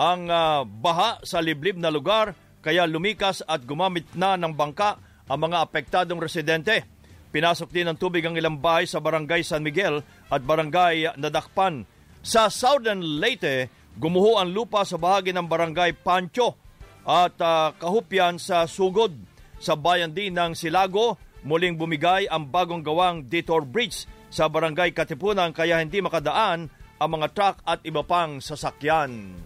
ang 0.00 0.32
uh, 0.32 0.64
baha 0.64 1.20
sa 1.28 1.44
liblib 1.44 1.76
na 1.76 1.92
lugar 1.92 2.32
kaya 2.64 2.88
lumikas 2.88 3.44
at 3.44 3.68
gumamit 3.68 4.08
na 4.16 4.40
ng 4.40 4.56
bangka 4.56 4.96
ang 5.28 5.40
mga 5.44 5.60
apektadong 5.60 6.16
residente. 6.16 6.88
Pinasok 7.28 7.68
din 7.68 7.86
ng 7.92 8.00
tubig 8.00 8.24
ang 8.24 8.34
ilang 8.34 8.56
bahay 8.56 8.88
sa 8.88 8.98
Barangay 8.98 9.44
San 9.44 9.60
Miguel 9.60 10.00
at 10.32 10.40
Barangay 10.40 11.14
Nadakpan. 11.20 11.84
Sa 12.24 12.48
Southern 12.48 13.20
Leyte, 13.20 13.68
gumuho 14.00 14.40
ang 14.40 14.50
lupa 14.50 14.82
sa 14.88 14.96
bahagi 14.96 15.36
ng 15.36 15.46
Barangay 15.46 15.94
Pancho 16.00 16.56
at 17.04 17.36
uh, 17.38 17.76
kahupyan 17.76 18.40
sa 18.40 18.64
Sugod. 18.64 19.14
Sa 19.60 19.76
bayan 19.76 20.16
din 20.16 20.32
ng 20.32 20.56
Silago, 20.56 21.20
muling 21.44 21.76
bumigay 21.76 22.24
ang 22.26 22.48
bagong 22.48 22.80
gawang 22.80 23.28
Detour 23.28 23.68
Bridge 23.68 24.08
sa 24.32 24.48
Barangay 24.48 24.96
Katipunan 24.96 25.52
kaya 25.52 25.78
hindi 25.78 26.00
makadaan 26.00 26.72
ang 27.00 27.10
mga 27.14 27.28
truck 27.36 27.56
at 27.68 27.84
iba 27.84 28.02
pang 28.02 28.42
sasakyan. 28.42 29.36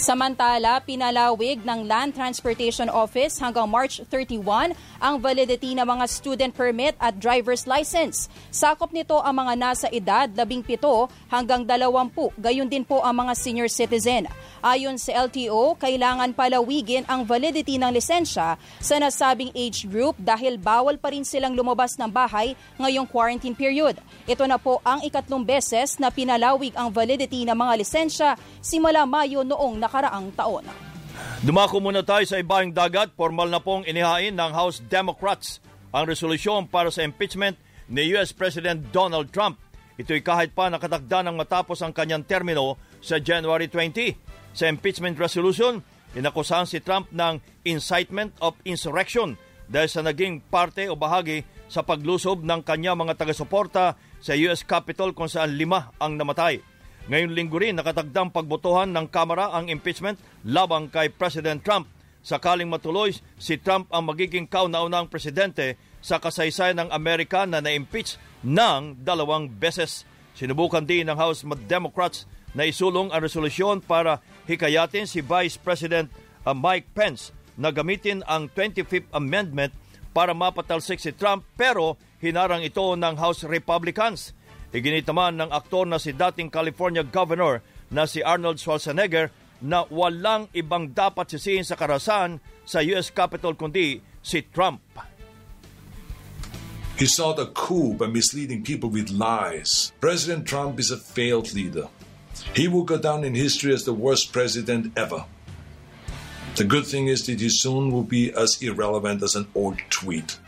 Samantala, 0.00 0.80
pinalawig 0.80 1.60
ng 1.60 1.84
Land 1.84 2.16
Transportation 2.16 2.88
Office 2.88 3.36
hanggang 3.36 3.68
March 3.68 4.00
31 4.08 4.72
ang 4.96 5.20
validity 5.20 5.76
ng 5.76 5.84
mga 5.84 6.08
student 6.08 6.52
permit 6.56 6.96
at 6.96 7.20
driver's 7.20 7.68
license. 7.68 8.32
Sakop 8.48 8.96
nito 8.96 9.20
ang 9.20 9.36
mga 9.44 9.60
nasa 9.60 9.92
edad 9.92 10.24
17 10.32 10.80
hanggang 11.28 11.68
20, 11.68 12.16
gayon 12.40 12.72
din 12.72 12.80
po 12.80 13.04
ang 13.04 13.12
mga 13.12 13.36
senior 13.36 13.68
citizen. 13.68 14.24
Ayon 14.64 14.96
sa 14.96 15.28
LTO, 15.28 15.76
kailangan 15.76 16.32
palawigin 16.32 17.04
ang 17.04 17.28
validity 17.28 17.76
ng 17.76 17.92
lisensya 17.92 18.56
sa 18.80 18.94
nasabing 18.96 19.52
age 19.52 19.84
group 19.84 20.16
dahil 20.16 20.56
bawal 20.56 20.96
pa 20.96 21.12
rin 21.12 21.28
silang 21.28 21.52
lumabas 21.52 22.00
ng 22.00 22.08
bahay 22.08 22.56
ngayong 22.80 23.04
quarantine 23.04 23.52
period. 23.52 24.00
Ito 24.24 24.48
na 24.48 24.56
po 24.56 24.80
ang 24.80 25.04
ikatlong 25.04 25.44
beses 25.44 26.00
na 26.00 26.08
pinalawig 26.08 26.72
ang 26.72 26.88
validity 26.88 27.44
ng 27.44 27.56
mga 27.56 27.72
lisensya 27.84 28.30
simula 28.64 29.04
Mayo 29.04 29.44
noong 29.44 29.89
nakaraang 29.90 30.30
taon. 30.38 30.62
Dumako 31.42 31.82
muna 31.82 32.06
tayo 32.06 32.22
sa 32.22 32.38
ibang 32.38 32.70
dagat. 32.70 33.10
Formal 33.18 33.50
na 33.50 33.58
pong 33.58 33.82
inihain 33.82 34.30
ng 34.30 34.52
House 34.54 34.78
Democrats 34.86 35.58
ang 35.90 36.06
resolusyon 36.06 36.70
para 36.70 36.94
sa 36.94 37.02
impeachment 37.02 37.58
ni 37.90 38.14
US 38.14 38.30
President 38.30 38.78
Donald 38.94 39.34
Trump. 39.34 39.58
Ito'y 39.98 40.22
kahit 40.22 40.54
pa 40.54 40.70
nakatakda 40.70 41.26
ng 41.26 41.34
matapos 41.34 41.82
ang 41.82 41.90
kanyang 41.90 42.22
termino 42.22 42.78
sa 43.02 43.18
January 43.18 43.66
20. 43.66 44.54
Sa 44.54 44.70
impeachment 44.70 45.18
resolution, 45.18 45.82
inakusahan 46.14 46.70
si 46.70 46.78
Trump 46.80 47.10
ng 47.10 47.42
incitement 47.66 48.30
of 48.38 48.54
insurrection 48.62 49.34
dahil 49.66 49.90
sa 49.90 50.00
naging 50.06 50.40
parte 50.46 50.86
o 50.88 50.94
bahagi 50.94 51.42
sa 51.66 51.82
paglusob 51.82 52.46
ng 52.46 52.62
kanya 52.64 52.96
mga 52.96 53.18
taga-suporta 53.18 53.98
sa 54.22 54.32
US 54.46 54.62
Capitol 54.64 55.12
kung 55.12 55.28
saan 55.28 55.58
lima 55.58 55.92
ang 56.00 56.16
namatay. 56.16 56.62
Ngayong 57.08 57.32
linggo 57.32 57.56
rin 57.56 57.78
nakatagdang 57.78 58.34
pagbotohan 58.34 58.92
ng 58.92 59.08
Kamara 59.08 59.54
ang 59.56 59.72
impeachment 59.72 60.20
labang 60.44 60.92
kay 60.92 61.08
President 61.08 61.64
Trump. 61.64 61.88
Sakaling 62.20 62.68
matuloy, 62.68 63.16
si 63.40 63.56
Trump 63.56 63.88
ang 63.88 64.04
magiging 64.04 64.44
kauna-unang 64.44 65.08
presidente 65.08 65.80
sa 66.04 66.20
kasaysayan 66.20 66.84
ng 66.84 66.90
Amerika 66.92 67.48
na 67.48 67.64
na-impeach 67.64 68.20
ng 68.44 69.00
dalawang 69.00 69.48
beses. 69.48 70.04
Sinubukan 70.36 70.84
din 70.84 71.08
ng 71.08 71.16
House 71.16 71.40
Democrats 71.64 72.28
na 72.52 72.68
isulong 72.68 73.08
ang 73.08 73.24
resolusyon 73.24 73.80
para 73.80 74.20
hikayatin 74.44 75.08
si 75.08 75.24
Vice 75.24 75.56
President 75.56 76.12
uh, 76.44 76.52
Mike 76.52 76.92
Pence 76.92 77.32
na 77.56 77.72
gamitin 77.72 78.24
ang 78.28 78.48
25th 78.52 79.08
Amendment 79.16 79.72
para 80.10 80.34
mapatalsik 80.34 80.98
si 80.98 81.14
Trump 81.14 81.46
pero 81.54 81.94
hinarang 82.20 82.64
ito 82.66 82.82
ng 82.96 83.14
House 83.16 83.46
Republicans. 83.46 84.34
Iginit 84.70 85.02
naman 85.10 85.34
ng 85.34 85.50
aktor 85.50 85.82
na 85.82 85.98
si 85.98 86.14
dating 86.14 86.46
California 86.46 87.02
Governor 87.02 87.58
na 87.90 88.06
si 88.06 88.22
Arnold 88.22 88.62
Schwarzenegger 88.62 89.34
na 89.60 89.82
walang 89.90 90.46
ibang 90.54 90.94
dapat 90.94 91.26
sisihin 91.26 91.66
sa 91.66 91.74
karasan 91.74 92.38
sa 92.62 92.78
US 92.94 93.10
Capitol 93.10 93.58
kundi 93.58 93.98
si 94.22 94.46
Trump. 94.54 94.80
He 97.00 97.08
sought 97.08 97.40
a 97.40 97.48
coup 97.50 97.96
by 97.96 98.06
misleading 98.06 98.62
people 98.62 98.92
with 98.92 99.10
lies. 99.10 99.90
President 99.98 100.46
Trump 100.46 100.78
is 100.78 100.92
a 100.92 101.00
failed 101.00 101.50
leader. 101.56 101.88
He 102.54 102.68
will 102.68 102.84
go 102.84 103.00
down 103.00 103.24
in 103.24 103.34
history 103.34 103.72
as 103.72 103.84
the 103.84 103.96
worst 103.96 104.32
president 104.32 104.92
ever. 104.96 105.24
The 106.56 106.64
good 106.68 106.86
thing 106.86 107.08
is 107.08 107.24
that 107.26 107.40
he 107.40 107.48
soon 107.48 107.90
will 107.90 108.04
be 108.04 108.32
as 108.36 108.60
irrelevant 108.60 109.22
as 109.22 109.34
an 109.34 109.48
old 109.54 109.80
tweet. 109.88 110.38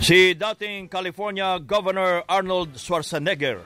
Si 0.00 0.32
dating 0.32 0.88
California 0.88 1.60
Governor 1.60 2.24
Arnold 2.24 2.72
Schwarzenegger. 2.80 3.60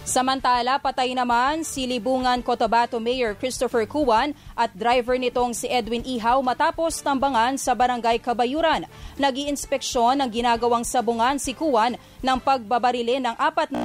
Samantala, 0.00 0.80
patay 0.80 1.12
naman 1.12 1.60
si 1.60 1.84
Libungan 1.84 2.40
Cotabato 2.40 2.96
Mayor 2.96 3.36
Christopher 3.36 3.84
Kuwan 3.84 4.32
at 4.56 4.72
driver 4.72 5.20
nitong 5.20 5.52
si 5.52 5.68
Edwin 5.68 6.00
Ihaw 6.08 6.40
matapos 6.40 7.04
tambangan 7.04 7.60
sa 7.60 7.76
barangay 7.76 8.16
Kabayuran. 8.16 8.88
Nag-iinspeksyon 9.20 10.24
ng 10.24 10.30
ginagawang 10.32 10.88
sabungan 10.88 11.36
si 11.36 11.52
Kuwan 11.52 12.00
ng 12.24 12.38
pagbabarilin 12.40 13.20
ng 13.20 13.36
apat 13.36 13.68
na 13.76 13.80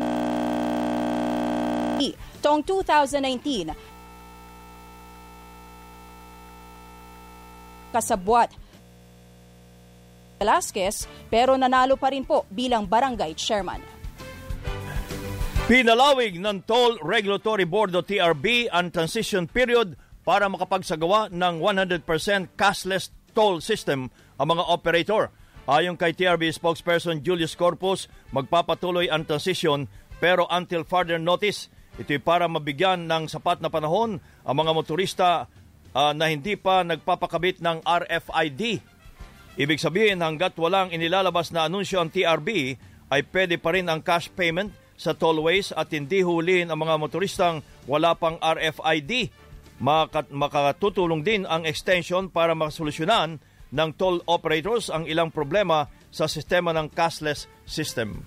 taong 2.45 2.61
2019 2.61 3.75
kasabwat 7.89 8.53
Velasquez 10.37 11.07
pero 11.27 11.55
nanalo 11.55 11.95
pa 11.99 12.11
rin 12.11 12.23
po 12.27 12.43
bilang 12.51 12.87
barangay 12.87 13.35
chairman. 13.35 13.81
Pinalawig 15.65 16.37
ng 16.37 16.61
Toll 16.69 17.01
Regulatory 17.01 17.65
Board 17.65 17.97
o 17.97 18.05
TRB 18.05 18.69
ang 18.69 18.93
transition 18.93 19.49
period 19.49 19.97
para 20.21 20.45
makapagsagawa 20.45 21.33
ng 21.33 21.57
100% 21.57 22.05
cashless 22.53 23.09
toll 23.33 23.65
system 23.65 24.13
ang 24.37 24.47
mga 24.53 24.63
operator. 24.69 25.33
Ayon 25.65 25.97
kay 25.97 26.13
TRB 26.13 26.53
spokesperson 26.53 27.25
Julius 27.25 27.57
Corpus, 27.57 28.05
magpapatuloy 28.29 29.09
ang 29.09 29.25
transition 29.25 29.89
pero 30.21 30.45
until 30.53 30.85
further 30.85 31.17
notice, 31.17 31.73
ito'y 31.97 32.21
para 32.21 32.45
mabigyan 32.45 33.09
ng 33.09 33.25
sapat 33.25 33.57
na 33.57 33.73
panahon 33.73 34.21
ang 34.45 34.55
mga 34.55 34.71
motorista 34.77 35.49
uh, 35.97 36.13
na 36.13 36.29
hindi 36.29 36.53
pa 36.59 36.85
nagpapakabit 36.85 37.65
ng 37.65 37.81
RFID 37.81 38.85
Ibig 39.55 39.79
sabihin 39.79 40.19
hanggat 40.19 40.51
walang 40.59 40.91
inilalabas 40.91 41.55
na 41.55 41.71
anunsyo 41.71 42.03
ang 42.03 42.11
TRB 42.11 42.75
ay 43.07 43.21
pwede 43.31 43.55
pa 43.55 43.71
rin 43.71 43.87
ang 43.87 44.03
cash 44.03 44.27
payment 44.27 44.75
sa 44.99 45.15
tollways 45.15 45.71
at 45.71 45.91
hindi 45.95 46.23
hulihin 46.23 46.71
ang 46.71 46.79
mga 46.83 46.99
motoristang 46.99 47.63
wala 47.87 48.15
pang 48.19 48.35
RFID. 48.39 49.31
Makat- 49.79 50.31
makatutulong 50.31 51.23
din 51.23 51.43
ang 51.47 51.63
extension 51.63 52.27
para 52.27 52.55
masolusyonan 52.55 53.39
ng 53.71 53.89
toll 53.95 54.23
operators 54.27 54.87
ang 54.91 55.07
ilang 55.07 55.31
problema 55.31 55.87
sa 56.11 56.27
sistema 56.27 56.71
ng 56.71 56.91
cashless 56.91 57.47
system. 57.67 58.23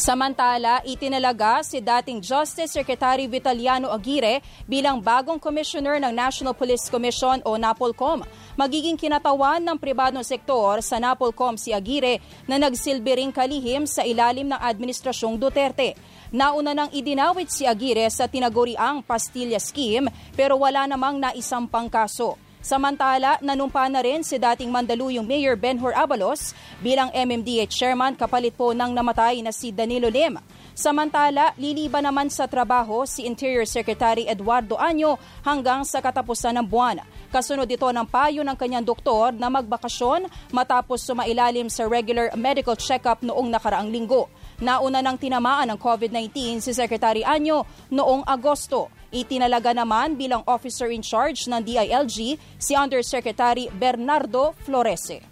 Samantala, 0.00 0.80
itinalaga 0.88 1.60
si 1.60 1.76
dating 1.76 2.24
Justice 2.24 2.72
Secretary 2.72 3.28
Vitaliano 3.28 3.92
Aguirre 3.92 4.40
bilang 4.64 4.96
bagong 4.96 5.36
commissioner 5.36 6.00
ng 6.00 6.08
National 6.08 6.56
Police 6.56 6.88
Commission 6.88 7.44
o 7.44 7.60
NAPOLCOM. 7.60 8.24
Magiging 8.56 8.96
kinatawan 8.96 9.60
ng 9.60 9.76
pribadong 9.76 10.24
sektor 10.24 10.80
sa 10.80 10.96
NAPOLCOM 10.96 11.60
si 11.60 11.76
Aguirre 11.76 12.24
na 12.48 12.56
nagsilbi 12.56 13.12
ring 13.20 13.28
kalihim 13.28 13.84
sa 13.84 14.00
ilalim 14.00 14.48
ng 14.48 14.56
Administrasyong 14.56 15.36
Duterte. 15.36 15.92
Nauna 16.32 16.72
nang 16.72 16.88
idinawit 16.96 17.52
si 17.52 17.68
Aguirre 17.68 18.08
sa 18.08 18.24
tinaguriang 18.24 19.04
Pastilla 19.04 19.60
Scheme 19.60 20.08
pero 20.32 20.56
wala 20.56 20.88
namang 20.88 21.20
naisampang 21.20 21.92
kaso. 21.92 22.40
Samantala, 22.60 23.40
nanumpa 23.40 23.88
na 23.88 24.04
rin 24.04 24.20
si 24.20 24.36
dating 24.36 24.68
Mandaluyong 24.68 25.24
Mayor 25.24 25.56
Benhur 25.56 25.96
Abalos 25.96 26.52
bilang 26.84 27.08
MMDA 27.08 27.64
chairman 27.64 28.12
kapalit 28.12 28.52
po 28.52 28.76
ng 28.76 28.92
namatay 28.92 29.40
na 29.40 29.48
si 29.48 29.72
Danilo 29.72 30.12
Lim. 30.12 30.36
Samantala, 30.76 31.56
liliba 31.56 32.04
naman 32.04 32.28
sa 32.28 32.44
trabaho 32.44 33.08
si 33.08 33.24
Interior 33.24 33.64
Secretary 33.64 34.28
Eduardo 34.28 34.76
Anyo 34.76 35.16
hanggang 35.40 35.88
sa 35.88 36.04
katapusan 36.04 36.60
ng 36.60 36.66
buwan. 36.68 37.00
Kasunod 37.32 37.64
ito 37.64 37.88
ng 37.88 38.04
payo 38.04 38.44
ng 38.44 38.56
kanyang 38.60 38.84
doktor 38.84 39.32
na 39.32 39.48
magbakasyon 39.48 40.28
matapos 40.52 41.00
sumailalim 41.00 41.72
sa 41.72 41.88
regular 41.88 42.28
medical 42.36 42.76
check-up 42.76 43.24
noong 43.24 43.48
nakaraang 43.48 43.88
linggo. 43.88 44.28
Nauna 44.60 45.00
nang 45.00 45.16
tinamaan 45.16 45.72
ng 45.72 45.78
COVID-19 45.80 46.60
si 46.60 46.76
Secretary 46.76 47.24
Anyo 47.24 47.64
noong 47.88 48.28
Agosto. 48.28 48.99
Itinalaga 49.10 49.74
naman 49.74 50.14
bilang 50.14 50.46
officer 50.46 50.86
in 50.86 51.02
charge 51.02 51.50
ng 51.50 51.66
DILG 51.66 52.38
si 52.62 52.72
Undersecretary 52.78 53.66
Bernardo 53.74 54.54
Florese. 54.62 55.26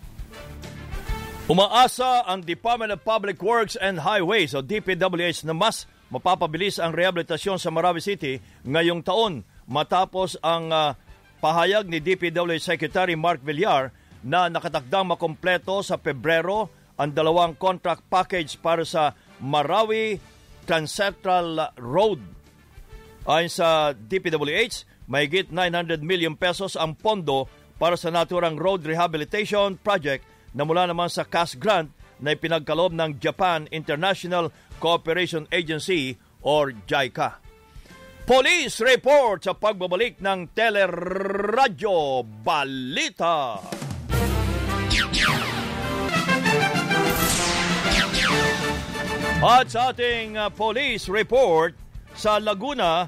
Umaasa 1.47 2.27
ang 2.27 2.43
Department 2.43 2.93
of 2.93 3.01
Public 3.07 3.39
Works 3.39 3.79
and 3.79 4.03
Highways 4.03 4.53
o 4.53 4.61
DPWH 4.61 5.47
na 5.47 5.55
mas 5.55 5.87
mapapabilis 6.11 6.77
ang 6.77 6.93
rehabilitasyon 6.93 7.57
sa 7.57 7.71
Marawi 7.71 8.03
City 8.03 8.43
ngayong 8.67 9.01
taon 9.01 9.47
matapos 9.65 10.37
ang 10.43 10.69
uh, 10.75 10.93
pahayag 11.39 11.87
ni 11.87 12.03
DPWH 12.03 12.75
Secretary 12.75 13.15
Mark 13.15 13.41
Villar 13.47 13.95
na 14.27 14.51
nakatakdang 14.51 15.09
makompleto 15.09 15.81
sa 15.87 15.97
Pebrero 15.97 16.69
ang 16.99 17.15
dalawang 17.15 17.55
contract 17.55 18.03
package 18.11 18.59
para 18.59 18.83
sa 18.83 19.15
Marawi 19.39 20.19
Transcentral 20.67 21.73
Road 21.79 22.38
Ayon 23.29 23.53
sa 23.53 23.93
DPWH, 23.93 25.05
mahigit 25.05 25.53
900 25.53 26.01
million 26.01 26.33
pesos 26.33 26.81
ang 26.81 26.97
pondo 26.97 27.45
para 27.77 27.93
sa 27.93 28.09
naturang 28.09 28.57
road 28.57 28.81
rehabilitation 28.89 29.77
project 29.77 30.25
na 30.57 30.65
mula 30.65 30.89
naman 30.89 31.13
sa 31.13 31.29
cash 31.29 31.61
grant 31.61 31.93
na 32.25 32.33
ipinagkaloob 32.33 32.97
ng 32.97 33.21
Japan 33.21 33.69
International 33.69 34.49
Cooperation 34.81 35.45
Agency 35.53 36.17
or 36.41 36.73
JICA. 36.89 37.37
Police 38.25 38.81
report 38.81 39.45
sa 39.45 39.53
pagbabalik 39.53 40.25
ng 40.25 40.49
Teleradyo 40.57 42.25
Balita. 42.25 43.61
At 49.39 49.69
sa 49.69 49.93
ating 49.93 50.35
uh, 50.35 50.49
police 50.49 51.13
report 51.13 51.88
sa 52.19 52.43
Laguna, 52.43 53.07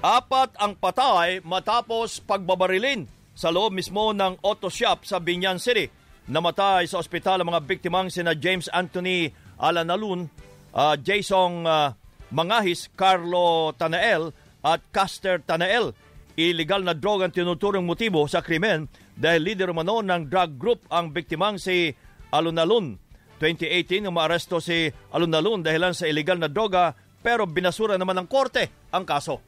apat 0.00 0.56
ang 0.56 0.72
patay 0.80 1.44
matapos 1.44 2.16
pagbabarilin 2.24 3.04
sa 3.36 3.52
loob 3.52 3.76
mismo 3.76 4.16
ng 4.16 4.40
auto 4.40 4.72
shop 4.72 5.04
sa 5.04 5.20
Binyan 5.20 5.60
City. 5.60 5.92
Namatay 6.32 6.88
sa 6.88 6.96
ospital 6.96 7.44
ang 7.44 7.52
mga 7.52 7.68
biktimang 7.68 8.08
sina 8.08 8.32
James 8.32 8.72
Anthony 8.72 9.28
Alanalun, 9.60 10.32
uh, 10.72 10.96
Jason 10.96 11.68
uh, 11.68 11.92
Mangahis, 12.32 12.88
Carlo 12.96 13.76
Tanael 13.76 14.32
at 14.64 14.80
Caster 14.88 15.44
Tanael. 15.44 15.92
Illegal 16.32 16.80
na 16.88 16.96
drug 16.96 17.28
ang 17.28 17.36
tinuturong 17.36 17.84
motibo 17.84 18.24
sa 18.32 18.40
krimen 18.40 18.88
dahil 19.12 19.44
leader 19.44 19.68
umano 19.68 20.00
ng 20.00 20.32
drug 20.32 20.56
group 20.56 20.80
ang 20.88 21.12
biktimang 21.12 21.60
si 21.60 21.92
Alunalun. 22.32 22.96
2018 23.36 24.08
nang 24.08 24.16
maaresto 24.16 24.56
si 24.56 24.88
Alunalun 25.12 25.60
dahilan 25.60 25.92
sa 25.92 26.08
illegal 26.08 26.40
na 26.40 26.48
droga 26.48 26.96
pero 27.22 27.46
binasura 27.46 27.96
naman 27.96 28.18
ng 28.20 28.28
korte 28.28 28.68
ang 28.90 29.06
kaso. 29.06 29.40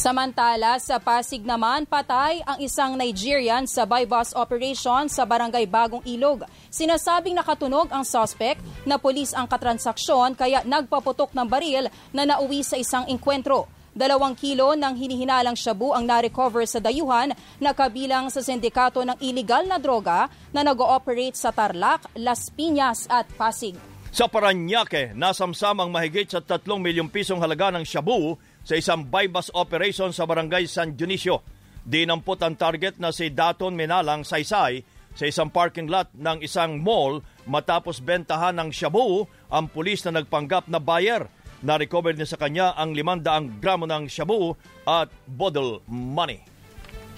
Samantala, 0.00 0.80
sa 0.80 0.96
Pasig 0.96 1.44
naman, 1.44 1.84
patay 1.84 2.40
ang 2.48 2.56
isang 2.62 2.96
Nigerian 2.96 3.68
sa 3.68 3.84
bypass 3.84 4.32
operation 4.32 5.12
sa 5.12 5.28
Barangay 5.28 5.68
Bagong 5.68 6.00
Ilog. 6.08 6.46
Sinasabing 6.72 7.36
nakatunog 7.36 7.92
ang 7.92 8.00
suspect 8.00 8.64
na 8.88 8.96
polis 8.96 9.36
ang 9.36 9.44
katransaksyon 9.44 10.38
kaya 10.38 10.64
nagpaputok 10.64 11.36
ng 11.36 11.44
baril 11.44 11.84
na 12.16 12.24
nauwi 12.24 12.64
sa 12.64 12.80
isang 12.80 13.04
enkwentro. 13.12 13.68
Dalawang 13.90 14.38
kilo 14.38 14.78
ng 14.78 14.94
hinihinalang 14.94 15.58
shabu 15.58 15.90
ang 15.92 16.08
na-recover 16.08 16.62
sa 16.64 16.78
dayuhan 16.78 17.34
na 17.58 17.74
kabilang 17.74 18.30
sa 18.32 18.40
sindikato 18.40 19.02
ng 19.02 19.18
illegal 19.18 19.66
na 19.66 19.82
droga 19.82 20.30
na 20.54 20.62
nag-ooperate 20.62 21.34
sa 21.34 21.52
Tarlac, 21.52 22.06
Las 22.14 22.48
Piñas 22.54 23.10
at 23.10 23.26
Pasig. 23.34 23.89
Sa 24.10 24.26
Paranaque, 24.26 25.14
nasamsam 25.14 25.78
ang 25.78 25.90
mahigit 25.94 26.26
sa 26.26 26.42
3 26.42 26.66
milyong 26.66 27.14
pisong 27.14 27.38
halaga 27.38 27.70
ng 27.70 27.86
shabu 27.86 28.34
sa 28.66 28.74
isang 28.74 29.06
bypass 29.06 29.54
operation 29.54 30.10
sa 30.10 30.26
barangay 30.26 30.66
San 30.66 30.98
Dionisio. 30.98 31.46
Dinampot 31.86 32.42
ang 32.42 32.58
target 32.58 32.98
na 32.98 33.14
si 33.14 33.30
Daton 33.30 33.78
Menalang 33.78 34.26
Saysay 34.26 34.82
sa 35.14 35.24
isang 35.30 35.46
parking 35.54 35.86
lot 35.86 36.10
ng 36.18 36.42
isang 36.42 36.82
mall 36.82 37.22
matapos 37.46 38.02
bentahan 38.02 38.58
ng 38.58 38.74
shabu 38.74 39.30
ang 39.46 39.70
pulis 39.70 40.02
na 40.02 40.18
nagpanggap 40.18 40.66
na 40.66 40.82
buyer 40.82 41.30
na-recover 41.62 42.10
niya 42.16 42.34
sa 42.34 42.40
kanya 42.40 42.74
ang 42.74 42.96
500 42.98 43.62
gramo 43.62 43.86
ng 43.86 44.10
shabu 44.10 44.58
at 44.90 45.06
bottle 45.30 45.86
money. 45.86 46.49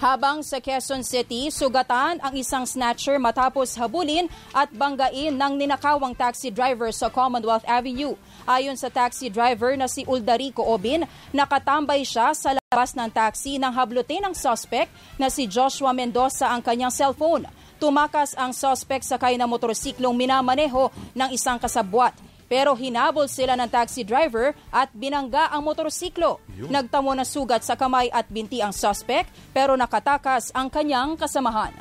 Habang 0.03 0.43
sa 0.43 0.59
Quezon 0.59 0.99
City, 0.99 1.47
sugatan 1.47 2.19
ang 2.19 2.35
isang 2.35 2.67
snatcher 2.67 3.15
matapos 3.15 3.79
habulin 3.79 4.27
at 4.51 4.67
banggain 4.75 5.31
ng 5.31 5.53
ninakawang 5.55 6.11
taxi 6.11 6.51
driver 6.51 6.91
sa 6.91 7.07
Commonwealth 7.07 7.63
Avenue. 7.63 8.11
Ayon 8.43 8.75
sa 8.75 8.91
taxi 8.91 9.31
driver 9.31 9.79
na 9.79 9.87
si 9.87 10.03
Uldarico 10.03 10.59
Obin, 10.59 11.07
nakatambay 11.31 12.03
siya 12.03 12.35
sa 12.35 12.51
labas 12.51 12.91
ng 12.99 13.07
taxi 13.15 13.55
nang 13.55 13.71
hablutin 13.71 14.27
ng 14.27 14.35
suspect 14.35 14.91
na 15.15 15.31
si 15.31 15.47
Joshua 15.47 15.95
Mendoza 15.95 16.51
ang 16.51 16.59
kanyang 16.59 16.91
cellphone. 16.91 17.47
Tumakas 17.79 18.35
ang 18.35 18.51
suspect 18.51 19.07
sakay 19.07 19.39
na 19.39 19.47
motorsiklong 19.47 20.19
minamaneho 20.19 20.91
ng 21.15 21.31
isang 21.31 21.55
kasabwat. 21.55 22.11
Pero 22.53 22.77
hinabol 22.77 23.25
sila 23.25 23.57
ng 23.57 23.65
taxi 23.65 24.05
driver 24.05 24.53
at 24.69 24.93
binangga 24.93 25.49
ang 25.49 25.65
motorsiklo. 25.65 26.37
Nagtamo 26.69 27.09
na 27.17 27.25
sugat 27.25 27.65
sa 27.65 27.73
kamay 27.73 28.13
at 28.13 28.29
binti 28.29 28.61
ang 28.61 28.69
suspect 28.69 29.33
pero 29.49 29.73
nakatakas 29.73 30.53
ang 30.53 30.69
kanyang 30.69 31.17
kasamahan. 31.17 31.73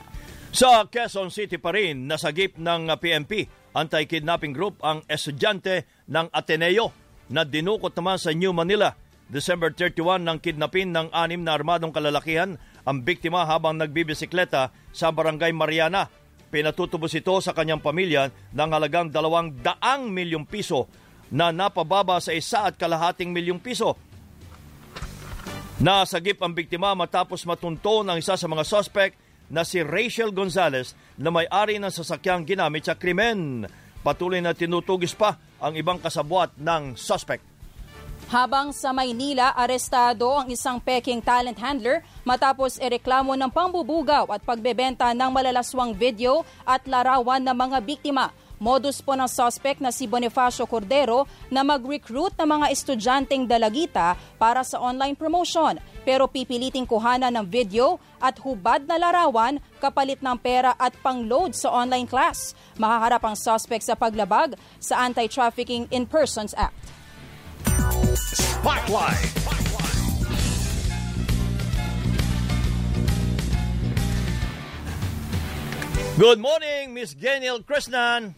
Sa 0.48 0.88
Quezon 0.88 1.28
City 1.28 1.60
pa 1.60 1.76
rin, 1.76 2.08
nasagip 2.08 2.56
ng 2.56 2.88
PNP 2.96 3.52
anti-kidnapping 3.76 4.56
group 4.56 4.80
ang 4.80 5.04
estudyante 5.12 5.84
ng 6.08 6.32
Ateneo 6.32 6.88
na 7.28 7.44
dinukot 7.44 7.92
naman 7.92 8.16
sa 8.16 8.32
New 8.32 8.56
Manila. 8.56 8.96
December 9.28 9.76
31 9.76 10.24
nang 10.24 10.40
kidnapin 10.40 10.88
ng 10.92 11.12
anim 11.12 11.40
na 11.44 11.52
armadong 11.52 11.92
kalalakihan 11.92 12.56
ang 12.88 13.00
biktima 13.04 13.44
habang 13.44 13.76
nagbibisikleta 13.76 14.72
sa 14.92 15.08
Barangay 15.12 15.52
Mariana 15.52 16.08
Pinatutubos 16.53 17.16
ito 17.16 17.32
sa 17.40 17.57
kanyang 17.57 17.80
pamilya 17.80 18.28
ng 18.53 18.70
halagang 18.76 19.09
dalawang 19.09 19.57
daang 19.64 20.12
milyong 20.12 20.44
piso 20.44 20.84
na 21.32 21.48
napababa 21.48 22.20
sa 22.20 22.36
isa 22.36 22.68
at 22.68 22.76
kalahating 22.76 23.32
milyong 23.32 23.57
piso. 23.57 23.96
Nasagip 25.80 26.44
ang 26.44 26.53
biktima 26.53 26.92
matapos 26.92 27.48
matunto 27.48 28.05
ng 28.05 28.20
isa 28.20 28.36
sa 28.36 28.44
mga 28.44 28.68
suspect 28.68 29.16
na 29.48 29.64
si 29.64 29.80
Rachel 29.80 30.28
Gonzalez 30.28 30.92
na 31.16 31.32
may-ari 31.32 31.80
ng 31.80 31.88
sasakyang 31.88 32.44
ginamit 32.44 32.84
sa 32.84 33.00
krimen. 33.00 33.64
Patuloy 34.05 34.44
na 34.44 34.53
tinutugis 34.53 35.16
pa 35.16 35.40
ang 35.57 35.72
ibang 35.72 36.05
kasabwat 36.05 36.53
ng 36.61 37.00
suspect. 37.00 37.51
Habang 38.32 38.72
sa 38.72 38.96
Maynila, 38.96 39.52
arestado 39.52 40.24
ang 40.32 40.48
isang 40.48 40.80
peking 40.80 41.20
talent 41.20 41.60
handler 41.60 42.00
matapos 42.24 42.80
ereklamo 42.80 43.36
ng 43.36 43.52
pambubugaw 43.52 44.24
at 44.32 44.40
pagbebenta 44.40 45.12
ng 45.12 45.28
malalaswang 45.28 45.92
video 45.92 46.40
at 46.64 46.80
larawan 46.88 47.44
ng 47.44 47.52
mga 47.52 47.84
biktima. 47.84 48.32
Modus 48.56 49.04
po 49.04 49.12
ng 49.12 49.28
suspect 49.28 49.84
na 49.84 49.92
si 49.92 50.08
Bonifacio 50.08 50.64
Cordero 50.64 51.28
na 51.52 51.60
mag-recruit 51.60 52.32
ng 52.40 52.48
mga 52.48 52.66
estudyanteng 52.72 53.44
dalagita 53.44 54.16
para 54.40 54.64
sa 54.64 54.80
online 54.80 55.12
promotion 55.12 55.76
pero 56.00 56.24
pipiliting 56.24 56.88
kuhanan 56.88 57.36
ng 57.36 57.44
video 57.44 58.00
at 58.16 58.40
hubad 58.40 58.88
na 58.88 58.96
larawan 58.96 59.60
kapalit 59.76 60.24
ng 60.24 60.40
pera 60.40 60.72
at 60.80 60.96
pang-load 61.04 61.52
sa 61.52 61.68
online 61.68 62.08
class. 62.08 62.56
Makaharap 62.80 63.28
ang 63.28 63.36
suspect 63.36 63.84
sa 63.84 63.92
paglabag 63.92 64.56
sa 64.80 65.04
Anti-Trafficking 65.04 65.92
in 65.92 66.08
Persons 66.08 66.56
Act. 66.56 67.01
Spotlight. 68.14 69.32
Good 76.18 76.38
morning, 76.38 76.94
Miss 76.94 77.14
Geniel 77.14 77.61
Krishnan. 77.61 78.34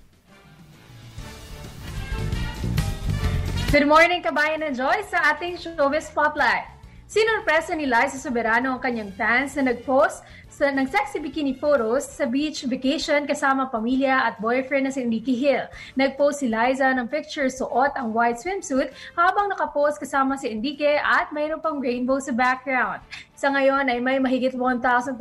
Good 3.74 3.88
morning, 3.90 4.22
kabayan 4.22 4.62
na 4.62 4.70
Joy, 4.70 5.02
sa 5.10 5.34
ating 5.34 5.58
showbiz 5.58 6.06
spotlight. 6.06 6.73
Sinurpresa 7.14 7.78
ni 7.78 7.86
Liza 7.86 8.18
Soberano 8.18 8.74
ang 8.74 8.82
kanyang 8.82 9.14
fans 9.14 9.54
na 9.54 9.70
nag-post 9.70 10.26
sa 10.50 10.66
ng 10.74 10.82
sexy 10.82 11.22
bikini 11.22 11.54
photos 11.54 12.02
sa 12.02 12.26
beach 12.26 12.66
vacation 12.66 13.22
kasama 13.22 13.70
pamilya 13.70 14.26
at 14.26 14.42
boyfriend 14.42 14.82
na 14.82 14.90
si 14.90 14.98
Enrique 14.98 15.30
Hill. 15.30 15.62
Nag-post 15.94 16.42
si 16.42 16.50
Liza 16.50 16.90
ng 16.90 17.06
picture 17.06 17.46
suot 17.46 17.94
ang 17.94 18.10
white 18.10 18.42
swimsuit 18.42 18.90
habang 19.14 19.46
nakapost 19.46 20.02
kasama 20.02 20.34
si 20.34 20.50
Enrique 20.50 20.98
at 20.98 21.30
mayroon 21.30 21.62
pang 21.62 21.78
rainbow 21.78 22.18
sa 22.18 22.34
background. 22.34 22.98
Sa 23.38 23.46
ngayon 23.46 23.86
ay 23.94 24.02
may 24.02 24.18
mahigit 24.18 24.58
1,200 24.58 25.14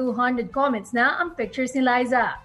comments 0.49 0.97
na 0.97 1.21
ang 1.21 1.37
pictures 1.37 1.77
ni 1.77 1.85
Liza. 1.85 2.41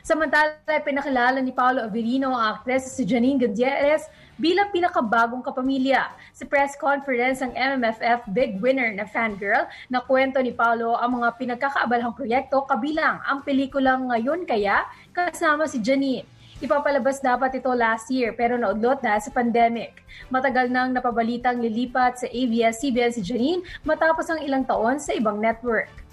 Samantala, 0.00 0.56
pinakilala 0.64 1.44
ni 1.44 1.52
Paolo 1.52 1.84
Avelino 1.84 2.32
ang 2.32 2.56
aktres 2.56 2.88
si 2.88 3.04
Janine 3.04 3.36
Gutierrez 3.36 4.08
bilang 4.38 4.70
pinakabagong 4.70 5.42
kapamilya. 5.42 6.08
Sa 6.32 6.46
press 6.46 6.78
conference 6.78 7.42
ng 7.42 7.52
MMFF 7.52 8.30
Big 8.30 8.56
Winner 8.62 8.94
na 8.94 9.04
Fangirl, 9.04 9.66
na 9.90 10.00
kwento 10.00 10.38
ni 10.38 10.54
Paolo 10.54 10.94
ang 10.94 11.20
mga 11.20 11.34
pinagkakaabalhang 11.36 12.14
proyekto 12.14 12.62
kabilang 12.64 13.18
ang 13.26 13.42
pelikulang 13.42 14.08
Ngayon 14.08 14.46
Kaya 14.46 14.86
kasama 15.10 15.66
si 15.66 15.82
Janine. 15.82 16.24
Ipapalabas 16.58 17.22
dapat 17.22 17.62
ito 17.62 17.70
last 17.70 18.10
year 18.10 18.34
pero 18.34 18.58
naudlot 18.58 18.98
dahil 18.98 19.22
sa 19.22 19.30
pandemic. 19.30 20.02
Matagal 20.26 20.66
nang 20.70 20.90
napabalitang 20.90 21.62
lilipat 21.62 22.18
sa 22.18 22.26
ABS-CBN 22.26 23.14
si 23.14 23.22
Janine 23.22 23.62
matapos 23.86 24.26
ang 24.26 24.42
ilang 24.42 24.66
taon 24.66 24.98
sa 24.98 25.14
ibang 25.14 25.38
network. 25.38 26.07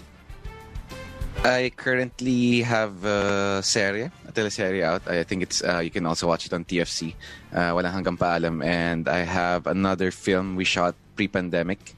I 1.46 1.70
currently 1.70 2.62
have 2.62 3.04
a 3.04 3.62
serye, 3.62 4.10
a 4.26 4.32
teleserye 4.32 4.82
out. 4.82 5.06
I 5.06 5.22
think 5.22 5.46
it's 5.46 5.62
uh, 5.62 5.78
you 5.78 5.90
can 5.90 6.04
also 6.04 6.26
watch 6.26 6.46
it 6.46 6.52
on 6.52 6.64
TFC. 6.64 7.14
Uh, 7.54 7.70
Walang 7.70 7.94
hanggang 7.94 8.18
paalam, 8.18 8.66
and 8.66 9.06
I 9.06 9.22
have 9.22 9.70
another 9.70 10.10
film 10.10 10.56
we 10.56 10.64
shot 10.66 10.98
pre-pandemic 11.14 11.94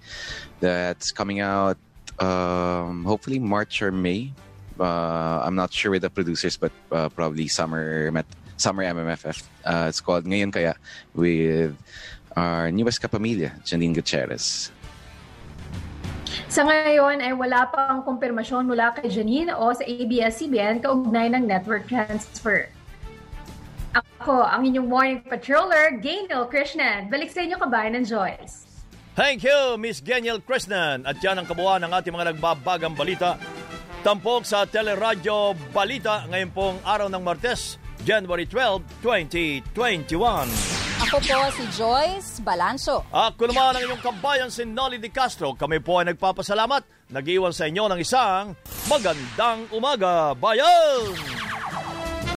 that's 0.60 1.12
coming 1.12 1.40
out 1.40 1.78
um, 2.20 3.04
hopefully 3.04 3.38
March 3.38 3.80
or 3.80 3.90
May. 3.90 4.32
Uh, 4.78 5.40
I'm 5.40 5.54
not 5.54 5.72
sure 5.72 5.92
with 5.92 6.02
the 6.02 6.10
producers, 6.10 6.56
but 6.56 6.72
uh, 6.92 7.08
probably 7.08 7.48
summer 7.48 8.12
met, 8.12 8.26
summer 8.58 8.84
MMFF. 8.84 9.42
Uh, 9.64 9.86
it's 9.88 10.00
called 10.00 10.24
Ngayon 10.24 10.52
Kaya 10.52 10.76
with 11.14 11.72
our 12.36 12.70
newest 12.70 13.00
kapamilya, 13.00 13.64
Janine 13.64 13.94
Gutierrez. 13.94 14.70
Sa 16.48 16.64
ngayon 16.64 17.20
ay 17.20 17.32
wala 17.36 17.68
pang 17.68 18.00
kumpirmasyon 18.02 18.68
mula 18.68 18.96
kay 18.96 19.12
Janine 19.12 19.52
o 19.52 19.70
sa 19.72 19.84
ABS-CBN 19.84 20.80
kaugnay 20.80 21.32
ng 21.32 21.44
network 21.44 21.84
transfer. 21.86 22.72
Ako, 23.96 24.44
ang 24.44 24.68
inyong 24.68 24.88
morning 24.88 25.20
patroller, 25.24 25.96
Gainel 25.98 26.46
Krishnan. 26.46 27.08
Balik 27.08 27.32
sa 27.32 27.40
inyo 27.42 27.56
kabayan 27.56 27.96
ng 27.98 28.04
Joyce. 28.04 28.68
Thank 29.18 29.42
you, 29.42 29.74
Miss 29.80 29.98
Geniel 29.98 30.38
Krishnan. 30.38 31.02
At 31.02 31.18
yan 31.18 31.42
ang 31.42 31.46
kabuuan 31.48 31.82
ng 31.82 31.90
ating 31.90 32.14
mga 32.14 32.36
nagbabagang 32.36 32.94
balita. 32.94 33.34
Tampok 34.06 34.46
sa 34.46 34.62
Teleradyo 34.62 35.58
Balita 35.74 36.22
ngayon 36.30 36.50
pong 36.54 36.76
araw 36.86 37.10
ng 37.10 37.18
Martes, 37.18 37.82
January 38.06 38.46
12, 38.46 39.02
2021. 39.02 40.77
Ako 40.98 41.22
po 41.22 41.38
si 41.54 41.64
Joyce 41.78 42.42
Balanso. 42.42 43.06
Ako 43.14 43.46
naman 43.46 43.78
ang 43.78 43.82
inyong 43.86 44.02
kabayan 44.02 44.50
si 44.50 44.66
Nolly 44.66 44.98
Di 44.98 45.14
Castro. 45.14 45.54
Kami 45.54 45.78
po 45.78 46.02
ay 46.02 46.10
nagpapasalamat. 46.10 47.14
Nag-iwan 47.14 47.54
sa 47.54 47.70
inyo 47.70 47.86
ng 47.86 48.00
isang 48.02 48.58
magandang 48.90 49.70
umaga, 49.70 50.34
bayan! 50.34 51.14